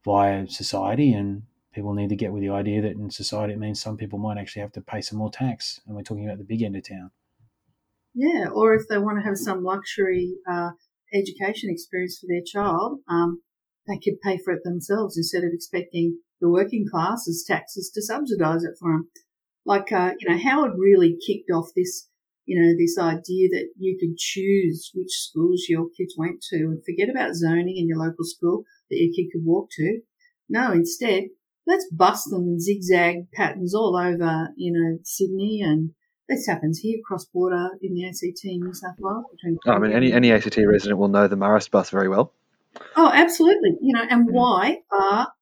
via 0.04 0.46
society 0.46 1.12
and 1.12 1.42
people 1.72 1.94
need 1.94 2.08
to 2.08 2.16
get 2.16 2.32
with 2.32 2.42
the 2.42 2.50
idea 2.50 2.82
that 2.82 2.92
in 2.92 3.10
society 3.10 3.52
it 3.52 3.58
means 3.58 3.80
some 3.80 3.96
people 3.96 4.18
might 4.18 4.38
actually 4.38 4.62
have 4.62 4.72
to 4.72 4.80
pay 4.80 5.00
some 5.00 5.18
more 5.18 5.30
tax 5.30 5.80
and 5.86 5.94
we're 5.94 6.02
talking 6.02 6.24
about 6.24 6.38
the 6.38 6.44
big 6.44 6.62
end 6.62 6.76
of 6.76 6.88
town 6.88 7.10
yeah 8.14 8.46
or 8.52 8.74
if 8.74 8.82
they 8.88 8.98
want 8.98 9.18
to 9.18 9.24
have 9.24 9.36
some 9.36 9.62
luxury 9.62 10.34
uh, 10.50 10.70
education 11.14 11.70
experience 11.70 12.18
for 12.18 12.26
their 12.28 12.42
child 12.44 12.98
um, 13.08 13.42
they 13.88 13.98
could 13.98 14.20
pay 14.20 14.38
for 14.38 14.52
it 14.52 14.62
themselves 14.64 15.16
instead 15.16 15.42
of 15.42 15.50
expecting 15.52 16.18
the 16.40 16.48
working 16.48 16.86
classes 16.90 17.44
taxes 17.46 17.90
to 17.94 18.02
subsidise 18.02 18.64
it 18.64 18.76
for 18.78 18.92
them. 18.92 19.08
Like, 19.66 19.92
uh, 19.92 20.12
you 20.18 20.28
know, 20.28 20.38
Howard 20.38 20.72
really 20.78 21.16
kicked 21.26 21.50
off 21.50 21.68
this, 21.76 22.08
you 22.46 22.60
know, 22.60 22.74
this 22.78 22.98
idea 22.98 23.48
that 23.50 23.68
you 23.78 23.98
could 24.00 24.16
choose 24.16 24.90
which 24.94 25.10
schools 25.10 25.66
your 25.68 25.88
kids 25.96 26.14
went 26.16 26.40
to 26.50 26.56
and 26.56 26.84
forget 26.84 27.10
about 27.10 27.34
zoning 27.34 27.76
in 27.76 27.86
your 27.86 27.98
local 27.98 28.24
school 28.24 28.64
that 28.90 28.98
your 28.98 29.12
kid 29.14 29.30
could 29.32 29.44
walk 29.44 29.68
to. 29.72 30.00
No, 30.48 30.72
instead, 30.72 31.24
let's 31.70 31.88
bust 31.92 32.30
them 32.30 32.42
in 32.42 32.60
zigzag 32.60 33.30
patterns 33.32 33.74
all 33.74 33.96
over, 33.96 34.48
you 34.56 34.72
know, 34.72 34.98
Sydney 35.04 35.60
and 35.62 35.90
this 36.28 36.46
happens 36.46 36.78
here 36.78 36.98
cross 37.06 37.24
border 37.24 37.70
in 37.82 37.94
the 37.94 38.06
ACT 38.06 38.44
in 38.44 38.60
New 38.60 38.74
South 38.74 38.94
Wales. 38.98 39.24
Oh, 39.66 39.72
I 39.72 39.78
mean, 39.78 39.92
any, 39.92 40.12
any 40.12 40.30
ACT 40.32 40.56
resident 40.58 40.98
will 40.98 41.08
know 41.08 41.26
the 41.26 41.36
Marist 41.36 41.70
bus 41.70 41.90
very 41.90 42.08
well. 42.08 42.32
Oh, 42.96 43.10
absolutely. 43.12 43.76
You 43.80 43.94
know, 43.94 44.04
and 44.08 44.28
mm. 44.28 44.32
why 44.32 44.78
are 44.92 45.32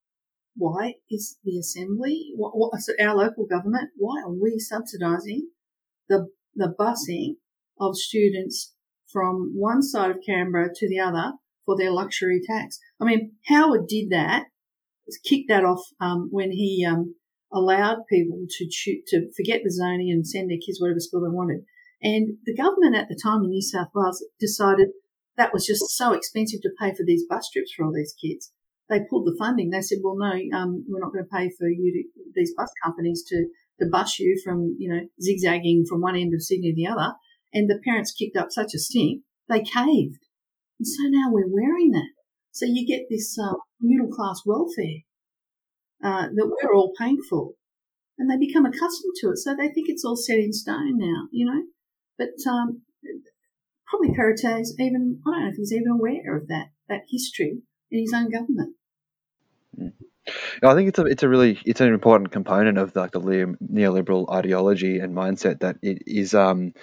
why 0.56 0.94
is 1.10 1.38
the 1.44 1.56
assembly, 1.58 2.32
what, 2.34 2.50
what, 2.56 2.80
so 2.80 2.92
our 3.00 3.14
local 3.14 3.46
government, 3.46 3.90
why 3.96 4.22
are 4.22 4.32
we 4.32 4.58
subsidising 4.58 5.42
the 6.08 6.28
the 6.56 6.74
busing 6.78 7.36
of 7.80 7.96
students 7.96 8.74
from 9.10 9.52
one 9.54 9.82
side 9.82 10.10
of 10.10 10.18
Canberra 10.26 10.68
to 10.74 10.88
the 10.88 10.98
other 10.98 11.34
for 11.64 11.76
their 11.76 11.90
luxury 11.90 12.40
tax. 12.44 12.78
I 13.00 13.04
mean, 13.04 13.32
Howard 13.46 13.86
did 13.86 14.10
that, 14.10 14.46
kicked 15.24 15.48
that 15.48 15.64
off 15.64 15.82
um, 16.00 16.28
when 16.30 16.50
he 16.50 16.86
um, 16.88 17.14
allowed 17.52 18.06
people 18.10 18.44
to 18.48 18.68
to 19.06 19.30
forget 19.36 19.62
the 19.64 19.70
zoning 19.70 20.10
and 20.10 20.26
send 20.26 20.50
their 20.50 20.58
kids 20.58 20.80
whatever 20.80 21.00
school 21.00 21.22
they 21.22 21.34
wanted. 21.34 21.64
And 22.02 22.38
the 22.44 22.54
government 22.54 22.94
at 22.94 23.08
the 23.08 23.18
time 23.20 23.42
in 23.44 23.50
New 23.50 23.62
South 23.62 23.88
Wales 23.94 24.24
decided 24.38 24.88
that 25.36 25.52
was 25.52 25.66
just 25.66 25.96
so 25.96 26.12
expensive 26.12 26.60
to 26.62 26.70
pay 26.78 26.94
for 26.94 27.04
these 27.04 27.24
bus 27.28 27.48
trips 27.50 27.72
for 27.72 27.84
all 27.84 27.92
these 27.92 28.14
kids. 28.20 28.52
They 28.88 29.00
pulled 29.08 29.26
the 29.26 29.36
funding. 29.38 29.70
They 29.70 29.82
said, 29.82 29.98
well, 30.02 30.16
no, 30.16 30.32
um, 30.56 30.84
we're 30.88 31.00
not 31.00 31.12
going 31.12 31.24
to 31.24 31.30
pay 31.30 31.50
for 31.58 31.68
you 31.68 31.92
to, 31.92 32.22
these 32.34 32.54
bus 32.56 32.70
companies 32.82 33.22
to, 33.28 33.46
to 33.80 33.88
bus 33.90 34.18
you 34.18 34.40
from, 34.42 34.76
you 34.78 34.92
know, 34.92 35.00
zigzagging 35.22 35.84
from 35.88 36.00
one 36.00 36.16
end 36.16 36.32
of 36.34 36.42
Sydney 36.42 36.72
to 36.72 36.76
the 36.76 36.86
other. 36.86 37.14
And 37.52 37.68
the 37.68 37.80
parents 37.84 38.12
kicked 38.12 38.36
up 38.36 38.48
such 38.50 38.74
a 38.74 38.78
stink, 38.78 39.22
they 39.48 39.60
caved. 39.60 40.22
And 40.78 40.86
so 40.86 41.02
now 41.08 41.30
we're 41.30 41.48
wearing 41.48 41.90
that. 41.92 42.10
So 42.52 42.66
you 42.66 42.86
get 42.86 43.06
this 43.08 43.38
uh, 43.38 43.54
middle 43.80 44.08
class 44.08 44.42
welfare 44.44 45.04
uh, 46.02 46.28
that 46.34 46.46
we're 46.46 46.74
all 46.74 46.92
paying 46.98 47.20
for. 47.28 47.52
And 48.18 48.28
they 48.28 48.36
become 48.36 48.66
accustomed 48.66 49.14
to 49.20 49.30
it. 49.30 49.38
So 49.38 49.54
they 49.54 49.68
think 49.68 49.88
it's 49.88 50.04
all 50.04 50.16
set 50.16 50.38
in 50.38 50.52
stone 50.52 50.98
now, 50.98 51.28
you 51.30 51.46
know. 51.46 51.62
But 52.18 52.50
um, 52.50 52.82
probably 53.86 54.10
Perrottet's 54.10 54.74
even, 54.78 55.20
I 55.26 55.30
don't 55.30 55.44
know 55.44 55.50
if 55.50 55.56
he's 55.56 55.72
even 55.72 55.88
aware 55.88 56.36
of 56.36 56.48
that, 56.48 56.70
that 56.88 57.02
history 57.08 57.62
in 57.90 58.00
his 58.00 58.12
own 58.12 58.30
government. 58.30 58.74
I 60.62 60.74
think 60.74 60.88
it's 60.88 60.98
a 60.98 61.04
it's 61.06 61.22
a 61.22 61.28
really 61.28 61.58
it's 61.64 61.80
an 61.80 61.92
important 61.92 62.32
component 62.32 62.76
of 62.76 62.94
like 62.94 63.12
the 63.12 63.20
neoliberal 63.20 64.30
ideology 64.30 64.98
and 64.98 65.14
mindset 65.14 65.60
that 65.60 65.76
it 65.82 66.02
is 66.06 66.34
um, 66.34 66.74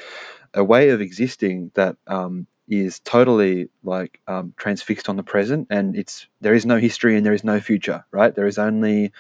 a 0.53 0.63
way 0.63 0.89
of 0.89 1.01
existing 1.01 1.72
that 1.76 1.97
um, 2.07 2.47
is 2.68 2.99
totally 2.99 3.70
like 3.84 4.20
um, 4.28 4.53
transfixed 4.57 5.09
on 5.09 5.16
the 5.16 5.24
present, 5.24 5.68
and 5.70 5.95
it's 5.95 6.28
there 6.41 6.53
is 6.53 6.66
no 6.66 6.78
history 6.78 7.16
and 7.16 7.26
there 7.26 7.34
is 7.34 7.43
no 7.43 7.59
future, 7.59 8.05
right? 8.11 8.34
There 8.34 8.47
is 8.47 8.57
only 8.57 9.11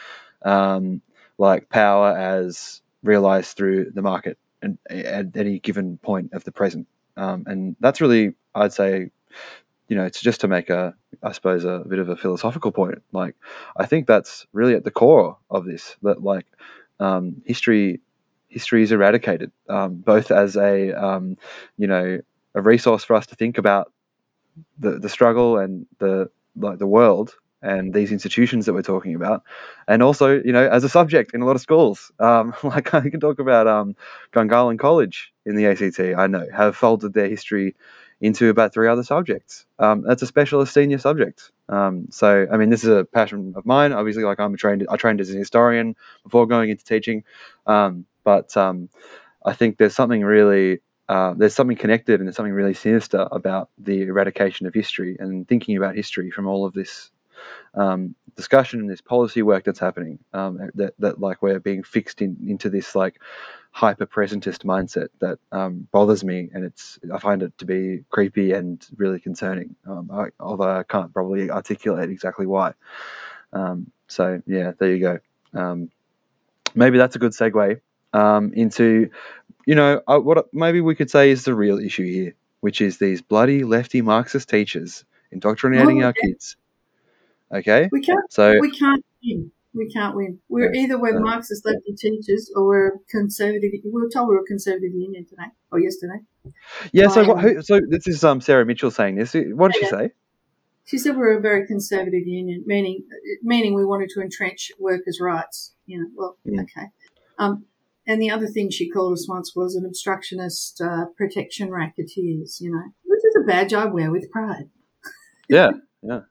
um, 0.43 1.01
like 1.37 1.69
power 1.69 2.17
as 2.17 2.81
realized 3.03 3.55
through 3.55 3.91
the 3.91 4.01
market 4.01 4.37
and 4.61 4.77
at 4.89 5.35
any 5.35 5.59
given 5.59 5.97
point 5.97 6.33
of 6.33 6.43
the 6.43 6.51
present, 6.51 6.87
um, 7.17 7.43
and 7.47 7.75
that's 7.79 8.01
really 8.01 8.35
I'd 8.53 8.73
say 8.73 9.11
you 9.87 9.95
know, 9.95 10.05
it's 10.05 10.21
just 10.21 10.41
to 10.41 10.47
make 10.47 10.69
a, 10.69 10.95
I 11.21 11.31
suppose, 11.31 11.63
a 11.63 11.83
bit 11.87 11.99
of 11.99 12.09
a 12.09 12.15
philosophical 12.15 12.71
point. 12.71 13.03
Like, 13.11 13.35
I 13.77 13.85
think 13.85 14.07
that's 14.07 14.45
really 14.51 14.73
at 14.73 14.83
the 14.83 14.91
core 14.91 15.37
of 15.49 15.65
this. 15.65 15.95
That 16.01 16.23
like, 16.23 16.45
um, 16.99 17.41
history, 17.45 18.01
history 18.47 18.83
is 18.83 18.91
eradicated, 18.91 19.51
um, 19.69 19.95
both 19.97 20.31
as 20.31 20.55
a, 20.55 20.91
um, 20.91 21.37
you 21.77 21.87
know, 21.87 22.19
a 22.55 22.61
resource 22.61 23.03
for 23.03 23.15
us 23.15 23.27
to 23.27 23.35
think 23.35 23.57
about 23.57 23.91
the 24.79 24.99
the 24.99 25.09
struggle 25.09 25.57
and 25.57 25.85
the 25.99 26.29
like 26.55 26.79
the 26.79 26.87
world 26.87 27.35
and 27.61 27.93
these 27.93 28.11
institutions 28.11 28.65
that 28.65 28.73
we're 28.73 28.83
talking 28.83 29.15
about, 29.15 29.43
and 29.87 30.03
also, 30.03 30.39
you 30.41 30.51
know, 30.51 30.67
as 30.67 30.83
a 30.83 30.89
subject 30.89 31.33
in 31.33 31.41
a 31.41 31.45
lot 31.45 31.55
of 31.55 31.61
schools. 31.61 32.11
Um, 32.19 32.53
like 32.63 32.93
I 32.93 33.09
can 33.09 33.19
talk 33.19 33.39
about 33.39 33.67
um, 33.67 33.95
Gungahlin 34.33 34.79
College 34.79 35.33
in 35.45 35.55
the 35.55 35.65
ACT. 35.67 35.99
I 35.99 36.27
know 36.27 36.45
have 36.55 36.75
folded 36.75 37.13
their 37.13 37.27
history 37.27 37.75
into 38.21 38.49
about 38.49 38.73
three 38.73 38.87
other 38.87 39.03
subjects. 39.03 39.65
Um, 39.79 40.03
that's 40.07 40.21
a 40.21 40.27
specialist 40.27 40.73
senior 40.73 40.97
subject. 40.97 41.51
Um, 41.67 42.07
so, 42.11 42.47
I 42.51 42.57
mean, 42.57 42.69
this 42.69 42.83
is 42.83 42.89
a 42.89 43.05
passion 43.05 43.53
of 43.55 43.65
mine. 43.65 43.91
Obviously, 43.91 44.23
like 44.23 44.39
I'm 44.39 44.53
a 44.53 44.57
trained, 44.57 44.85
I 44.89 44.95
trained 44.95 45.19
as 45.19 45.29
an 45.29 45.37
historian 45.37 45.95
before 46.23 46.47
going 46.47 46.69
into 46.69 46.85
teaching. 46.85 47.23
Um, 47.67 48.05
but 48.23 48.55
um, 48.55 48.89
I 49.45 49.53
think 49.53 49.77
there's 49.77 49.95
something 49.95 50.23
really, 50.23 50.79
uh, 51.07 51.33
there's 51.35 51.55
something 51.55 51.77
connected 51.77 52.19
and 52.19 52.27
there's 52.27 52.35
something 52.35 52.53
really 52.53 52.73
sinister 52.73 53.27
about 53.31 53.69
the 53.77 54.03
eradication 54.03 54.65
of 54.65 54.73
history 54.73 55.17
and 55.19 55.47
thinking 55.47 55.77
about 55.77 55.95
history 55.95 56.31
from 56.31 56.47
all 56.47 56.65
of 56.65 56.73
this 56.73 57.11
um, 57.75 58.15
discussion 58.35 58.79
and 58.79 58.89
this 58.89 59.01
policy 59.01 59.41
work 59.41 59.63
that's 59.63 59.79
happening. 59.79 60.19
Um, 60.33 60.71
that, 60.75 60.93
that 60.99 61.19
like 61.19 61.41
we're 61.41 61.59
being 61.59 61.83
fixed 61.83 62.21
in, 62.21 62.37
into 62.47 62.69
this 62.69 62.95
like 62.95 63.21
hyper 63.71 64.05
presentist 64.05 64.63
mindset 64.63 65.09
that 65.19 65.37
um, 65.51 65.87
bothers 65.91 66.23
me, 66.23 66.49
and 66.53 66.63
it's 66.63 66.97
I 67.13 67.19
find 67.19 67.43
it 67.43 67.57
to 67.59 67.65
be 67.65 68.03
creepy 68.09 68.53
and 68.53 68.85
really 68.97 69.19
concerning. 69.19 69.75
Um, 69.85 70.09
I, 70.11 70.27
although 70.39 70.79
I 70.79 70.83
can't 70.83 71.13
probably 71.13 71.51
articulate 71.51 72.09
exactly 72.09 72.45
why. 72.45 72.73
Um, 73.53 73.91
so 74.07 74.41
yeah, 74.47 74.71
there 74.79 74.95
you 74.95 74.99
go. 74.99 75.19
Um, 75.53 75.91
maybe 76.73 76.97
that's 76.97 77.15
a 77.15 77.19
good 77.19 77.33
segue 77.33 77.79
into, 78.53 79.09
you 79.65 79.75
know, 79.75 80.01
uh, 80.07 80.19
what 80.19 80.53
maybe 80.53 80.81
we 80.81 80.95
could 80.95 81.09
say 81.09 81.31
is 81.31 81.43
the 81.43 81.55
real 81.55 81.79
issue 81.79 82.05
here, 82.05 82.35
which 82.61 82.81
is 82.81 82.97
these 82.97 83.21
bloody 83.21 83.63
lefty 83.63 84.01
Marxist 84.01 84.49
teachers 84.49 85.05
indoctrinating 85.31 86.03
oh, 86.03 86.07
our 86.07 86.13
kids. 86.13 86.55
Okay, 87.51 87.89
we 87.91 88.01
can't. 88.01 88.31
So 88.31 88.59
we 88.59 88.71
can't 88.71 89.03
win. 89.23 89.51
we 89.73 89.89
can't 89.89 90.15
win. 90.15 90.39
We're 90.49 90.73
either 90.73 90.99
we're 90.99 91.19
Marxist 91.19 91.65
lefty 91.65 91.93
teachers 91.93 92.51
or 92.55 92.65
we're 92.65 92.91
conservative. 93.09 93.71
We 93.83 93.91
were 93.91 94.09
told 94.09 94.29
we 94.29 94.35
were 94.35 94.41
a 94.41 94.45
conservative 94.45 94.93
union 94.93 95.25
today 95.25 95.47
or 95.71 95.79
yesterday. 95.79 96.19
Yeah. 96.91 97.09
So 97.09 97.25
what? 97.25 97.41
Who, 97.41 97.61
so 97.61 97.81
this 97.87 98.07
is 98.07 98.23
um, 98.23 98.41
Sarah 98.41 98.65
Mitchell 98.65 98.91
saying 98.91 99.15
this. 99.15 99.33
What 99.33 99.73
did 99.73 99.81
she 99.81 99.89
say? 99.89 100.11
She 100.85 100.99
said 100.99 101.17
we're 101.17 101.37
a 101.37 101.41
very 101.41 101.65
conservative 101.65 102.27
union, 102.27 102.63
meaning 102.65 103.03
meaning 103.41 103.73
we 103.73 103.85
wanted 103.85 104.09
to 104.11 104.21
entrench 104.21 104.71
workers' 104.79 105.19
rights. 105.19 105.73
You 105.87 105.99
know, 105.99 106.07
well, 106.15 106.37
okay. 106.47 106.87
Um, 107.39 107.65
and 108.07 108.21
the 108.21 108.29
other 108.29 108.47
thing 108.47 108.69
she 108.69 108.89
called 108.89 109.13
us 109.13 109.27
once 109.27 109.53
was 109.55 109.75
an 109.75 109.85
obstructionist 109.85 110.81
uh, 110.81 111.05
protection 111.17 111.71
racketeers. 111.71 112.59
You 112.61 112.71
know, 112.71 112.83
which 113.05 113.19
is 113.19 113.35
a 113.41 113.45
badge 113.45 113.73
I 113.73 113.85
wear 113.85 114.11
with 114.11 114.29
pride. 114.31 114.69
yeah. 115.49 115.71
Yeah. 116.01 116.21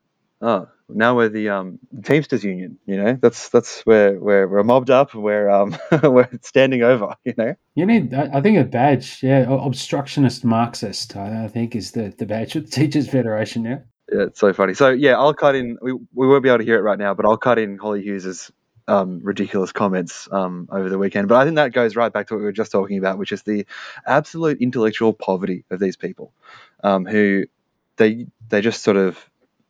Oh, 0.41 0.67
now 0.89 1.15
we're 1.15 1.29
the 1.29 1.49
um, 1.49 1.79
Teamsters 2.03 2.43
Union. 2.43 2.77
You 2.85 2.97
know, 2.97 3.17
that's 3.19 3.49
that's 3.49 3.81
where 3.81 4.19
we're 4.19 4.47
we're 4.47 4.63
mobbed 4.63 4.89
up. 4.89 5.13
We're 5.15 5.49
um 5.49 5.77
we're 6.03 6.29
standing 6.41 6.83
over. 6.83 7.15
You 7.23 7.33
know. 7.37 7.55
You 7.75 7.85
need, 7.85 8.13
I 8.13 8.41
think, 8.41 8.57
a 8.57 8.63
badge. 8.63 9.23
Yeah, 9.23 9.45
obstructionist 9.49 10.43
Marxist. 10.43 11.15
I, 11.15 11.47
think 11.47 11.75
is 11.75 11.91
the 11.91 12.13
the 12.17 12.25
badge 12.25 12.55
of 12.55 12.65
the 12.65 12.71
Teachers 12.71 13.09
Federation 13.09 13.63
now. 13.63 13.81
Yeah, 14.11 14.25
it's 14.25 14.39
so 14.39 14.53
funny. 14.53 14.73
So 14.75 14.89
yeah, 14.89 15.17
I'll 15.17 15.33
cut 15.33 15.55
in. 15.55 15.77
We 15.81 15.93
we 15.93 16.27
won't 16.27 16.43
be 16.43 16.49
able 16.49 16.59
to 16.59 16.65
hear 16.65 16.77
it 16.77 16.83
right 16.83 16.99
now, 16.99 17.13
but 17.13 17.25
I'll 17.25 17.37
cut 17.37 17.57
in 17.57 17.77
Hollie 17.77 18.03
Hughes's 18.03 18.51
um, 18.87 19.19
ridiculous 19.23 19.71
comments 19.71 20.27
um, 20.31 20.67
over 20.71 20.89
the 20.89 20.97
weekend. 20.97 21.27
But 21.27 21.37
I 21.37 21.45
think 21.45 21.55
that 21.55 21.73
goes 21.73 21.95
right 21.95 22.11
back 22.11 22.27
to 22.27 22.35
what 22.35 22.39
we 22.39 22.45
were 22.45 22.51
just 22.51 22.71
talking 22.71 22.97
about, 22.97 23.17
which 23.17 23.31
is 23.31 23.43
the 23.43 23.65
absolute 24.05 24.61
intellectual 24.61 25.13
poverty 25.13 25.65
of 25.69 25.79
these 25.79 25.97
people, 25.97 26.31
um, 26.83 27.05
who 27.05 27.45
they 27.97 28.27
they 28.49 28.61
just 28.61 28.83
sort 28.83 28.97
of 28.97 29.29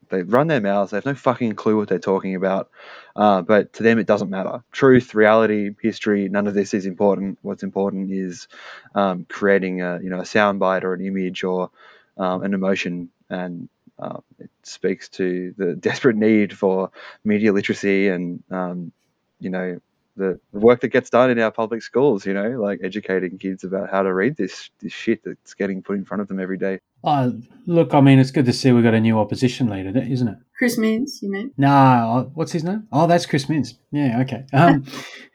they 0.10 0.22
run 0.22 0.48
their 0.48 0.62
mouths. 0.62 0.92
They 0.92 0.98
have 0.98 1.06
no 1.06 1.16
fucking 1.16 1.54
clue 1.54 1.78
what 1.78 1.88
they're 1.88 2.00
talking 2.00 2.36
about. 2.36 2.70
Uh, 3.16 3.42
but 3.42 3.74
to 3.74 3.84
them, 3.84 3.98
it 4.00 4.08
doesn't 4.08 4.30
matter. 4.30 4.64
Truth, 4.72 5.16
reality, 5.16 5.72
history, 5.82 6.30
none 6.30 6.48
of 6.48 6.54
this 6.54 6.74
is 6.74 6.86
important. 6.86 7.40
What's 7.42 7.64
important 7.64 8.12
is 8.12 8.48
um, 8.94 9.26
creating 9.30 9.82
a 9.82 10.00
you 10.02 10.10
know 10.10 10.20
a 10.20 10.24
soundbite 10.24 10.84
or 10.84 10.94
an 10.94 11.06
image 11.06 11.44
or 11.44 11.72
um, 12.18 12.44
an 12.44 12.54
emotion, 12.54 13.10
and 13.30 13.70
uh, 13.98 14.20
it 14.40 14.50
speaks 14.64 15.10
to 15.10 15.54
the 15.58 15.76
desperate 15.80 16.18
need 16.18 16.58
for 16.58 16.92
media 17.24 17.54
literacy 17.54 18.10
and 18.10 18.44
um, 18.52 18.92
you 19.46 19.52
know 19.52 19.80
the, 20.18 20.40
the 20.54 20.60
work 20.60 20.82
that 20.82 20.90
gets 20.90 21.10
done 21.10 21.30
in 21.30 21.40
our 21.40 21.52
public 21.52 21.82
schools, 21.82 22.26
you 22.26 22.34
know, 22.34 22.50
like 22.62 22.80
educating 22.84 23.38
kids 23.38 23.64
about 23.64 23.90
how 23.90 24.02
to 24.02 24.14
read 24.14 24.38
this 24.38 24.70
this 24.80 24.94
shit 24.94 25.24
that's 25.24 25.54
getting 25.54 25.82
put 25.82 25.98
in 25.98 26.06
front 26.06 26.22
of 26.22 26.28
them 26.28 26.40
every 26.40 26.58
day. 26.58 26.80
Oh, 27.04 27.40
look, 27.68 27.94
I 27.94 28.02
mean, 28.02 28.20
it's 28.20 28.32
good 28.32 28.46
to 28.46 28.54
see 28.54 28.72
we've 28.72 28.84
got 28.84 28.94
a 28.94 29.00
new 29.00 29.20
opposition 29.20 29.70
leader, 29.70 29.98
isn't 29.98 30.28
it? 30.28 30.38
Chris 30.58 30.78
Minns, 30.78 31.22
you 31.22 31.30
mean? 31.30 31.52
No, 31.58 32.32
what's 32.34 32.52
his 32.52 32.64
name? 32.64 32.88
Oh, 32.92 33.08
that's 33.08 33.26
Chris 33.26 33.50
Minns. 33.50 33.78
Yeah, 33.92 34.22
okay. 34.22 34.46
Um, 34.54 34.86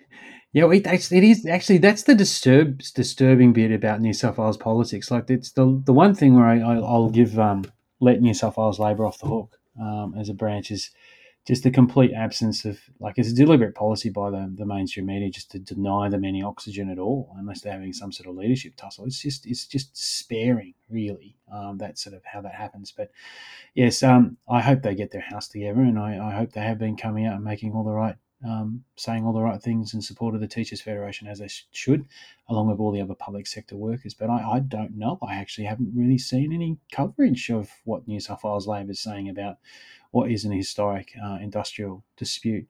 yeah, 0.53 0.69
it, 0.71 0.87
it 0.87 1.25
is 1.25 1.47
actually 1.47 1.79
that's 1.79 2.05
the 2.05 2.15
disturb, 2.15 2.83
disturbing 2.95 3.53
bit 3.53 3.71
about 3.71 4.01
New 4.01 4.15
South 4.15 4.39
Wales 4.39 4.57
politics. 4.57 5.11
Like, 5.11 5.31
it's 5.31 5.53
the 5.53 5.81
the 5.85 5.93
one 5.93 6.15
thing 6.15 6.35
where 6.35 6.47
I, 6.47 6.61
I, 6.61 6.79
will 6.79 7.11
give 7.11 7.39
um, 7.39 7.65
let 8.01 8.21
New 8.21 8.35
South 8.35 8.57
Wales 8.57 8.79
Labor 8.79 9.07
off 9.07 9.19
the 9.19 9.27
hook 9.27 9.59
um, 9.81 10.15
as 10.19 10.29
a 10.29 10.35
branch 10.35 10.71
is 10.71 10.91
just 11.47 11.63
the 11.63 11.71
complete 11.71 12.13
absence 12.13 12.65
of 12.65 12.79
like 12.99 13.17
it's 13.17 13.31
a 13.31 13.35
deliberate 13.35 13.75
policy 13.75 14.11
by 14.11 14.31
the, 14.31 14.53
the 14.57 14.67
mainstream 14.67 15.07
media 15.07 15.31
just 15.31 15.51
to 15.51 15.59
deny 15.59 16.09
them 16.09 16.25
any 16.25 16.43
oxygen 16.43 16.91
at 16.91 16.99
all 16.99 17.35
unless 17.39 17.61
they're 17.61 17.73
having 17.73 17.93
some 17.93 18.13
sort 18.13 18.29
of 18.29 18.37
leadership 18.37 18.75
tussle 18.77 19.07
it's 19.07 19.23
just 19.23 19.47
it's 19.47 19.67
just 19.67 19.97
sparing 19.97 20.75
really 20.91 21.37
um, 21.53 21.79
that's 21.79 22.03
sort 22.05 22.15
of 22.15 22.23
how 22.25 22.41
that 22.41 22.55
happens 22.55 22.93
but 22.95 23.11
yes 23.75 24.03
um, 24.03 24.37
i 24.49 24.61
hope 24.61 24.83
they 24.83 24.95
get 24.95 25.11
their 25.11 25.23
house 25.23 25.49
together 25.49 25.81
and 25.81 25.99
I, 25.99 26.29
I 26.29 26.33
hope 26.33 26.53
they 26.53 26.61
have 26.61 26.79
been 26.79 26.97
coming 26.97 27.27
out 27.27 27.37
and 27.37 27.45
making 27.45 27.73
all 27.73 27.85
the 27.85 27.93
right 27.93 28.17
um, 28.45 28.85
saying 28.97 29.27
all 29.27 29.33
the 29.33 29.43
right 29.43 29.61
things 29.61 29.93
in 29.93 30.01
support 30.01 30.35
of 30.35 30.41
the 30.41 30.49
Teachers 30.49 30.81
Federation 30.81 31.29
as 31.29 31.41
they 31.41 31.49
should, 31.73 32.07
along 32.49 32.69
with 32.69 32.81
all 32.81 32.91
the 32.91 33.03
other 33.03 33.15
public 33.15 33.47
sector 33.47 33.77
workers. 33.77 34.15
But 34.15 34.31
I, 34.31 34.53
I 34.53 34.59
don't 34.61 34.97
know. 34.97 35.19
I 35.23 35.35
actually 35.35 35.67
haven't 35.67 35.93
really 35.95 36.17
seen 36.17 36.53
any 36.53 36.79
coverage 36.91 37.51
of 37.51 37.71
what 37.85 38.09
New 38.09 38.19
South 38.19 38.43
Wales 38.43 38.67
Labor 38.67 38.93
is 38.93 39.01
saying 39.01 39.29
about 39.29 39.59
what 40.11 40.31
is 40.31 40.45
an 40.45 40.53
historic 40.53 41.13
uh, 41.23 41.39
industrial 41.41 42.05
dispute 42.17 42.67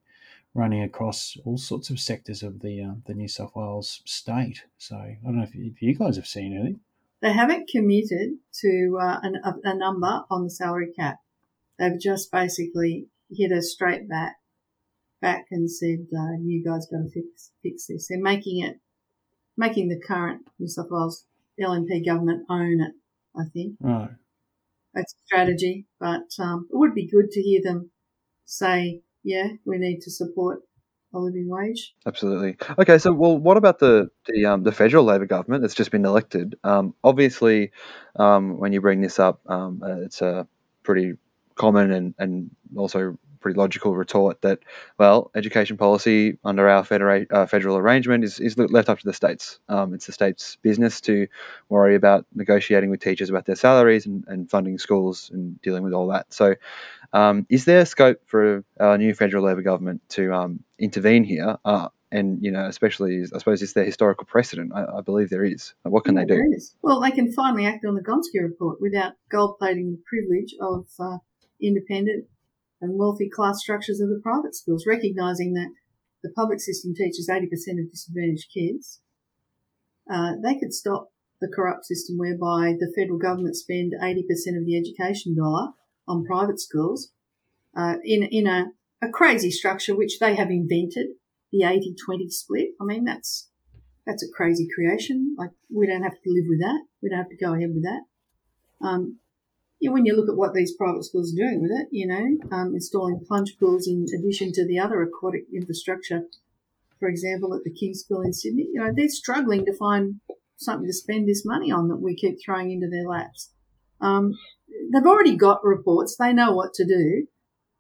running 0.55 0.83
across 0.83 1.37
all 1.45 1.57
sorts 1.57 1.91
of 1.91 2.01
sectors 2.01 2.43
of 2.43 2.61
the 2.61 2.83
uh, 2.83 2.95
the 3.07 3.15
New 3.15 3.29
South 3.29 3.53
Wales 3.55 4.03
state. 4.05 4.65
So 4.79 4.97
I 4.97 5.19
don't 5.25 5.37
know 5.37 5.45
if, 5.45 5.55
if 5.55 5.81
you 5.83 5.95
guys 5.95 6.17
have 6.17 6.27
seen 6.27 6.55
anything. 6.55 6.81
They 7.23 7.33
haven't 7.33 7.69
committed 7.69 8.39
to 8.63 8.99
uh, 9.01 9.21
an, 9.23 9.37
a, 9.45 9.55
a 9.65 9.75
number 9.75 10.25
on 10.31 10.45
the 10.45 10.51
salary 10.51 10.91
cap. 10.97 11.19
They've 11.79 12.01
just 12.01 12.33
basically 12.33 13.09
hit 13.31 13.53
a 13.53 13.63
straight 13.63 14.09
back, 14.09 14.37
back 15.21 15.47
and 15.51 15.71
said, 15.71 16.07
uh, 16.17 16.39
"You 16.43 16.65
guys 16.65 16.87
got 16.87 16.99
to 16.99 17.11
fix 17.11 17.53
fix 17.63 17.87
this." 17.87 18.09
They're 18.09 18.21
making 18.21 18.65
it, 18.65 18.81
making 19.57 19.89
the 19.89 20.01
current 20.01 20.43
New 20.59 20.69
South 20.69 20.89
Wales 20.91 21.25
LNP 21.61 22.05
government 22.07 22.47
own 22.49 22.81
it. 22.81 22.93
I 23.37 23.45
think 23.53 23.77
Right. 23.81 24.11
That's 24.95 25.15
a 25.15 25.23
strategy, 25.27 25.87
but 25.99 26.27
um, 26.39 26.69
it 26.71 26.77
would 26.77 26.95
be 26.95 27.09
good 27.09 27.31
to 27.31 27.41
hear 27.41 27.61
them 27.63 27.91
say, 28.45 29.03
"Yeah, 29.23 29.49
we 29.65 29.79
need 29.79 30.01
to 30.03 30.11
support 30.11 30.61
a 31.13 31.19
living 31.19 31.49
wage." 31.49 31.95
Absolutely. 32.07 32.57
Okay, 32.79 32.99
so 32.99 33.13
well, 33.13 33.39
what 33.39 33.57
about 33.57 33.79
the 33.79 34.11
the 34.27 34.47
um, 34.47 34.63
the 34.63 34.73
federal 34.73 35.05
Labor 35.05 35.27
government 35.27 35.63
that's 35.63 35.75
just 35.75 35.91
been 35.91 36.05
elected? 36.05 36.57
Um, 36.65 36.95
obviously, 37.05 37.73
um, 38.17 38.59
when 38.59 38.73
you 38.73 38.81
bring 38.81 39.01
this 39.01 39.19
up, 39.19 39.41
um, 39.47 39.83
uh, 39.85 40.01
it's 40.01 40.23
a 40.23 40.47
pretty 40.83 41.15
common 41.55 41.93
and 41.93 42.15
and 42.19 42.51
also 42.77 43.19
pretty 43.41 43.59
logical 43.59 43.95
retort 43.97 44.43
that 44.43 44.61
well, 44.99 45.31
education 45.35 45.77
policy 45.77 46.39
under 46.45 46.69
our 46.69 46.83
federa- 46.85 47.27
uh, 47.31 47.47
federal 47.47 47.77
arrangement 47.77 48.25
is 48.25 48.41
is 48.41 48.57
left 48.59 48.89
up 48.89 48.99
to 48.99 49.07
the 49.07 49.13
states. 49.15 49.59
Um, 49.69 49.95
it's 49.95 50.07
the 50.07 50.13
states' 50.13 50.57
business 50.63 51.01
to 51.03 51.27
worry 51.69 51.95
about 51.95 52.27
negotiating 52.35 52.91
with 52.91 53.01
teachers 53.01 53.31
about 53.31 53.47
their 53.47 53.57
salaries 53.57 54.07
and, 54.07 54.25
and 54.29 54.51
funding 54.51 54.79
schools 54.79 55.31
and 55.33 55.61
dealing 55.63 55.83
with 55.83 55.93
all 55.93 56.09
that. 56.09 56.33
So. 56.33 56.55
Um, 57.13 57.45
is 57.49 57.65
there 57.65 57.85
scope 57.87 58.21
for 58.27 58.65
a 58.79 58.97
new 58.97 59.15
federal 59.15 59.45
Labor 59.45 59.63
government 59.63 60.01
to 60.11 60.33
um, 60.33 60.63
intervene 60.79 61.25
here? 61.25 61.59
Uh, 61.65 61.89
and 62.13 62.43
you 62.43 62.51
know, 62.51 62.67
especially, 62.67 63.23
I 63.35 63.39
suppose, 63.39 63.63
it's 63.63 63.73
their 63.73 63.85
historical 63.85 64.27
precedent. 64.27 64.73
I, 64.75 64.99
I 64.99 65.01
believe 65.01 65.31
there 65.31 65.45
is. 65.45 65.75
What 65.83 66.05
can 66.05 66.17
Yeah, 66.17 66.25
they 66.25 66.35
do? 66.37 66.59
Well, 66.83 67.01
they 67.01 67.11
can 67.11 67.33
finally 67.33 67.67
act 67.67 67.85
on 67.85 67.95
the 67.95 68.03
Gonski 68.03 68.43
report 68.43 68.81
without 68.81 69.13
gold 69.31 69.59
plating 69.59 69.93
the 69.93 70.03
privilege 70.09 70.55
of 70.61 70.87
uh, 70.99 71.19
independent 71.61 72.27
and 72.81 72.99
wealthy 72.99 73.29
class 73.29 73.61
structures 73.61 74.01
of 74.01 74.09
the 74.09 74.21
private 74.23 74.55
schools, 74.55 74.87
recognising 74.87 75.55
that 75.55 75.71
the 76.23 76.31
public 76.31 76.61
system 76.61 76.95
teaches 76.95 77.29
80% 77.31 77.45
of 77.81 77.91
disadvantaged 77.91 78.49
kids. 78.53 79.01
Uh, 80.11 80.33
they 80.43 80.59
could 80.59 80.73
stop 80.73 81.13
the 81.41 81.49
corrupt 81.49 81.87
system 81.87 82.19
whereby 82.19 82.75
the 82.79 82.93
federal 82.95 83.19
government 83.19 83.57
spend 83.57 83.95
80% 84.01 84.19
of 84.59 84.67
the 84.67 84.77
education 84.77 85.37
dollar 85.37 85.73
on 86.07 86.25
private 86.25 86.61
schools 86.61 87.13
uh, 87.77 87.95
in, 88.05 88.23
in 88.25 88.47
a, 88.47 88.73
a 89.03 89.09
crazy 89.09 89.51
structure 89.51 89.97
which 89.97 90.19
they 90.19 90.35
have 90.35 90.51
invented, 90.51 91.09
the 91.53 91.63
80-20 91.63 92.31
split. 92.31 92.69
I 92.81 92.85
mean, 92.85 93.05
that's 93.05 93.49
that's 94.07 94.25
a 94.25 94.33
crazy 94.35 94.67
creation. 94.75 95.37
Like 95.39 95.51
we 95.73 95.87
don't 95.87 96.03
have 96.03 96.21
to 96.21 96.31
live 96.31 96.47
with 96.49 96.61
that. 96.61 96.85
We 97.03 97.11
don't 97.11 97.19
have 97.19 97.29
to 97.29 97.37
go 97.37 97.55
ahead 97.55 97.71
with 97.73 97.85
that. 97.85 98.01
Um, 98.85 99.20
yeah, 99.81 99.91
when 99.91 100.05
you 100.05 100.15
look 100.15 100.29
at 100.29 100.37
what 100.37 100.53
these 100.53 100.77
private 100.77 101.05
schools 101.05 101.33
are 101.33 101.43
doing 101.43 101.63
with 101.63 101.71
it, 101.71 101.89
you 101.91 102.07
know, 102.07 102.57
um, 102.57 102.75
installing 102.75 103.25
plunge 103.27 103.57
pools 103.59 103.89
in 103.89 104.07
addition 104.17 104.53
to 104.53 104.67
the 104.67 104.79
other 104.79 105.03
aquatic 105.03 105.45
infrastructure, 105.55 106.25
for 106.99 107.09
example, 107.09 107.55
at 107.55 107.65
the 107.65 107.73
King's 107.73 108.01
School 108.01 108.21
in 108.21 108.35
Sydney, 108.35 108.69
you 108.73 108.81
know, 108.81 108.93
they're 108.95 109.09
struggling 109.09 109.65
to 109.65 109.75
find 109.75 110.21
something 110.59 110.87
to 110.87 110.93
spend 110.93 111.27
this 111.27 111.47
money 111.47 111.73
on 111.73 111.89
that 111.89 112.03
we 112.03 112.15
keep 112.15 112.37
throwing 112.45 112.71
into 112.71 112.91
their 112.91 113.09
laps. 113.09 113.53
Um, 114.03 114.35
they've 114.93 115.07
already 115.07 115.35
got 115.35 115.65
reports. 115.65 116.15
They 116.15 116.35
know 116.35 116.53
what 116.53 116.75
to 116.75 116.87
do. 116.87 117.27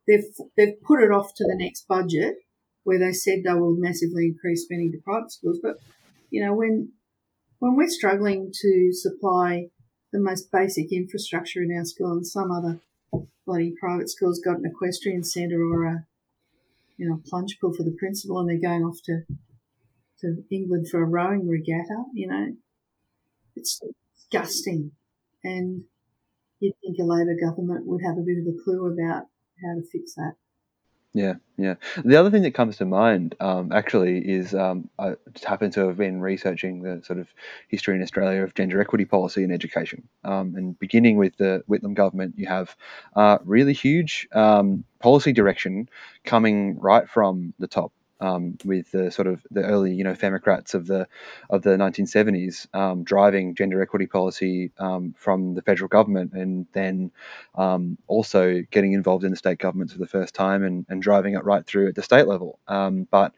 They've, 0.09 0.25
they've 0.57 0.83
put 0.83 1.03
it 1.03 1.13
off 1.13 1.35
to 1.37 1.45
the 1.45 1.57
next 1.57 1.87
budget 1.87 2.37
where 2.85 2.99
they 2.99 3.13
said 3.13 3.41
they 3.45 3.53
will 3.53 3.77
massively 3.77 4.25
increase 4.25 4.65
spending 4.65 4.91
to 4.93 4.99
private 5.05 5.31
schools. 5.31 5.59
But, 5.63 5.77
you 6.31 6.43
know, 6.43 6.55
when, 6.55 6.93
when 7.59 7.77
we're 7.77 7.91
struggling 7.91 8.51
to 8.63 8.89
supply 8.93 9.67
the 10.13 10.21
most 10.21 10.51
basic 10.51 10.93
infrastructure 10.93 11.63
in 11.63 11.77
our 11.77 11.85
school 11.85 12.13
and 12.13 12.27
some 12.27 12.51
other 12.51 12.81
bloody 13.47 13.73
private 13.79 14.09
school's 14.11 14.41
got 14.41 14.59
an 14.59 14.67
equestrian 14.67 15.25
centre 15.25 15.63
or 15.63 15.85
a, 15.85 16.07
you 16.97 17.09
know, 17.09 17.21
plunge 17.27 17.59
pool 17.61 17.73
for 17.73 17.83
the 17.83 17.97
principal 17.99 18.39
and 18.39 18.49
they're 18.49 18.71
going 18.71 18.85
off 18.85 18.99
to, 19.05 19.23
to 20.21 20.45
England 20.51 20.89
for 20.89 21.03
a 21.03 21.07
rowing 21.07 21.49
regatta, 21.49 22.05
you 22.13 22.27
know, 22.27 22.55
it's 23.57 23.81
disgusting. 24.17 24.93
And 25.43 25.85
you'd 26.61 26.75
think 26.81 26.99
a 26.99 27.05
Labor 27.05 27.37
government 27.41 27.87
would 27.87 28.03
have 28.05 28.19
a 28.19 28.23
bit 28.23 28.39
of 28.39 28.47
a 28.47 28.63
clue 28.63 28.87
about 28.87 29.25
how 29.63 29.75
to 29.75 29.83
fix 29.91 30.15
that. 30.15 30.35
Yeah, 31.13 31.35
yeah. 31.57 31.75
The 32.05 32.15
other 32.17 32.31
thing 32.31 32.43
that 32.43 32.55
comes 32.55 32.77
to 32.77 32.85
mind, 32.85 33.35
um, 33.41 33.73
actually, 33.73 34.19
is 34.19 34.55
um, 34.55 34.89
I 34.97 35.17
just 35.33 35.45
happen 35.45 35.73
to 35.73 35.89
have 35.89 35.97
been 35.97 36.21
researching 36.21 36.83
the 36.83 37.03
sort 37.05 37.19
of 37.19 37.27
history 37.69 37.97
in 37.97 38.03
Australia 38.03 38.43
of 38.45 38.55
gender 38.55 38.81
equity 38.81 39.05
policy 39.05 39.43
in 39.43 39.51
education. 39.51 40.07
Um, 40.23 40.55
and 40.55 40.79
beginning 40.79 41.17
with 41.17 41.37
the 41.37 41.65
Whitlam 41.69 41.95
government, 41.95 42.35
you 42.39 42.47
have 42.47 42.77
uh, 43.17 43.39
really 43.45 43.73
huge 43.73 44.29
um, 44.33 44.85
policy 45.01 45.33
direction 45.33 45.89
coming 46.25 46.79
right 46.79 47.09
from 47.09 47.55
the 47.59 47.67
top. 47.67 47.93
Um, 48.21 48.59
with 48.65 48.91
the 48.91 49.11
sort 49.11 49.29
of 49.29 49.47
the 49.51 49.63
early, 49.63 49.95
you 49.95 50.05
know, 50.05 50.15
Democrats 50.15 50.75
of 50.75 50.87
the 50.87 51.09
of 51.49 51.63
the 51.63 51.71
1970s 51.71 52.73
um, 52.75 53.03
driving 53.03 53.55
gender 53.55 53.81
equity 53.83 54.07
policy 54.07 54.73
um, 54.79 55.15
from 55.17 55.55
the 55.55 55.63
federal 55.63 55.89
government, 55.89 56.33
and 56.33 56.67
then 56.73 57.11
um, 57.55 57.99
also 58.07 58.63
getting 58.71 58.93
involved 58.93 59.25
in 59.25 59.31
the 59.31 59.37
state 59.37 59.59
governments 59.59 59.93
for 59.93 59.99
the 59.99 60.07
first 60.07 60.35
time 60.35 60.63
and, 60.63 60.87
and 60.89 61.03
driving 61.03 61.35
it 61.35 61.45
right 61.45 61.65
through 61.67 61.89
at 61.89 61.95
the 61.95 62.03
state 62.03 62.27
level. 62.27 62.59
Um, 62.69 63.07
but 63.11 63.35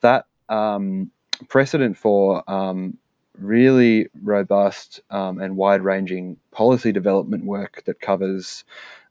that 0.00 0.26
um, 0.48 1.10
precedent 1.48 1.96
for 1.96 2.48
um, 2.50 2.98
really 3.38 4.08
robust 4.22 5.00
um, 5.10 5.40
and 5.40 5.56
wide 5.56 5.82
ranging 5.82 6.36
policy 6.50 6.92
development 6.92 7.44
work 7.44 7.82
that 7.86 8.00
covers 8.00 8.64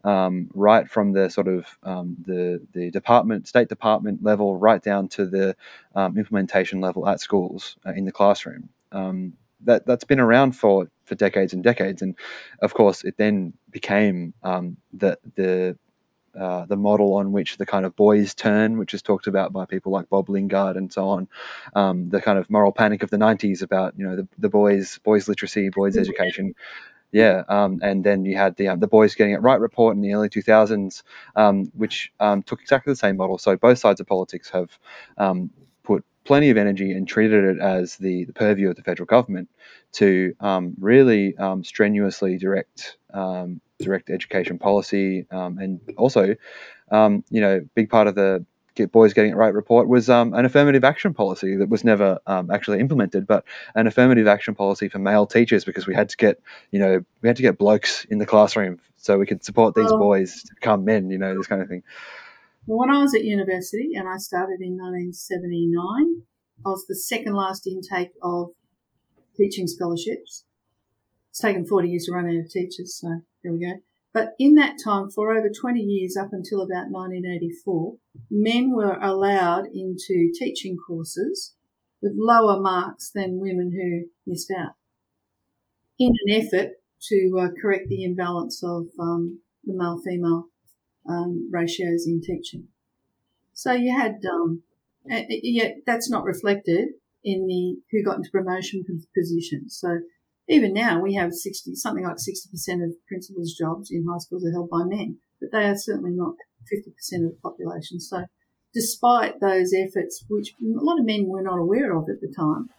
um, 0.04 0.50
right 0.54 0.90
from 0.90 1.14
the 1.14 1.30
sort 1.30 1.48
of 1.48 1.66
um, 1.84 2.18
the 2.26 2.62
the 2.74 2.92
department, 2.92 3.48
state 3.48 3.70
department 3.70 4.24
level, 4.24 4.58
right 4.58 4.82
down 4.82 5.08
to 5.10 5.26
the 5.26 5.56
um, 5.96 6.18
implementation 6.18 6.82
level 6.82 7.08
at 7.08 7.20
schools 7.20 7.76
uh, 7.86 7.92
in 7.92 8.06
the 8.06 8.12
classroom. 8.12 8.70
Um, 8.92 9.34
that 9.64 9.86
that's 9.86 10.04
been 10.04 10.20
around 10.20 10.54
for 10.54 10.90
for 11.06 11.16
decades 11.16 11.54
and 11.54 11.64
decades, 11.64 12.02
and 12.02 12.16
of 12.62 12.74
course, 12.74 13.04
it 13.04 13.16
then 13.18 13.54
became 13.70 14.34
um, 14.44 14.78
the 14.94 15.18
the 15.36 15.78
uh, 16.40 16.66
the 16.66 16.78
model 16.78 17.16
on 17.16 17.32
which 17.32 17.58
the 17.58 17.66
kind 17.66 17.86
of 17.86 17.96
boys 17.96 18.34
turn, 18.34 18.78
which 18.78 18.94
is 18.94 19.02
talked 19.02 19.28
about 19.28 19.54
by 19.54 19.66
people 19.66 19.92
like 19.92 20.10
Bob 20.10 20.30
Lingard 20.30 20.78
and 20.78 20.92
so 20.92 21.10
on, 21.10 21.28
um, 21.76 22.10
the 22.10 22.22
kind 22.22 22.38
of 22.38 22.50
moral 22.50 22.72
panic 22.72 23.04
of 23.04 23.10
the 23.10 23.18
90s 23.18 23.62
about 23.62 23.94
you 23.98 24.08
know 24.08 24.16
the, 24.16 24.28
the 24.38 24.50
boys 24.50 25.00
boys 25.04 25.28
literacy, 25.28 25.70
boys 25.70 25.98
education, 25.98 26.56
yeah, 27.12 27.44
um, 27.50 27.80
and 27.84 28.04
then 28.04 28.24
you 28.24 28.38
had 28.38 28.56
the 28.56 28.70
um, 28.70 28.80
the 28.80 28.88
boys 28.88 29.16
getting 29.16 29.34
it 29.34 29.42
right 29.42 29.60
report 29.60 29.96
in 29.96 30.02
the 30.02 30.14
early 30.14 30.30
2000s, 30.30 31.04
um, 31.36 31.66
which 31.76 32.12
um, 32.20 32.42
took 32.44 32.62
exactly 32.62 32.92
the 32.92 32.98
same 32.98 33.18
model. 33.18 33.38
So 33.38 33.58
both 33.58 33.80
sides 33.80 34.00
of 34.00 34.08
politics 34.08 34.50
have 34.52 34.70
um, 35.18 35.52
put 35.84 36.06
plenty 36.24 36.50
of 36.50 36.58
energy 36.58 36.92
and 36.92 37.08
treated 37.08 37.44
it 37.44 37.60
as 37.60 37.98
the, 37.98 38.26
the 38.26 38.34
purview 38.34 38.70
of 38.70 38.78
the 38.78 38.84
federal 38.84 39.08
government 39.08 39.50
to 39.94 40.34
um, 40.40 40.74
really 40.80 41.36
um, 41.38 41.64
strenuously 41.64 42.38
direct 42.38 42.98
um, 43.14 43.60
direct 43.84 44.10
education 44.10 44.58
policy 44.60 45.26
um, 45.32 45.58
and 45.58 45.80
also, 45.98 46.36
um, 46.92 47.24
you 47.30 47.42
know, 47.42 47.62
big 47.76 47.90
part 47.90 48.08
of 48.08 48.16
the 48.16 48.46
Get 48.76 48.92
Boys 48.92 49.14
Getting 49.14 49.32
It 49.32 49.36
Right 49.36 49.54
report 49.54 49.88
was 49.88 50.10
um, 50.10 50.34
an 50.34 50.46
affirmative 50.46 50.84
action 50.84 51.14
policy 51.14 51.58
that 51.58 51.70
was 51.70 51.84
never 51.84 52.20
um, 52.26 52.50
actually 52.50 52.80
implemented, 52.80 53.28
but 53.28 53.44
an 53.76 53.86
affirmative 53.86 54.28
action 54.28 54.56
policy 54.56 54.88
for 54.88 55.00
male 55.00 55.26
teachers 55.26 55.66
because 55.66 55.86
we 55.88 55.94
had 55.94 56.10
to 56.10 56.18
get, 56.18 56.40
you 56.72 56.80
know, 56.80 57.04
we 57.22 57.28
had 57.28 57.36
to 57.36 57.42
get 57.42 57.58
blokes 57.58 58.06
in 58.06 58.18
the 58.18 58.26
classroom 58.26 58.80
so 58.98 59.18
we 59.18 59.26
could 59.26 59.44
support 59.44 59.76
these 59.76 59.92
Oh. 59.92 59.98
boys 59.98 60.44
to 60.44 60.56
become 60.56 60.86
men, 60.86 61.10
you 61.10 61.18
know, 61.18 61.36
this 61.36 61.48
kind 61.48 61.62
of 61.62 61.68
thing. 61.68 61.84
Well, 62.66 62.80
when 62.80 62.92
I 62.96 63.02
was 63.02 63.14
at 63.14 63.24
university 63.24 63.92
and 63.96 64.08
I 64.08 64.18
started 64.18 64.62
in 64.62 64.78
1979, 64.78 66.22
I 66.66 66.70
was 66.70 66.86
the 66.88 66.96
second 66.96 67.34
last 67.34 67.68
intake 67.68 68.12
of 68.22 68.52
teaching 69.36 69.68
scholarships. 69.68 70.46
It's 71.32 71.40
taken 71.40 71.66
40 71.66 71.90
years 71.90 72.06
to 72.06 72.12
run 72.12 72.28
out 72.28 72.36
of 72.36 72.52
teachers, 72.52 73.00
so 73.00 73.22
there 73.44 73.54
we 73.54 73.60
go. 73.60 73.80
But 74.14 74.34
in 74.38 74.56
that 74.56 74.76
time, 74.84 75.10
for 75.10 75.32
over 75.32 75.50
20 75.50 75.80
years 75.80 76.18
up 76.18 76.34
until 76.34 76.62
about 76.62 76.92
1984, 76.92 77.96
men 78.30 78.72
were 78.76 79.00
allowed 79.02 79.68
into 79.74 80.32
teaching 80.38 80.76
courses 80.76 81.56
with 82.02 82.12
lower 82.16 82.60
marks 82.60 83.12
than 83.16 83.40
women 83.40 83.72
who 83.72 84.10
missed 84.30 84.52
out 84.52 84.74
in 85.98 86.12
an 86.26 86.44
effort 86.44 86.72
to 87.04 87.40
uh, 87.40 87.48
correct 87.62 87.88
the 87.88 88.04
imbalance 88.04 88.62
of 88.64 88.88
um, 89.00 89.40
the 89.64 89.74
male-female 89.74 90.48
um, 91.08 91.50
ratios 91.52 92.06
in 92.06 92.22
teaching. 92.22 92.68
So 93.54 93.72
you 93.72 93.98
had, 93.98 94.20
um, 94.30 94.64
yet 95.06 95.78
that's 95.86 96.10
not 96.10 96.26
reflected 96.26 96.90
in 97.24 97.46
the 97.48 97.78
who 97.92 98.04
got 98.04 98.18
into 98.18 98.32
promotion 98.32 98.84
positions. 99.16 99.78
So 99.80 100.00
even 100.48 100.74
now 100.74 101.00
we 101.00 101.14
have 101.14 101.34
60, 101.34 101.76
something 101.76 102.04
like 102.04 102.18
60% 102.18 102.84
of 102.84 102.92
principals' 103.08 103.54
jobs 103.54 103.90
in 103.92 104.06
high 104.08 104.18
schools 104.18 104.46
are 104.46 104.52
held 104.52 104.70
by 104.70 104.84
men, 104.84 105.18
but 105.40 105.52
they 105.52 105.66
are 105.66 105.78
certainly 105.78 106.12
not 106.12 106.36
50% 106.72 107.26
of 107.26 107.32
the 107.32 107.38
population. 107.42 108.00
So 108.00 108.26
despite 108.74 109.40
those 109.40 109.74
efforts, 109.74 110.24
which 110.30 110.54
a 110.60 110.84
lot 110.84 111.00
of 111.00 111.06
men 111.06 111.28
were 111.28 111.42
not 111.42 111.60
aware 111.60 111.96
of 111.96 112.10
at 112.10 112.22
the 112.22 112.34
time, 112.36 112.70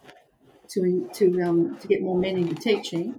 to, 0.71 1.09
to, 1.15 1.41
um, 1.43 1.79
to 1.81 1.89
get 1.89 2.03
more 2.03 2.19
men 2.19 2.37
into 2.37 2.55
teaching, 2.55 3.15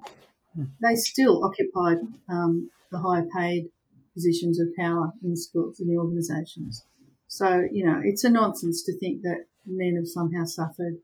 they 0.82 0.96
still 0.96 1.44
occupied 1.44 1.98
um, 2.30 2.70
the 2.92 3.00
higher 3.00 3.26
paid 3.36 3.70
positions 4.14 4.60
of 4.60 4.68
power 4.78 5.12
in 5.24 5.36
schools 5.36 5.80
and 5.80 5.90
the 5.90 5.98
organisations. 5.98 6.86
So, 7.28 7.64
you 7.72 7.86
know, 7.86 8.00
it's 8.04 8.24
a 8.24 8.30
nonsense 8.30 8.84
to 8.84 8.98
think 8.98 9.24
that 9.24 9.46
men 9.66 9.96
have 9.96 10.08
somehow 10.08 10.46
suffered 10.46 10.98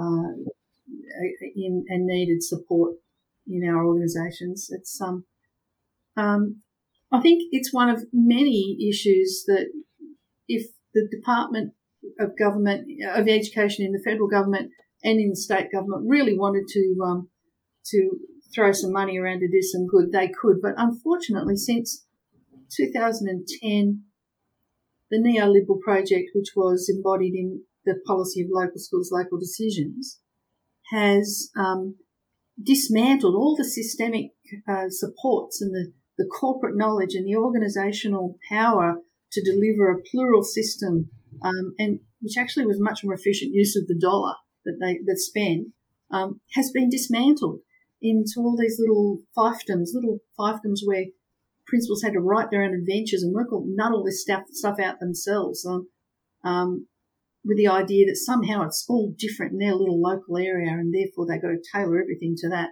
uh, 0.00 0.32
in, 1.54 1.84
and 1.88 2.06
needed 2.06 2.42
support 2.42 2.94
in 3.46 3.68
our 3.68 3.84
organisations. 3.84 4.68
It's 4.70 5.00
um, 5.00 5.24
um, 6.16 6.62
I 7.10 7.20
think 7.20 7.42
it's 7.52 7.72
one 7.72 7.88
of 7.88 8.04
many 8.12 8.76
issues 8.88 9.44
that 9.46 9.70
if 10.48 10.66
the 10.94 11.08
Department 11.10 11.74
of 12.18 12.38
Government 12.38 12.88
of 13.14 13.28
Education 13.28 13.84
in 13.84 13.92
the 13.92 14.02
federal 14.04 14.28
government 14.28 14.70
and 15.04 15.20
in 15.20 15.30
the 15.30 15.36
state 15.36 15.72
government 15.72 16.08
really 16.08 16.36
wanted 16.36 16.64
to 16.68 16.96
um, 17.04 17.28
to 17.86 18.18
throw 18.54 18.72
some 18.72 18.92
money 18.92 19.18
around 19.18 19.40
to 19.40 19.48
do 19.48 19.62
some 19.62 19.86
good, 19.86 20.12
they 20.12 20.28
could. 20.28 20.60
But 20.62 20.74
unfortunately, 20.76 21.56
since 21.56 22.06
2010, 22.76 24.02
the 25.10 25.18
neoliberal 25.18 25.80
project, 25.80 26.30
which 26.34 26.50
was 26.56 26.90
embodied 26.94 27.34
in 27.34 27.62
the 27.84 28.00
policy 28.06 28.42
of 28.42 28.48
local 28.50 28.78
schools, 28.78 29.10
local 29.12 29.38
decisions, 29.38 30.20
has 30.92 31.50
um, 31.56 31.96
dismantled 32.62 33.34
all 33.34 33.56
the 33.56 33.64
systemic 33.64 34.32
uh, 34.68 34.88
supports 34.88 35.60
and 35.60 35.74
the, 35.74 35.92
the 36.18 36.28
corporate 36.28 36.76
knowledge 36.76 37.14
and 37.14 37.26
the 37.26 37.36
organisational 37.36 38.34
power 38.48 38.96
to 39.32 39.42
deliver 39.42 39.90
a 39.90 40.02
plural 40.02 40.42
system, 40.42 41.10
um, 41.42 41.74
and 41.78 42.00
which 42.20 42.36
actually 42.38 42.66
was 42.66 42.78
much 42.78 43.02
more 43.02 43.14
efficient 43.14 43.52
use 43.54 43.74
of 43.74 43.86
the 43.88 43.98
dollar 43.98 44.34
that 44.64 44.76
they 44.80 45.00
that 45.06 45.18
spend, 45.18 45.72
um, 46.10 46.40
has 46.54 46.70
been 46.70 46.90
dismantled 46.90 47.60
into 48.02 48.34
all 48.38 48.56
these 48.56 48.78
little 48.78 49.20
fiefdoms, 49.36 49.94
little 49.94 50.18
fiefdoms 50.38 50.80
where 50.84 51.06
principals 51.66 52.02
had 52.02 52.12
to 52.12 52.20
write 52.20 52.50
their 52.50 52.62
own 52.62 52.74
adventures 52.74 53.22
and 53.22 53.32
work 53.32 53.50
all, 53.52 53.64
nut 53.66 53.92
all 53.92 54.04
this 54.04 54.20
stuff, 54.20 54.42
stuff 54.50 54.78
out 54.78 55.00
themselves. 55.00 55.66
Um, 56.44 56.88
with 57.44 57.56
the 57.56 57.68
idea 57.68 58.06
that 58.06 58.16
somehow 58.16 58.62
it's 58.62 58.84
all 58.88 59.14
different 59.18 59.52
in 59.52 59.58
their 59.58 59.74
little 59.74 60.00
local 60.00 60.36
area 60.36 60.70
and 60.70 60.94
therefore 60.94 61.26
they've 61.26 61.42
got 61.42 61.48
to 61.48 61.62
tailor 61.72 62.00
everything 62.00 62.34
to 62.38 62.48
that. 62.48 62.70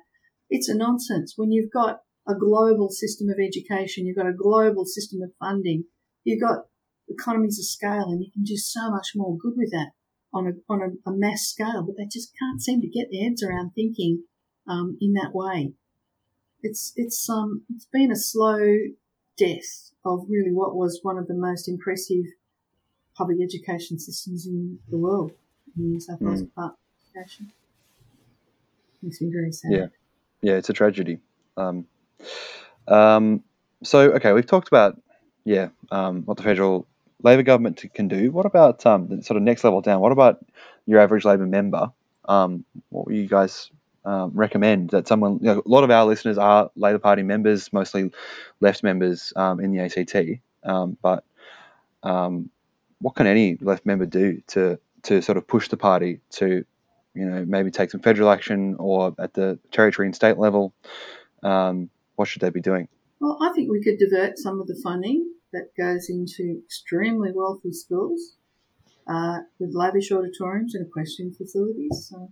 It's 0.48 0.68
a 0.68 0.76
nonsense. 0.76 1.34
When 1.36 1.50
you've 1.50 1.72
got 1.72 2.00
a 2.28 2.34
global 2.34 2.88
system 2.90 3.28
of 3.28 3.38
education, 3.40 4.06
you've 4.06 4.16
got 4.16 4.28
a 4.28 4.32
global 4.32 4.84
system 4.84 5.20
of 5.22 5.32
funding, 5.40 5.84
you've 6.24 6.40
got 6.40 6.66
economies 7.08 7.58
of 7.58 7.66
scale 7.66 8.10
and 8.10 8.22
you 8.22 8.30
can 8.32 8.44
do 8.44 8.56
so 8.56 8.90
much 8.90 9.08
more 9.16 9.36
good 9.36 9.54
with 9.56 9.70
that 9.72 9.90
on 10.32 10.46
a, 10.46 10.72
on 10.72 10.80
a, 10.80 11.10
a 11.10 11.12
mass 11.12 11.48
scale, 11.48 11.84
but 11.84 11.96
they 11.96 12.06
just 12.06 12.32
can't 12.38 12.62
seem 12.62 12.80
to 12.80 12.88
get 12.88 13.08
their 13.10 13.24
heads 13.24 13.42
around 13.42 13.72
thinking 13.74 14.24
um, 14.68 14.96
in 15.00 15.14
that 15.14 15.34
way. 15.34 15.72
It's, 16.62 16.92
it's, 16.94 17.28
um, 17.28 17.64
it's 17.74 17.88
been 17.92 18.12
a 18.12 18.16
slow 18.16 18.60
death 19.36 19.90
of 20.04 20.26
really 20.28 20.52
what 20.52 20.76
was 20.76 21.00
one 21.02 21.18
of 21.18 21.26
the 21.26 21.34
most 21.34 21.68
impressive 21.68 22.24
public 23.20 23.38
education 23.42 23.98
systems 23.98 24.46
in 24.46 24.78
the 24.88 24.96
world 24.96 25.32
in 25.76 25.90
New 25.92 26.00
South 26.00 26.22
Wales 26.22 26.42
mm. 26.42 26.72
education. 27.04 27.52
Makes 29.02 29.20
me 29.20 29.30
very 29.30 29.52
sad. 29.52 29.72
Yeah, 29.72 29.86
yeah, 30.40 30.54
it's 30.54 30.70
a 30.70 30.72
tragedy. 30.72 31.18
Um, 31.58 31.86
um, 32.88 33.42
so, 33.82 34.12
okay, 34.12 34.32
we've 34.32 34.46
talked 34.46 34.68
about 34.68 34.98
yeah 35.44 35.68
um, 35.90 36.22
what 36.22 36.38
the 36.38 36.42
federal 36.42 36.86
Labor 37.22 37.42
government 37.42 37.84
can 37.92 38.08
do. 38.08 38.30
What 38.30 38.46
about 38.46 38.86
um, 38.86 39.08
the 39.08 39.22
sort 39.22 39.36
of 39.36 39.42
next 39.42 39.64
level 39.64 39.82
down? 39.82 40.00
What 40.00 40.12
about 40.12 40.42
your 40.86 40.98
average 41.00 41.26
Labor 41.26 41.46
member? 41.46 41.92
Um, 42.26 42.64
what 42.88 43.06
would 43.06 43.16
you 43.16 43.26
guys 43.26 43.70
um, 44.06 44.30
recommend 44.32 44.90
that 44.90 45.08
someone? 45.08 45.40
You 45.42 45.54
know, 45.54 45.62
a 45.64 45.68
lot 45.68 45.84
of 45.84 45.90
our 45.90 46.06
listeners 46.06 46.38
are 46.38 46.70
Labor 46.74 46.98
Party 46.98 47.22
members, 47.22 47.70
mostly 47.70 48.12
left 48.60 48.82
members 48.82 49.34
um, 49.36 49.60
in 49.60 49.72
the 49.72 49.80
ACT. 49.80 50.40
Um, 50.64 50.96
but 51.02 51.24
um, 52.02 52.50
what 53.00 53.16
can 53.16 53.26
any 53.26 53.56
left 53.60 53.86
member 53.86 54.06
do 54.06 54.42
to 54.48 54.78
to 55.02 55.22
sort 55.22 55.38
of 55.38 55.46
push 55.46 55.68
the 55.68 55.76
party 55.76 56.20
to, 56.30 56.64
you 57.14 57.24
know, 57.24 57.44
maybe 57.46 57.70
take 57.70 57.90
some 57.90 58.00
federal 58.00 58.30
action 58.30 58.76
or 58.78 59.14
at 59.18 59.34
the 59.34 59.58
territory 59.72 60.06
and 60.06 60.14
state 60.14 60.36
level? 60.36 60.74
Um, 61.42 61.90
what 62.16 62.28
should 62.28 62.42
they 62.42 62.50
be 62.50 62.60
doing? 62.60 62.88
Well, 63.18 63.38
I 63.40 63.52
think 63.54 63.70
we 63.70 63.82
could 63.82 63.98
divert 63.98 64.38
some 64.38 64.60
of 64.60 64.66
the 64.66 64.78
funding 64.82 65.32
that 65.52 65.70
goes 65.76 66.08
into 66.10 66.60
extremely 66.64 67.30
wealthy 67.34 67.72
schools 67.72 68.36
uh, 69.08 69.38
with 69.58 69.74
lavish 69.74 70.12
auditoriums 70.12 70.74
and 70.74 70.86
equestrian 70.86 71.32
facilities. 71.32 72.08
So, 72.10 72.30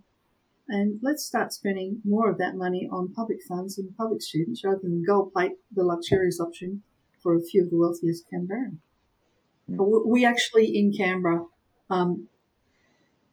and 0.67 0.99
let's 1.01 1.25
start 1.25 1.53
spending 1.53 2.01
more 2.05 2.29
of 2.29 2.37
that 2.37 2.55
money 2.55 2.87
on 2.91 3.13
public 3.13 3.39
funds 3.47 3.77
and 3.79 3.95
public 3.97 4.21
students 4.21 4.63
rather 4.63 4.79
than 4.83 5.03
gold 5.05 5.33
plate 5.33 5.53
the 5.75 5.83
luxurious 5.83 6.39
option 6.39 6.83
for 7.21 7.35
a 7.35 7.41
few 7.41 7.63
of 7.63 7.71
the 7.71 7.77
wealthiest 7.77 8.25
Canberrans. 8.31 8.77
We 9.77 10.25
actually 10.25 10.77
in 10.77 10.93
Canberra 10.93 11.45
um, 11.89 12.27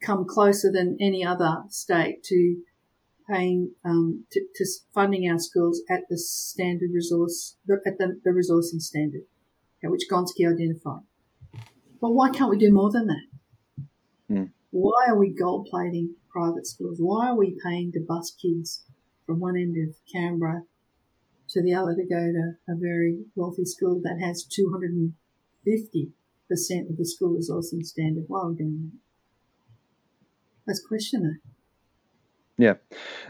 come 0.00 0.26
closer 0.26 0.70
than 0.72 0.96
any 1.00 1.24
other 1.24 1.64
state 1.68 2.22
to 2.24 2.56
paying 3.28 3.72
um, 3.84 4.24
to, 4.30 4.40
to, 4.54 4.66
funding 4.94 5.28
our 5.28 5.38
schools 5.38 5.82
at 5.90 6.02
the 6.08 6.16
standard 6.16 6.90
resource 6.92 7.56
at 7.84 7.98
the, 7.98 8.20
the 8.24 8.30
resourcing 8.30 8.80
standard 8.80 9.22
which 9.90 10.08
Gonski 10.10 10.46
identified. 10.46 11.02
But 12.00 12.10
why 12.10 12.30
can't 12.30 12.50
we 12.50 12.58
do 12.58 12.72
more 12.72 12.90
than 12.90 13.06
that? 13.06 13.84
Mm. 14.30 14.50
Why 14.70 15.06
are 15.08 15.18
we 15.18 15.32
gold 15.32 15.68
plating 15.70 16.16
private 16.28 16.66
schools? 16.66 16.98
Why 17.00 17.28
are 17.28 17.36
we 17.36 17.58
paying 17.64 17.92
to 17.92 18.00
bus 18.06 18.34
kids 18.40 18.84
from 19.24 19.40
one 19.40 19.56
end 19.56 19.76
of 19.76 19.96
Canberra 20.12 20.62
to 21.50 21.62
the 21.62 21.74
other 21.74 21.94
to 21.94 22.04
go 22.04 22.32
to 22.32 22.52
a 22.68 22.76
very 22.76 23.24
wealthy 23.34 23.64
school 23.64 24.00
that 24.02 24.18
has 24.20 24.46
250% 24.46 25.12
of 26.50 26.96
the 26.96 27.04
school 27.04 27.36
resourcing 27.36 27.84
standard? 27.84 28.24
Why 28.28 28.40
are 28.40 28.50
we 28.50 28.56
doing 28.56 28.90
that? 28.92 28.98
Let's 30.66 30.84
question 30.84 31.22
that. 31.22 31.38
Yeah. 32.58 32.74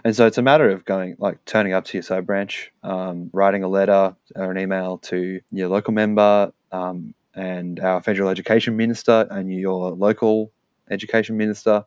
And 0.04 0.14
so 0.14 0.26
it's 0.26 0.38
a 0.38 0.42
matter 0.42 0.70
of 0.70 0.84
going, 0.84 1.16
like, 1.18 1.44
turning 1.44 1.72
up 1.72 1.84
to 1.86 1.94
your 1.94 2.02
sub 2.02 2.26
branch, 2.26 2.70
um, 2.82 3.28
writing 3.32 3.64
a 3.64 3.68
letter 3.68 4.14
or 4.36 4.50
an 4.52 4.58
email 4.58 4.98
to 4.98 5.40
your 5.50 5.68
local 5.68 5.92
member 5.92 6.52
um, 6.70 7.12
and 7.34 7.80
our 7.80 8.00
federal 8.00 8.28
education 8.28 8.76
minister 8.76 9.26
and 9.30 9.52
your 9.52 9.90
local 9.90 10.52
education 10.90 11.36
minister 11.36 11.84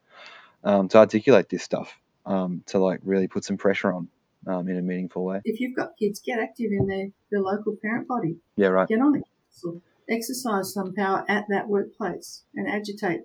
um, 0.65 0.89
to 0.89 0.97
articulate 0.97 1.47
this 1.47 1.63
stuff, 1.63 1.97
um, 2.25 2.61
to, 2.65 2.77
like, 2.77 2.99
really 3.03 3.27
put 3.27 3.45
some 3.45 3.55
pressure 3.55 3.93
on 3.93 4.09
um, 4.45 4.67
in 4.67 4.77
a 4.77 4.81
meaningful 4.81 5.23
way. 5.23 5.39
If 5.45 5.61
you've 5.61 5.77
got 5.77 5.97
kids, 5.97 6.19
get 6.19 6.39
active 6.39 6.71
in 6.71 6.87
their, 6.87 7.07
their 7.31 7.41
local 7.41 7.77
parent 7.81 8.07
body. 8.07 8.35
Yeah, 8.57 8.67
right. 8.67 8.87
Get 8.87 8.99
on 8.99 9.15
it. 9.15 9.23
So 9.51 9.81
exercise 10.09 10.73
some 10.73 10.93
power 10.93 11.25
at 11.27 11.45
that 11.49 11.67
workplace 11.67 12.43
and 12.55 12.67
agitate 12.67 13.21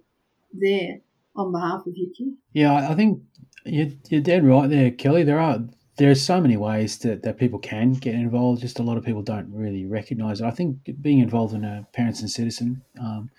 there 0.53 0.99
on 1.37 1.53
behalf 1.53 1.87
of 1.87 1.95
your 1.97 2.11
kid. 2.17 2.35
Yeah, 2.53 2.89
I 2.89 2.95
think 2.95 3.23
you're, 3.65 3.91
you're 4.09 4.21
dead 4.21 4.47
right 4.47 4.69
there, 4.69 4.91
Kelly. 4.91 5.25
There 5.25 5.41
are 5.41 5.61
there's 5.97 6.23
so 6.23 6.41
many 6.41 6.57
ways 6.57 6.99
that, 6.99 7.23
that 7.23 7.39
people 7.39 7.59
can 7.59 7.93
get 7.93 8.15
involved. 8.15 8.61
Just 8.61 8.81
a 8.81 8.83
lot 8.83 8.97
of 8.97 9.05
people 9.05 9.23
don't 9.23 9.53
really 9.53 9.87
recognise 9.87 10.41
it. 10.41 10.45
I 10.45 10.51
think 10.51 10.79
being 11.01 11.21
involved 11.21 11.55
in 11.55 11.65
a 11.65 11.87
parents 11.93 12.21
and 12.21 12.31
citizen 12.31 12.83
um, 13.01 13.31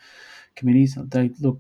committees, 0.55 0.97
they 1.09 1.31
look 1.41 1.59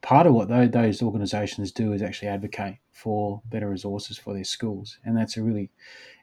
part 0.00 0.26
of 0.26 0.34
what 0.34 0.48
they, 0.48 0.66
those 0.66 1.02
organisations 1.02 1.72
do 1.72 1.92
is 1.92 2.02
actually 2.02 2.28
advocate 2.28 2.76
for 2.92 3.42
better 3.46 3.68
resources 3.68 4.16
for 4.16 4.32
their 4.34 4.44
schools, 4.44 4.98
and 5.04 5.16
that's 5.16 5.36
a 5.36 5.42
really 5.42 5.70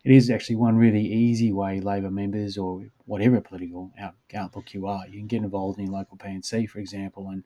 it 0.03 0.11
is 0.11 0.29
actually 0.29 0.55
one 0.55 0.77
really 0.77 1.05
easy 1.05 1.51
way 1.51 1.79
Labor 1.79 2.09
members 2.09 2.57
or 2.57 2.83
whatever 3.05 3.41
political 3.41 3.91
out, 3.99 4.15
outlook 4.33 4.73
you 4.73 4.87
are, 4.87 5.05
you 5.07 5.19
can 5.19 5.27
get 5.27 5.43
involved 5.43 5.77
in 5.79 5.85
your 5.85 5.93
local 5.93 6.17
P&C, 6.17 6.65
for 6.67 6.79
example, 6.79 7.29
and 7.29 7.43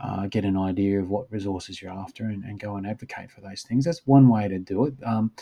uh, 0.00 0.26
get 0.26 0.44
an 0.44 0.56
idea 0.56 1.00
of 1.00 1.10
what 1.10 1.30
resources 1.30 1.82
you're 1.82 1.92
after 1.92 2.24
and, 2.24 2.44
and, 2.44 2.58
go 2.58 2.76
and 2.76 2.86
advocate 2.86 3.30
for 3.30 3.40
those 3.40 3.62
things. 3.62 3.84
That's 3.84 4.06
one 4.06 4.28
way 4.28 4.48
to 4.48 4.58
do 4.58 4.86
it. 4.86 4.94
Um, 5.04 5.32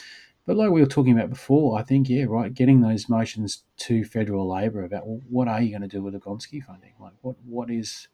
but 0.47 0.57
like 0.57 0.71
we 0.71 0.81
were 0.81 0.87
talking 0.87 1.17
about 1.17 1.31
before, 1.31 1.79
I 1.79 1.83
think, 1.83 2.09
yeah, 2.09 2.25
right, 2.27 2.53
getting 2.53 2.81
those 2.81 3.09
motions 3.09 3.63
to 3.79 4.05
federal 4.05 4.49
Labor 4.49 4.85
about 4.85 5.07
well, 5.07 5.21
what 5.29 5.47
are 5.47 5.63
you 5.63 5.71
going 5.71 5.83
to 5.83 5.89
do 5.89 6.03
with 6.03 6.15
the 6.15 6.19
Gonski 6.19 6.63
funding? 6.63 6.95
Like, 6.99 7.13
what 7.21 7.37
what 7.47 7.71
is 7.71 8.09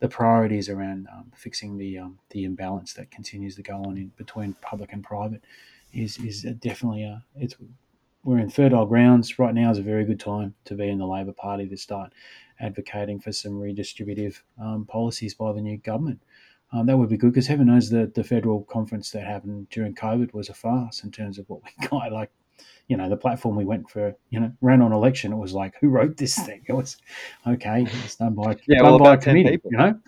the 0.00 0.08
priorities 0.08 0.68
around 0.68 1.06
um, 1.12 1.30
fixing 1.34 1.76
the 1.76 1.98
um, 1.98 2.18
the 2.30 2.44
imbalance 2.44 2.94
that 2.94 3.10
continues 3.10 3.56
to 3.56 3.62
go 3.62 3.76
on 3.84 3.98
in 3.98 4.12
between 4.16 4.54
public 4.62 4.92
and 4.92 5.04
private 5.04 5.42
is 5.92 6.18
is 6.18 6.42
definitely 6.60 7.04
a 7.04 7.24
it's 7.36 7.56
we're 8.24 8.38
in 8.38 8.50
fertile 8.50 8.86
grounds 8.86 9.38
right 9.38 9.54
now 9.54 9.70
is 9.70 9.78
a 9.78 9.82
very 9.82 10.04
good 10.04 10.20
time 10.20 10.54
to 10.64 10.74
be 10.74 10.88
in 10.88 10.98
the 10.98 11.06
Labor 11.06 11.32
Party 11.32 11.68
to 11.68 11.76
start 11.76 12.12
advocating 12.60 13.18
for 13.18 13.32
some 13.32 13.54
redistributive 13.54 14.40
um, 14.60 14.84
policies 14.86 15.34
by 15.34 15.52
the 15.52 15.60
new 15.60 15.76
government. 15.78 16.22
Um, 16.72 16.86
that 16.86 16.96
would 16.96 17.08
be 17.08 17.16
good 17.16 17.32
because 17.32 17.48
heaven 17.48 17.66
knows 17.66 17.90
that 17.90 18.14
the 18.14 18.24
federal 18.24 18.62
conference 18.64 19.10
that 19.10 19.26
happened 19.26 19.68
during 19.70 19.94
COVID 19.94 20.32
was 20.32 20.48
a 20.48 20.54
farce 20.54 21.02
in 21.02 21.10
terms 21.10 21.38
of 21.38 21.48
what 21.50 21.60
we 21.64 21.86
got. 21.88 22.12
Like, 22.12 22.30
you 22.88 22.96
know, 22.96 23.08
the 23.08 23.16
platform 23.16 23.56
we 23.56 23.64
went 23.64 23.90
for, 23.90 24.14
you 24.30 24.40
know, 24.40 24.52
ran 24.60 24.80
on 24.80 24.92
election. 24.92 25.32
It 25.32 25.36
was 25.36 25.52
like, 25.52 25.74
who 25.80 25.88
wrote 25.88 26.16
this 26.16 26.34
thing? 26.46 26.62
It 26.66 26.72
was 26.72 26.96
okay. 27.46 27.86
It's 28.04 28.16
done 28.16 28.34
by 28.34 28.56
yeah, 28.66 28.78
done 28.78 28.84
well, 28.84 28.98
by 28.98 29.14
a 29.14 29.18
committee, 29.18 29.60
you 29.64 29.76
know. 29.76 30.00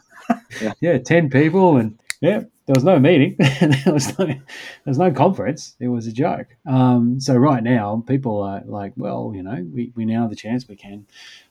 yeah. 0.60 0.72
yeah, 0.80 0.98
ten 0.98 1.28
people, 1.28 1.76
and 1.76 1.98
yeah, 2.20 2.44
there 2.66 2.74
was 2.74 2.84
no 2.84 2.98
meeting, 2.98 3.36
there 3.60 3.92
was 3.92 4.18
no 4.18 4.26
there 4.26 4.40
was 4.86 4.98
no 4.98 5.12
conference. 5.12 5.76
It 5.80 5.88
was 5.88 6.06
a 6.06 6.12
joke. 6.12 6.48
Um, 6.66 7.20
so 7.20 7.36
right 7.36 7.62
now, 7.62 8.02
people 8.06 8.42
are 8.42 8.62
like, 8.64 8.92
well, 8.96 9.32
you 9.34 9.42
know, 9.42 9.66
we, 9.72 9.92
we 9.94 10.04
now 10.04 10.22
have 10.22 10.30
the 10.30 10.36
chance. 10.36 10.66
We 10.66 10.76
can. 10.76 11.06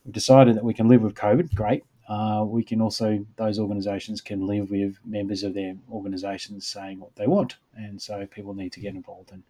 We've 0.06 0.14
decided 0.14 0.56
that 0.56 0.64
we 0.64 0.74
can 0.74 0.88
live 0.88 1.02
with 1.02 1.14
COVID. 1.14 1.54
Great. 1.54 1.84
Uh, 2.08 2.44
we 2.46 2.64
can 2.64 2.82
also 2.82 3.26
those 3.38 3.60
organisations 3.60 4.22
can 4.22 4.46
live 4.46 4.70
with 4.70 4.98
members 5.06 5.44
of 5.44 5.54
their 5.54 5.76
organisations 5.92 6.68
saying 6.68 7.00
what 7.00 7.16
they 7.16 7.28
want, 7.28 7.58
and 7.76 8.02
so 8.02 8.26
people 8.26 8.54
need 8.54 8.72
to 8.74 8.80
get 8.80 8.96
involved 8.96 9.32
and 9.32 9.44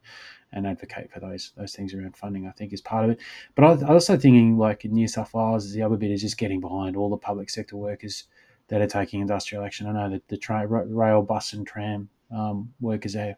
and 0.51 0.67
advocate 0.67 1.11
for 1.11 1.19
those 1.19 1.51
those 1.57 1.73
things 1.73 1.93
around 1.93 2.15
funding. 2.15 2.45
I 2.45 2.51
think 2.51 2.73
is 2.73 2.81
part 2.81 3.05
of 3.05 3.11
it. 3.11 3.19
But 3.55 3.65
I, 3.65 3.87
I 3.87 3.93
also 3.93 4.17
thinking 4.17 4.57
like 4.57 4.85
in 4.85 4.93
New 4.93 5.07
South 5.07 5.33
Wales, 5.33 5.71
the 5.71 5.81
other 5.81 5.97
bit 5.97 6.11
is 6.11 6.21
just 6.21 6.37
getting 6.37 6.59
behind 6.59 6.95
all 6.95 7.09
the 7.09 7.17
public 7.17 7.49
sector 7.49 7.77
workers 7.77 8.25
that 8.67 8.81
are 8.81 8.87
taking 8.87 9.21
industrial 9.21 9.63
action. 9.63 9.87
I 9.87 9.91
know 9.91 10.09
that 10.09 10.27
the 10.27 10.37
tra- 10.37 10.67
rail, 10.67 11.21
bus, 11.21 11.53
and 11.53 11.65
tram 11.65 12.09
um, 12.31 12.73
workers 12.79 13.15
are 13.15 13.35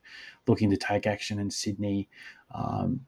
looking 0.48 0.70
to 0.70 0.78
take 0.78 1.08
action 1.08 1.40
in 1.40 1.50
Sydney. 1.50 2.08
Um, 2.54 3.06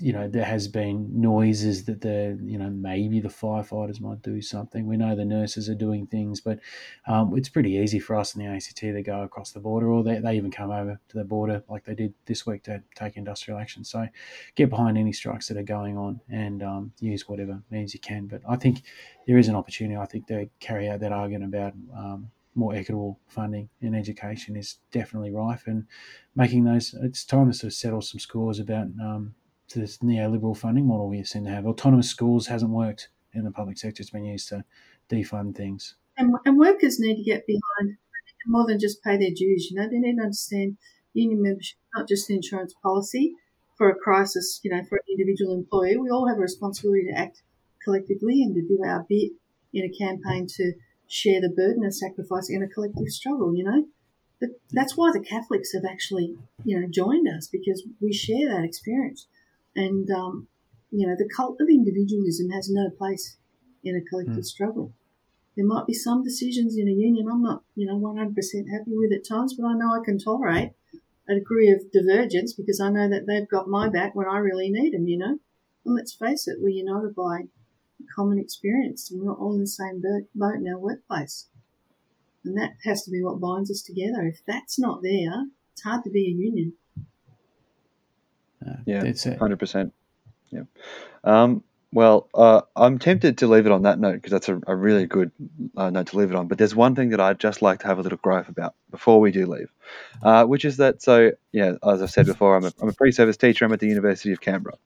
you 0.00 0.12
know, 0.12 0.28
there 0.28 0.44
has 0.44 0.68
been 0.68 1.08
noises 1.20 1.84
that 1.84 2.00
the, 2.00 2.38
you 2.42 2.58
know, 2.58 2.70
maybe 2.70 3.20
the 3.20 3.28
firefighters 3.28 4.00
might 4.00 4.22
do 4.22 4.40
something. 4.40 4.86
We 4.86 4.96
know 4.96 5.14
the 5.14 5.24
nurses 5.24 5.68
are 5.68 5.74
doing 5.74 6.06
things, 6.06 6.40
but 6.40 6.58
um, 7.06 7.36
it's 7.36 7.48
pretty 7.48 7.72
easy 7.72 7.98
for 7.98 8.16
us 8.16 8.34
in 8.34 8.42
the 8.42 8.50
ACT 8.50 8.76
to 8.76 9.02
go 9.02 9.22
across 9.22 9.52
the 9.52 9.60
border, 9.60 9.88
or 9.88 10.02
they, 10.02 10.18
they 10.18 10.36
even 10.36 10.50
come 10.50 10.70
over 10.70 11.00
to 11.08 11.18
the 11.18 11.24
border 11.24 11.62
like 11.68 11.84
they 11.84 11.94
did 11.94 12.14
this 12.26 12.46
week 12.46 12.62
to 12.64 12.82
take 12.94 13.16
industrial 13.16 13.58
action. 13.58 13.84
So 13.84 14.06
get 14.54 14.70
behind 14.70 14.96
any 14.96 15.12
strikes 15.12 15.48
that 15.48 15.56
are 15.56 15.62
going 15.62 15.96
on 15.96 16.20
and 16.28 16.62
um, 16.62 16.92
use 17.00 17.28
whatever 17.28 17.62
means 17.70 17.94
you 17.94 18.00
can. 18.00 18.26
But 18.26 18.42
I 18.48 18.56
think 18.56 18.82
there 19.26 19.38
is 19.38 19.48
an 19.48 19.56
opportunity, 19.56 19.96
I 19.96 20.06
think, 20.06 20.26
to 20.28 20.48
carry 20.60 20.88
out 20.88 21.00
that 21.00 21.12
argument 21.12 21.54
about 21.54 21.72
um, 21.96 22.30
more 22.54 22.74
equitable 22.74 23.18
funding 23.26 23.68
in 23.80 23.94
education 23.94 24.56
is 24.56 24.78
definitely 24.90 25.30
rife 25.30 25.66
and 25.66 25.86
making 26.34 26.64
those, 26.64 26.94
it's 27.02 27.24
time 27.24 27.50
to 27.50 27.56
sort 27.56 27.68
of 27.68 27.74
settle 27.74 28.02
some 28.02 28.18
scores 28.18 28.58
about 28.58 28.88
um, 29.00 29.34
to 29.72 29.80
this 29.80 29.98
neoliberal 29.98 30.56
funding 30.56 30.86
model 30.86 31.08
we 31.08 31.24
seem 31.24 31.44
to 31.44 31.50
have. 31.50 31.66
Autonomous 31.66 32.08
schools 32.08 32.46
hasn't 32.46 32.70
worked 32.70 33.08
in 33.34 33.44
the 33.44 33.50
public 33.50 33.78
sector. 33.78 34.00
It's 34.00 34.10
been 34.10 34.24
used 34.24 34.48
to 34.48 34.64
defund 35.10 35.56
things. 35.56 35.94
And, 36.16 36.34
and 36.44 36.58
workers 36.58 37.00
need 37.00 37.16
to 37.16 37.22
get 37.22 37.46
behind 37.46 37.96
more 38.46 38.66
than 38.66 38.78
just 38.78 39.02
pay 39.02 39.16
their 39.16 39.30
dues. 39.30 39.70
You 39.70 39.80
know, 39.80 39.88
they 39.88 39.98
need 39.98 40.16
to 40.16 40.22
understand 40.22 40.76
union 41.14 41.42
membership, 41.42 41.78
not 41.94 42.08
just 42.08 42.28
an 42.28 42.36
insurance 42.36 42.74
policy 42.82 43.34
for 43.76 43.88
a 43.88 43.94
crisis. 43.94 44.60
You 44.62 44.70
know, 44.70 44.82
for 44.84 44.96
an 44.96 45.04
individual 45.10 45.54
employee, 45.54 45.96
we 45.96 46.10
all 46.10 46.28
have 46.28 46.38
a 46.38 46.40
responsibility 46.40 47.06
to 47.06 47.18
act 47.18 47.42
collectively 47.84 48.42
and 48.42 48.54
to 48.54 48.62
do 48.62 48.82
our 48.84 49.04
bit 49.08 49.32
in 49.72 49.84
a 49.84 49.98
campaign 49.98 50.46
to 50.56 50.74
share 51.08 51.40
the 51.40 51.48
burden 51.48 51.84
of 51.84 51.94
sacrifice 51.94 52.48
in 52.50 52.62
a 52.62 52.68
collective 52.68 53.08
struggle. 53.08 53.56
You 53.56 53.64
know, 53.64 53.86
but 54.40 54.50
that's 54.70 54.96
why 54.96 55.12
the 55.12 55.20
Catholics 55.20 55.72
have 55.72 55.84
actually, 55.88 56.36
you 56.64 56.78
know, 56.78 56.88
joined 56.90 57.28
us 57.28 57.48
because 57.48 57.84
we 58.00 58.12
share 58.12 58.48
that 58.48 58.64
experience. 58.64 59.26
And, 59.74 60.10
um, 60.10 60.48
you 60.90 61.06
know, 61.06 61.14
the 61.16 61.28
cult 61.34 61.60
of 61.60 61.68
individualism 61.68 62.50
has 62.50 62.68
no 62.70 62.90
place 62.90 63.36
in 63.82 63.96
a 63.96 64.08
collective 64.08 64.44
mm. 64.44 64.44
struggle. 64.44 64.92
There 65.56 65.66
might 65.66 65.86
be 65.86 65.94
some 65.94 66.22
decisions 66.22 66.76
in 66.78 66.88
a 66.88 66.92
union 66.92 67.28
I'm 67.30 67.42
not, 67.42 67.62
you 67.74 67.86
know, 67.86 67.98
100% 67.98 68.34
happy 68.70 68.92
with 68.96 69.12
at 69.12 69.28
times, 69.28 69.54
but 69.54 69.66
I 69.66 69.74
know 69.74 69.92
I 69.92 70.04
can 70.04 70.18
tolerate 70.18 70.72
a 71.28 71.34
degree 71.34 71.70
of 71.70 71.92
divergence 71.92 72.52
because 72.52 72.80
I 72.80 72.90
know 72.90 73.08
that 73.08 73.26
they've 73.26 73.48
got 73.48 73.68
my 73.68 73.88
back 73.88 74.14
when 74.14 74.26
I 74.26 74.38
really 74.38 74.70
need 74.70 74.94
them, 74.94 75.08
you 75.08 75.18
know. 75.18 75.38
And 75.84 75.94
let's 75.94 76.14
face 76.14 76.48
it, 76.48 76.58
we're 76.60 76.70
united 76.70 77.14
by 77.14 77.40
a 78.00 78.04
common 78.14 78.38
experience 78.38 79.10
and 79.10 79.22
we're 79.22 79.34
all 79.34 79.54
in 79.54 79.60
the 79.60 79.66
same 79.66 80.02
boat 80.34 80.56
in 80.56 80.68
our 80.68 80.78
workplace. 80.78 81.48
And 82.44 82.56
that 82.56 82.72
has 82.84 83.02
to 83.04 83.10
be 83.10 83.22
what 83.22 83.40
binds 83.40 83.70
us 83.70 83.82
together. 83.82 84.22
If 84.22 84.40
that's 84.46 84.78
not 84.78 85.02
there, 85.02 85.46
it's 85.72 85.82
hard 85.82 86.04
to 86.04 86.10
be 86.10 86.26
a 86.26 86.30
union. 86.30 86.74
Uh, 88.66 88.76
yeah, 88.86 89.36
hundred 89.38 89.58
percent. 89.58 89.92
Yeah. 90.50 90.64
Um, 91.24 91.64
well, 91.94 92.28
uh, 92.34 92.62
I'm 92.74 92.98
tempted 92.98 93.38
to 93.38 93.46
leave 93.46 93.66
it 93.66 93.72
on 93.72 93.82
that 93.82 93.98
note 93.98 94.14
because 94.14 94.32
that's 94.32 94.48
a, 94.48 94.58
a, 94.66 94.74
really 94.74 95.06
good 95.06 95.30
uh, 95.76 95.90
note 95.90 96.06
to 96.08 96.16
leave 96.16 96.30
it 96.30 96.36
on. 96.36 96.48
But 96.48 96.56
there's 96.56 96.74
one 96.74 96.94
thing 96.94 97.10
that 97.10 97.20
I'd 97.20 97.38
just 97.38 97.60
like 97.60 97.80
to 97.80 97.86
have 97.86 97.98
a 97.98 98.02
little 98.02 98.18
gripe 98.22 98.48
about 98.48 98.74
before 98.90 99.20
we 99.20 99.30
do 99.30 99.44
leave, 99.44 99.70
uh, 100.22 100.46
which 100.46 100.64
is 100.64 100.78
that. 100.78 101.02
So, 101.02 101.32
yeah, 101.52 101.74
as 101.86 102.00
I've 102.00 102.10
said 102.10 102.26
before, 102.26 102.56
I'm 102.56 102.64
a, 102.64 102.72
I'm 102.80 102.88
a 102.88 102.94
pre-service 102.94 103.36
teacher. 103.36 103.66
I'm 103.66 103.72
at 103.74 103.80
the 103.80 103.88
University 103.88 104.32
of 104.32 104.40
Canberra. 104.40 104.76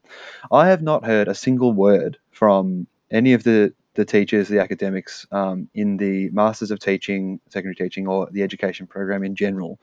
I 0.50 0.68
have 0.68 0.82
not 0.82 1.04
heard 1.04 1.28
a 1.28 1.34
single 1.34 1.72
word 1.72 2.18
from 2.32 2.88
any 3.10 3.34
of 3.34 3.44
the 3.44 3.72
the 3.94 4.04
teachers, 4.04 4.48
the 4.48 4.60
academics 4.60 5.26
um, 5.32 5.68
in 5.74 5.96
the 5.96 6.28
Masters 6.30 6.70
of 6.70 6.78
Teaching, 6.78 7.40
Secondary 7.48 7.74
Teaching, 7.74 8.06
or 8.06 8.28
the 8.30 8.42
education 8.42 8.86
program 8.86 9.24
in 9.24 9.34
general 9.34 9.80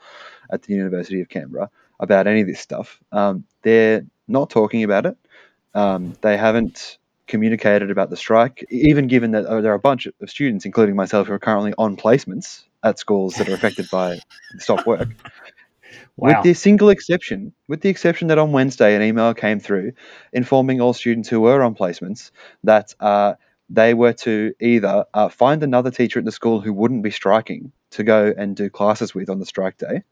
at 0.51 0.61
the 0.61 0.73
University 0.73 1.19
of 1.19 1.29
Canberra 1.29 1.69
about 2.03 2.27
any 2.27 2.41
of 2.41 2.47
this 2.47 2.59
stuff. 2.59 2.99
Um, 3.11 3.45
they're 3.63 4.05
not 4.27 4.49
talking 4.49 4.83
about 4.83 5.05
it. 5.05 5.17
Um, 5.73 6.13
they 6.21 6.37
haven't 6.37 6.97
communicated 7.27 7.89
about 7.89 8.09
the 8.09 8.17
strike, 8.17 8.65
even 8.69 9.07
given 9.07 9.31
that 9.31 9.45
oh, 9.47 9.61
there 9.61 9.71
are 9.71 9.75
a 9.75 9.79
bunch 9.79 10.05
of 10.05 10.13
students, 10.29 10.65
including 10.65 10.95
myself, 10.95 11.27
who 11.27 11.33
are 11.33 11.39
currently 11.39 11.73
on 11.77 11.97
placements 11.97 12.63
at 12.83 12.99
schools 12.99 13.35
that 13.35 13.49
are 13.49 13.53
affected 13.53 13.89
by 13.91 14.19
stop 14.59 14.85
work. 14.85 15.09
Wow. 16.15 16.29
With 16.29 16.43
the 16.43 16.53
single 16.53 16.89
exception, 16.89 17.53
with 17.67 17.81
the 17.81 17.89
exception 17.89 18.27
that 18.27 18.37
on 18.37 18.51
Wednesday 18.51 18.95
an 18.95 19.01
email 19.01 19.33
came 19.33 19.59
through 19.59 19.93
informing 20.31 20.79
all 20.79 20.93
students 20.93 21.27
who 21.27 21.41
were 21.41 21.63
on 21.63 21.73
placements 21.73 22.29
that 22.63 22.93
uh, 22.99 23.33
they 23.69 23.95
were 23.95 24.13
to 24.13 24.53
either 24.59 25.05
uh, 25.15 25.29
find 25.29 25.63
another 25.63 25.89
teacher 25.89 26.19
at 26.19 26.25
the 26.25 26.31
school 26.31 26.61
who 26.61 26.71
wouldn't 26.71 27.01
be 27.01 27.09
striking 27.09 27.71
to 27.91 28.03
go 28.03 28.31
and 28.37 28.55
do 28.55 28.69
classes 28.69 29.15
with 29.15 29.29
on 29.29 29.39
the 29.39 29.45
strike 29.45 29.77
day, 29.77 30.03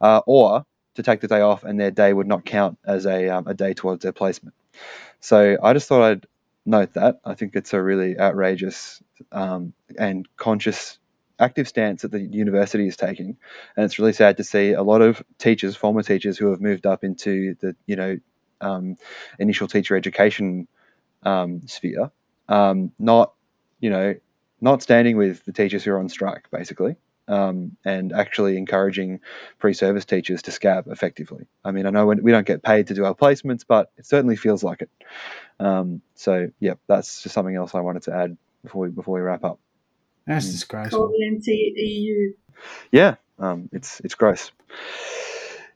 uh, 0.00 0.22
or 0.26 0.64
to 0.94 1.02
take 1.02 1.20
the 1.20 1.28
day 1.28 1.40
off 1.40 1.64
and 1.64 1.78
their 1.78 1.90
day 1.90 2.12
would 2.12 2.26
not 2.26 2.44
count 2.44 2.78
as 2.84 3.06
a, 3.06 3.28
um, 3.28 3.46
a 3.46 3.54
day 3.54 3.74
towards 3.74 4.02
their 4.02 4.12
placement. 4.12 4.54
So 5.20 5.56
I 5.62 5.72
just 5.72 5.88
thought 5.88 6.02
I'd 6.02 6.26
note 6.66 6.94
that. 6.94 7.20
I 7.24 7.34
think 7.34 7.56
it's 7.56 7.72
a 7.72 7.82
really 7.82 8.18
outrageous 8.18 9.02
um, 9.30 9.72
and 9.98 10.28
conscious 10.36 10.98
active 11.38 11.66
stance 11.66 12.02
that 12.02 12.12
the 12.12 12.20
university 12.20 12.86
is 12.86 12.96
taking. 12.96 13.36
And 13.76 13.84
it's 13.84 13.98
really 13.98 14.12
sad 14.12 14.36
to 14.36 14.44
see 14.44 14.72
a 14.72 14.82
lot 14.82 15.02
of 15.02 15.22
teachers, 15.38 15.76
former 15.76 16.02
teachers 16.02 16.38
who 16.38 16.50
have 16.50 16.60
moved 16.60 16.86
up 16.86 17.04
into 17.04 17.56
the, 17.60 17.74
you 17.86 17.96
know, 17.96 18.18
um, 18.60 18.96
initial 19.38 19.66
teacher 19.66 19.96
education 19.96 20.68
um, 21.24 21.66
sphere, 21.66 22.10
um, 22.48 22.92
not, 22.98 23.32
you 23.80 23.90
know, 23.90 24.14
not 24.60 24.82
standing 24.82 25.16
with 25.16 25.44
the 25.44 25.52
teachers 25.52 25.82
who 25.82 25.92
are 25.92 25.98
on 25.98 26.08
strike, 26.08 26.48
basically 26.50 26.96
um, 27.32 27.76
and 27.82 28.12
actually 28.12 28.58
encouraging 28.58 29.20
pre-service 29.58 30.04
teachers 30.04 30.42
to 30.42 30.50
scab 30.50 30.86
effectively. 30.88 31.46
I 31.64 31.70
mean, 31.70 31.86
I 31.86 31.90
know 31.90 32.04
we 32.06 32.30
don't 32.30 32.46
get 32.46 32.62
paid 32.62 32.88
to 32.88 32.94
do 32.94 33.06
our 33.06 33.14
placements, 33.14 33.64
but 33.66 33.90
it 33.96 34.04
certainly 34.04 34.36
feels 34.36 34.62
like 34.62 34.82
it. 34.82 34.90
Um, 35.58 36.02
so, 36.14 36.50
yeah, 36.60 36.74
that's 36.88 37.22
just 37.22 37.34
something 37.34 37.56
else 37.56 37.74
I 37.74 37.80
wanted 37.80 38.02
to 38.02 38.14
add 38.14 38.36
before 38.62 38.82
we 38.82 38.88
before 38.90 39.14
we 39.14 39.20
wrap 39.22 39.44
up. 39.44 39.58
That's 40.26 40.46
mm. 40.46 40.52
disgraceful. 40.52 41.10
EU. 41.76 42.34
Yeah, 42.90 43.14
um, 43.38 43.70
it's 43.72 44.00
it's 44.00 44.14
gross. 44.14 44.52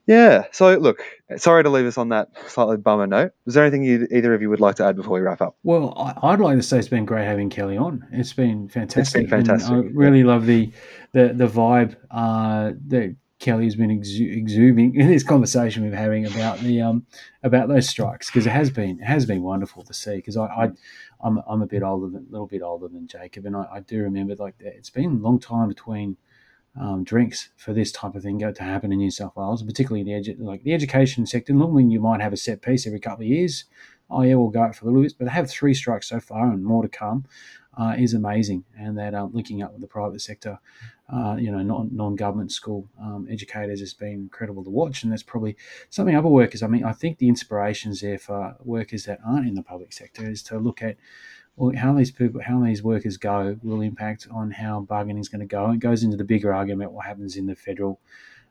Yeah. 0.06 0.44
So 0.52 0.76
look, 0.76 1.02
sorry 1.36 1.64
to 1.64 1.70
leave 1.70 1.86
us 1.86 1.98
on 1.98 2.10
that 2.10 2.28
slightly 2.46 2.76
bummer 2.76 3.06
note. 3.06 3.32
Is 3.46 3.54
there 3.54 3.64
anything 3.64 3.82
you, 3.82 4.06
either 4.10 4.34
of 4.34 4.40
you 4.40 4.48
would 4.50 4.60
like 4.60 4.76
to 4.76 4.84
add 4.84 4.96
before 4.96 5.14
we 5.14 5.20
wrap 5.20 5.40
up? 5.40 5.56
Well, 5.64 5.92
I, 6.22 6.30
would 6.30 6.40
like 6.40 6.56
to 6.56 6.62
say 6.62 6.78
it's 6.78 6.88
been 6.88 7.04
great 7.04 7.24
having 7.24 7.50
Kelly 7.50 7.76
on. 7.76 8.06
It's 8.12 8.32
been 8.32 8.68
fantastic. 8.68 9.22
It's 9.24 9.30
been 9.30 9.44
fantastic. 9.44 9.72
And 9.72 9.88
I 9.88 9.92
really 9.92 10.20
yeah. 10.20 10.26
love 10.26 10.46
the 10.46 10.72
the 11.12 11.32
the 11.34 11.48
vibe 11.48 11.96
uh, 12.10 12.72
that 12.88 13.16
Kelly's 13.38 13.76
been 13.76 13.90
exu- 13.90 14.34
exuding 14.34 14.94
in 14.94 15.08
this 15.08 15.22
conversation 15.22 15.84
we're 15.84 15.94
having 15.94 16.24
about 16.24 16.58
the 16.60 16.80
um 16.80 17.04
about 17.42 17.68
those 17.68 17.86
strikes 17.86 18.28
because 18.30 18.46
it 18.46 18.50
has 18.50 18.70
been 18.70 18.98
it 18.98 19.04
has 19.04 19.26
been 19.26 19.42
wonderful 19.42 19.82
to 19.82 19.92
see 19.92 20.16
because 20.16 20.38
I, 20.38 20.46
I 20.46 20.70
I'm 21.20 21.42
I'm 21.46 21.60
a 21.60 21.66
bit 21.66 21.82
older 21.82 22.08
than 22.08 22.26
a 22.28 22.32
little 22.32 22.46
bit 22.46 22.62
older 22.62 22.88
than 22.88 23.06
Jacob 23.06 23.44
and 23.44 23.54
I, 23.54 23.66
I 23.70 23.80
do 23.80 24.02
remember 24.02 24.36
like 24.36 24.56
that 24.58 24.74
it's 24.74 24.88
been 24.88 25.10
a 25.10 25.22
long 25.22 25.38
time 25.38 25.68
between 25.68 26.16
um, 26.78 27.04
drinks 27.04 27.50
for 27.56 27.72
this 27.72 27.92
type 27.92 28.14
of 28.14 28.22
thing 28.22 28.38
go 28.38 28.52
to 28.52 28.62
happen 28.62 28.92
in 28.92 28.98
New 28.98 29.10
South 29.10 29.34
Wales, 29.36 29.62
particularly 29.62 30.04
the 30.04 30.12
edu- 30.12 30.40
like 30.40 30.62
the 30.62 30.74
education 30.74 31.26
sector. 31.26 31.52
Normally, 31.52 31.84
you 31.84 32.00
might 32.00 32.20
have 32.20 32.32
a 32.32 32.36
set 32.36 32.62
piece 32.62 32.86
every 32.86 33.00
couple 33.00 33.24
of 33.24 33.28
years. 33.28 33.64
Oh 34.10 34.22
yeah, 34.22 34.34
we'll 34.34 34.50
go 34.50 34.62
out 34.62 34.76
for 34.76 34.84
a 34.84 34.88
little 34.88 35.02
bit, 35.02 35.14
but 35.18 35.24
to 35.24 35.30
have 35.30 35.50
three 35.50 35.74
strikes 35.74 36.08
so 36.08 36.20
far 36.20 36.46
and 36.46 36.64
more 36.64 36.82
to 36.82 36.88
come 36.88 37.24
uh, 37.76 37.94
is 37.98 38.14
amazing. 38.14 38.64
And 38.78 38.96
that 38.98 39.14
um, 39.14 39.32
linking 39.32 39.62
up 39.62 39.72
with 39.72 39.80
the 39.80 39.86
private 39.86 40.20
sector, 40.20 40.58
uh, 41.12 41.36
you 41.38 41.50
know, 41.50 41.62
non 41.62 41.90
non 41.92 42.16
government 42.16 42.52
school 42.52 42.88
um, 43.00 43.26
educators 43.30 43.80
has 43.80 43.94
been 43.94 44.12
incredible 44.12 44.64
to 44.64 44.70
watch. 44.70 45.02
And 45.02 45.12
that's 45.12 45.22
probably 45.22 45.56
something 45.90 46.16
other 46.16 46.28
workers. 46.28 46.62
I 46.62 46.68
mean, 46.68 46.84
I 46.84 46.92
think 46.92 47.18
the 47.18 47.28
inspirations 47.28 48.00
there 48.00 48.18
for 48.18 48.56
workers 48.64 49.04
that 49.04 49.20
aren't 49.26 49.48
in 49.48 49.54
the 49.54 49.62
public 49.62 49.92
sector 49.92 50.28
is 50.28 50.42
to 50.44 50.58
look 50.58 50.82
at 50.82 50.96
how 51.76 51.94
these 51.94 52.10
people, 52.10 52.40
how 52.42 52.62
these 52.62 52.82
workers 52.82 53.16
go, 53.16 53.58
will 53.62 53.80
impact 53.80 54.28
on 54.30 54.50
how 54.50 54.80
bargaining 54.80 55.18
is 55.18 55.28
going 55.28 55.40
to 55.40 55.46
go. 55.46 55.70
It 55.70 55.80
goes 55.80 56.02
into 56.02 56.16
the 56.16 56.24
bigger 56.24 56.52
argument 56.52 56.92
what 56.92 57.06
happens 57.06 57.36
in 57.36 57.46
the 57.46 57.54
federal 57.54 58.00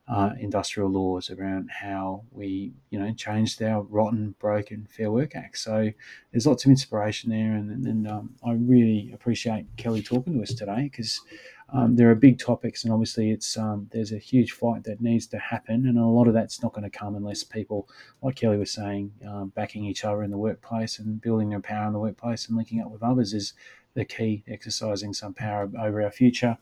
uh, 0.08 0.32
industrial 0.40 0.90
laws 0.90 1.30
around 1.32 1.70
how 1.72 2.24
we, 2.32 2.74
you 2.92 3.00
know, 3.00 3.12
changed 3.14 3.62
our 3.62 3.82
rotten, 3.82 4.36
broken 4.40 4.88
Fair 4.90 5.12
Work 5.12 5.36
Act. 5.36 5.58
So 5.58 5.92
there's 6.32 6.46
lots 6.46 6.66
of 6.66 6.72
inspiration 6.72 7.32
there, 7.32 7.54
and, 7.54 7.86
and 7.86 8.08
um, 8.08 8.36
I 8.46 8.54
really 8.54 9.12
appreciate 9.14 9.66
Kelly 9.78 10.04
talking 10.04 10.34
to 10.34 10.44
us 10.44 10.54
today 10.54 10.90
because 10.92 11.22
um, 11.70 11.96
there 11.96 12.12
are 12.12 12.16
big 12.16 12.38
topics, 12.38 12.84
and 12.84 12.94
obviously 12.94 13.32
it's 13.32 13.58
um, 13.58 13.90
there's 13.92 14.12
a 14.12 14.18
huge 14.18 14.52
fight 14.52 14.84
that 14.84 15.02
needs 15.02 15.26
to 15.28 15.40
happen, 15.40 15.88
and 15.88 15.98
a 15.98 16.06
lot 16.06 16.28
of 16.28 16.34
that's 16.34 16.62
not 16.62 16.74
going 16.74 16.90
to 16.90 16.96
come 16.96 17.16
unless 17.16 17.44
people, 17.44 17.90
like 18.22 18.36
Kelly 18.36 18.58
was 18.58 18.72
saying, 18.72 19.12
um, 19.28 19.52
backing 19.56 19.84
each 19.84 20.06
other 20.06 20.24
in 20.24 20.30
the 20.30 20.38
workplace 20.38 21.00
and 21.00 21.20
building 21.20 21.50
their 21.50 21.60
power 21.60 21.88
in 21.88 21.94
the 21.94 22.00
workplace 22.00 22.48
and 22.48 22.58
linking 22.58 22.82
up 22.82 22.92
with 22.92 23.02
others 23.02 23.34
is 23.34 23.54
the 23.96 24.06
key. 24.06 24.44
Exercising 24.48 25.14
some 25.14 25.34
power 25.34 25.70
over 25.80 26.04
our 26.04 26.12
future, 26.12 26.58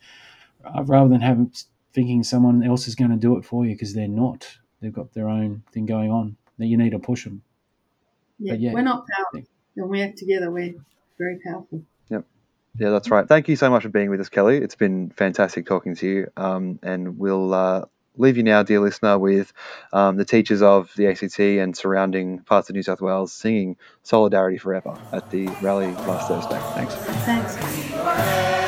uh, 0.64 0.84
rather 0.84 1.10
than 1.10 1.22
having 1.22 1.52
thinking 1.94 2.24
someone 2.24 2.64
else 2.64 2.88
is 2.88 2.96
going 2.96 3.12
to 3.12 3.18
do 3.18 3.38
it 3.38 3.44
for 3.44 3.66
you 3.66 3.76
because 3.76 3.94
they're 3.94 4.08
not. 4.08 4.58
They've 4.82 4.94
got 4.94 5.14
their 5.14 5.30
own 5.30 5.64
thing 5.72 5.86
going 5.86 6.12
on. 6.12 6.38
That 6.60 6.68
you 6.68 6.78
need 6.78 6.92
to 6.92 7.00
push 7.00 7.24
them. 7.26 7.42
Yeah, 8.40 8.54
yeah. 8.54 8.74
we're 8.74 8.84
not 8.84 9.06
powerful. 9.08 9.50
When 9.74 9.90
we 9.90 10.02
act 10.02 10.18
together, 10.18 10.52
we're 10.52 10.76
very 11.18 11.40
powerful. 11.44 11.84
Yeah, 12.78 12.90
that's 12.90 13.12
right. 13.12 13.28
Thank 13.28 13.48
you 13.48 13.56
so 13.56 13.70
much 13.70 13.84
for 13.84 13.90
being 13.90 14.10
with 14.10 14.20
us, 14.20 14.30
Kelly. 14.30 14.58
It's 14.58 14.76
been 14.76 15.12
fantastic 15.12 15.66
talking 15.66 15.96
to 15.96 16.08
you. 16.08 16.32
Um, 16.36 16.80
and 16.82 17.20
we'll 17.20 17.54
uh, 17.54 17.86
leave 18.18 18.38
you 18.38 18.44
now, 18.44 18.64
dear 18.64 18.80
listener, 18.80 19.20
with 19.20 19.54
um, 19.92 20.18
the 20.18 20.26
teachers 20.26 20.62
of 20.64 20.92
the 20.96 21.08
ACT 21.08 21.40
and 21.40 21.78
surrounding 21.78 22.40
parts 22.40 22.70
of 22.70 22.76
New 22.76 22.84
South 22.84 23.02
Wales 23.02 23.32
singing 23.32 23.78
Solidarity 24.02 24.58
Forever 24.58 24.98
at 25.12 25.30
the 25.30 25.48
rally 25.62 25.92
last 25.92 26.28
Thursday. 26.28 26.60
Thanks. 26.74 26.96
Thanks. 27.26 28.63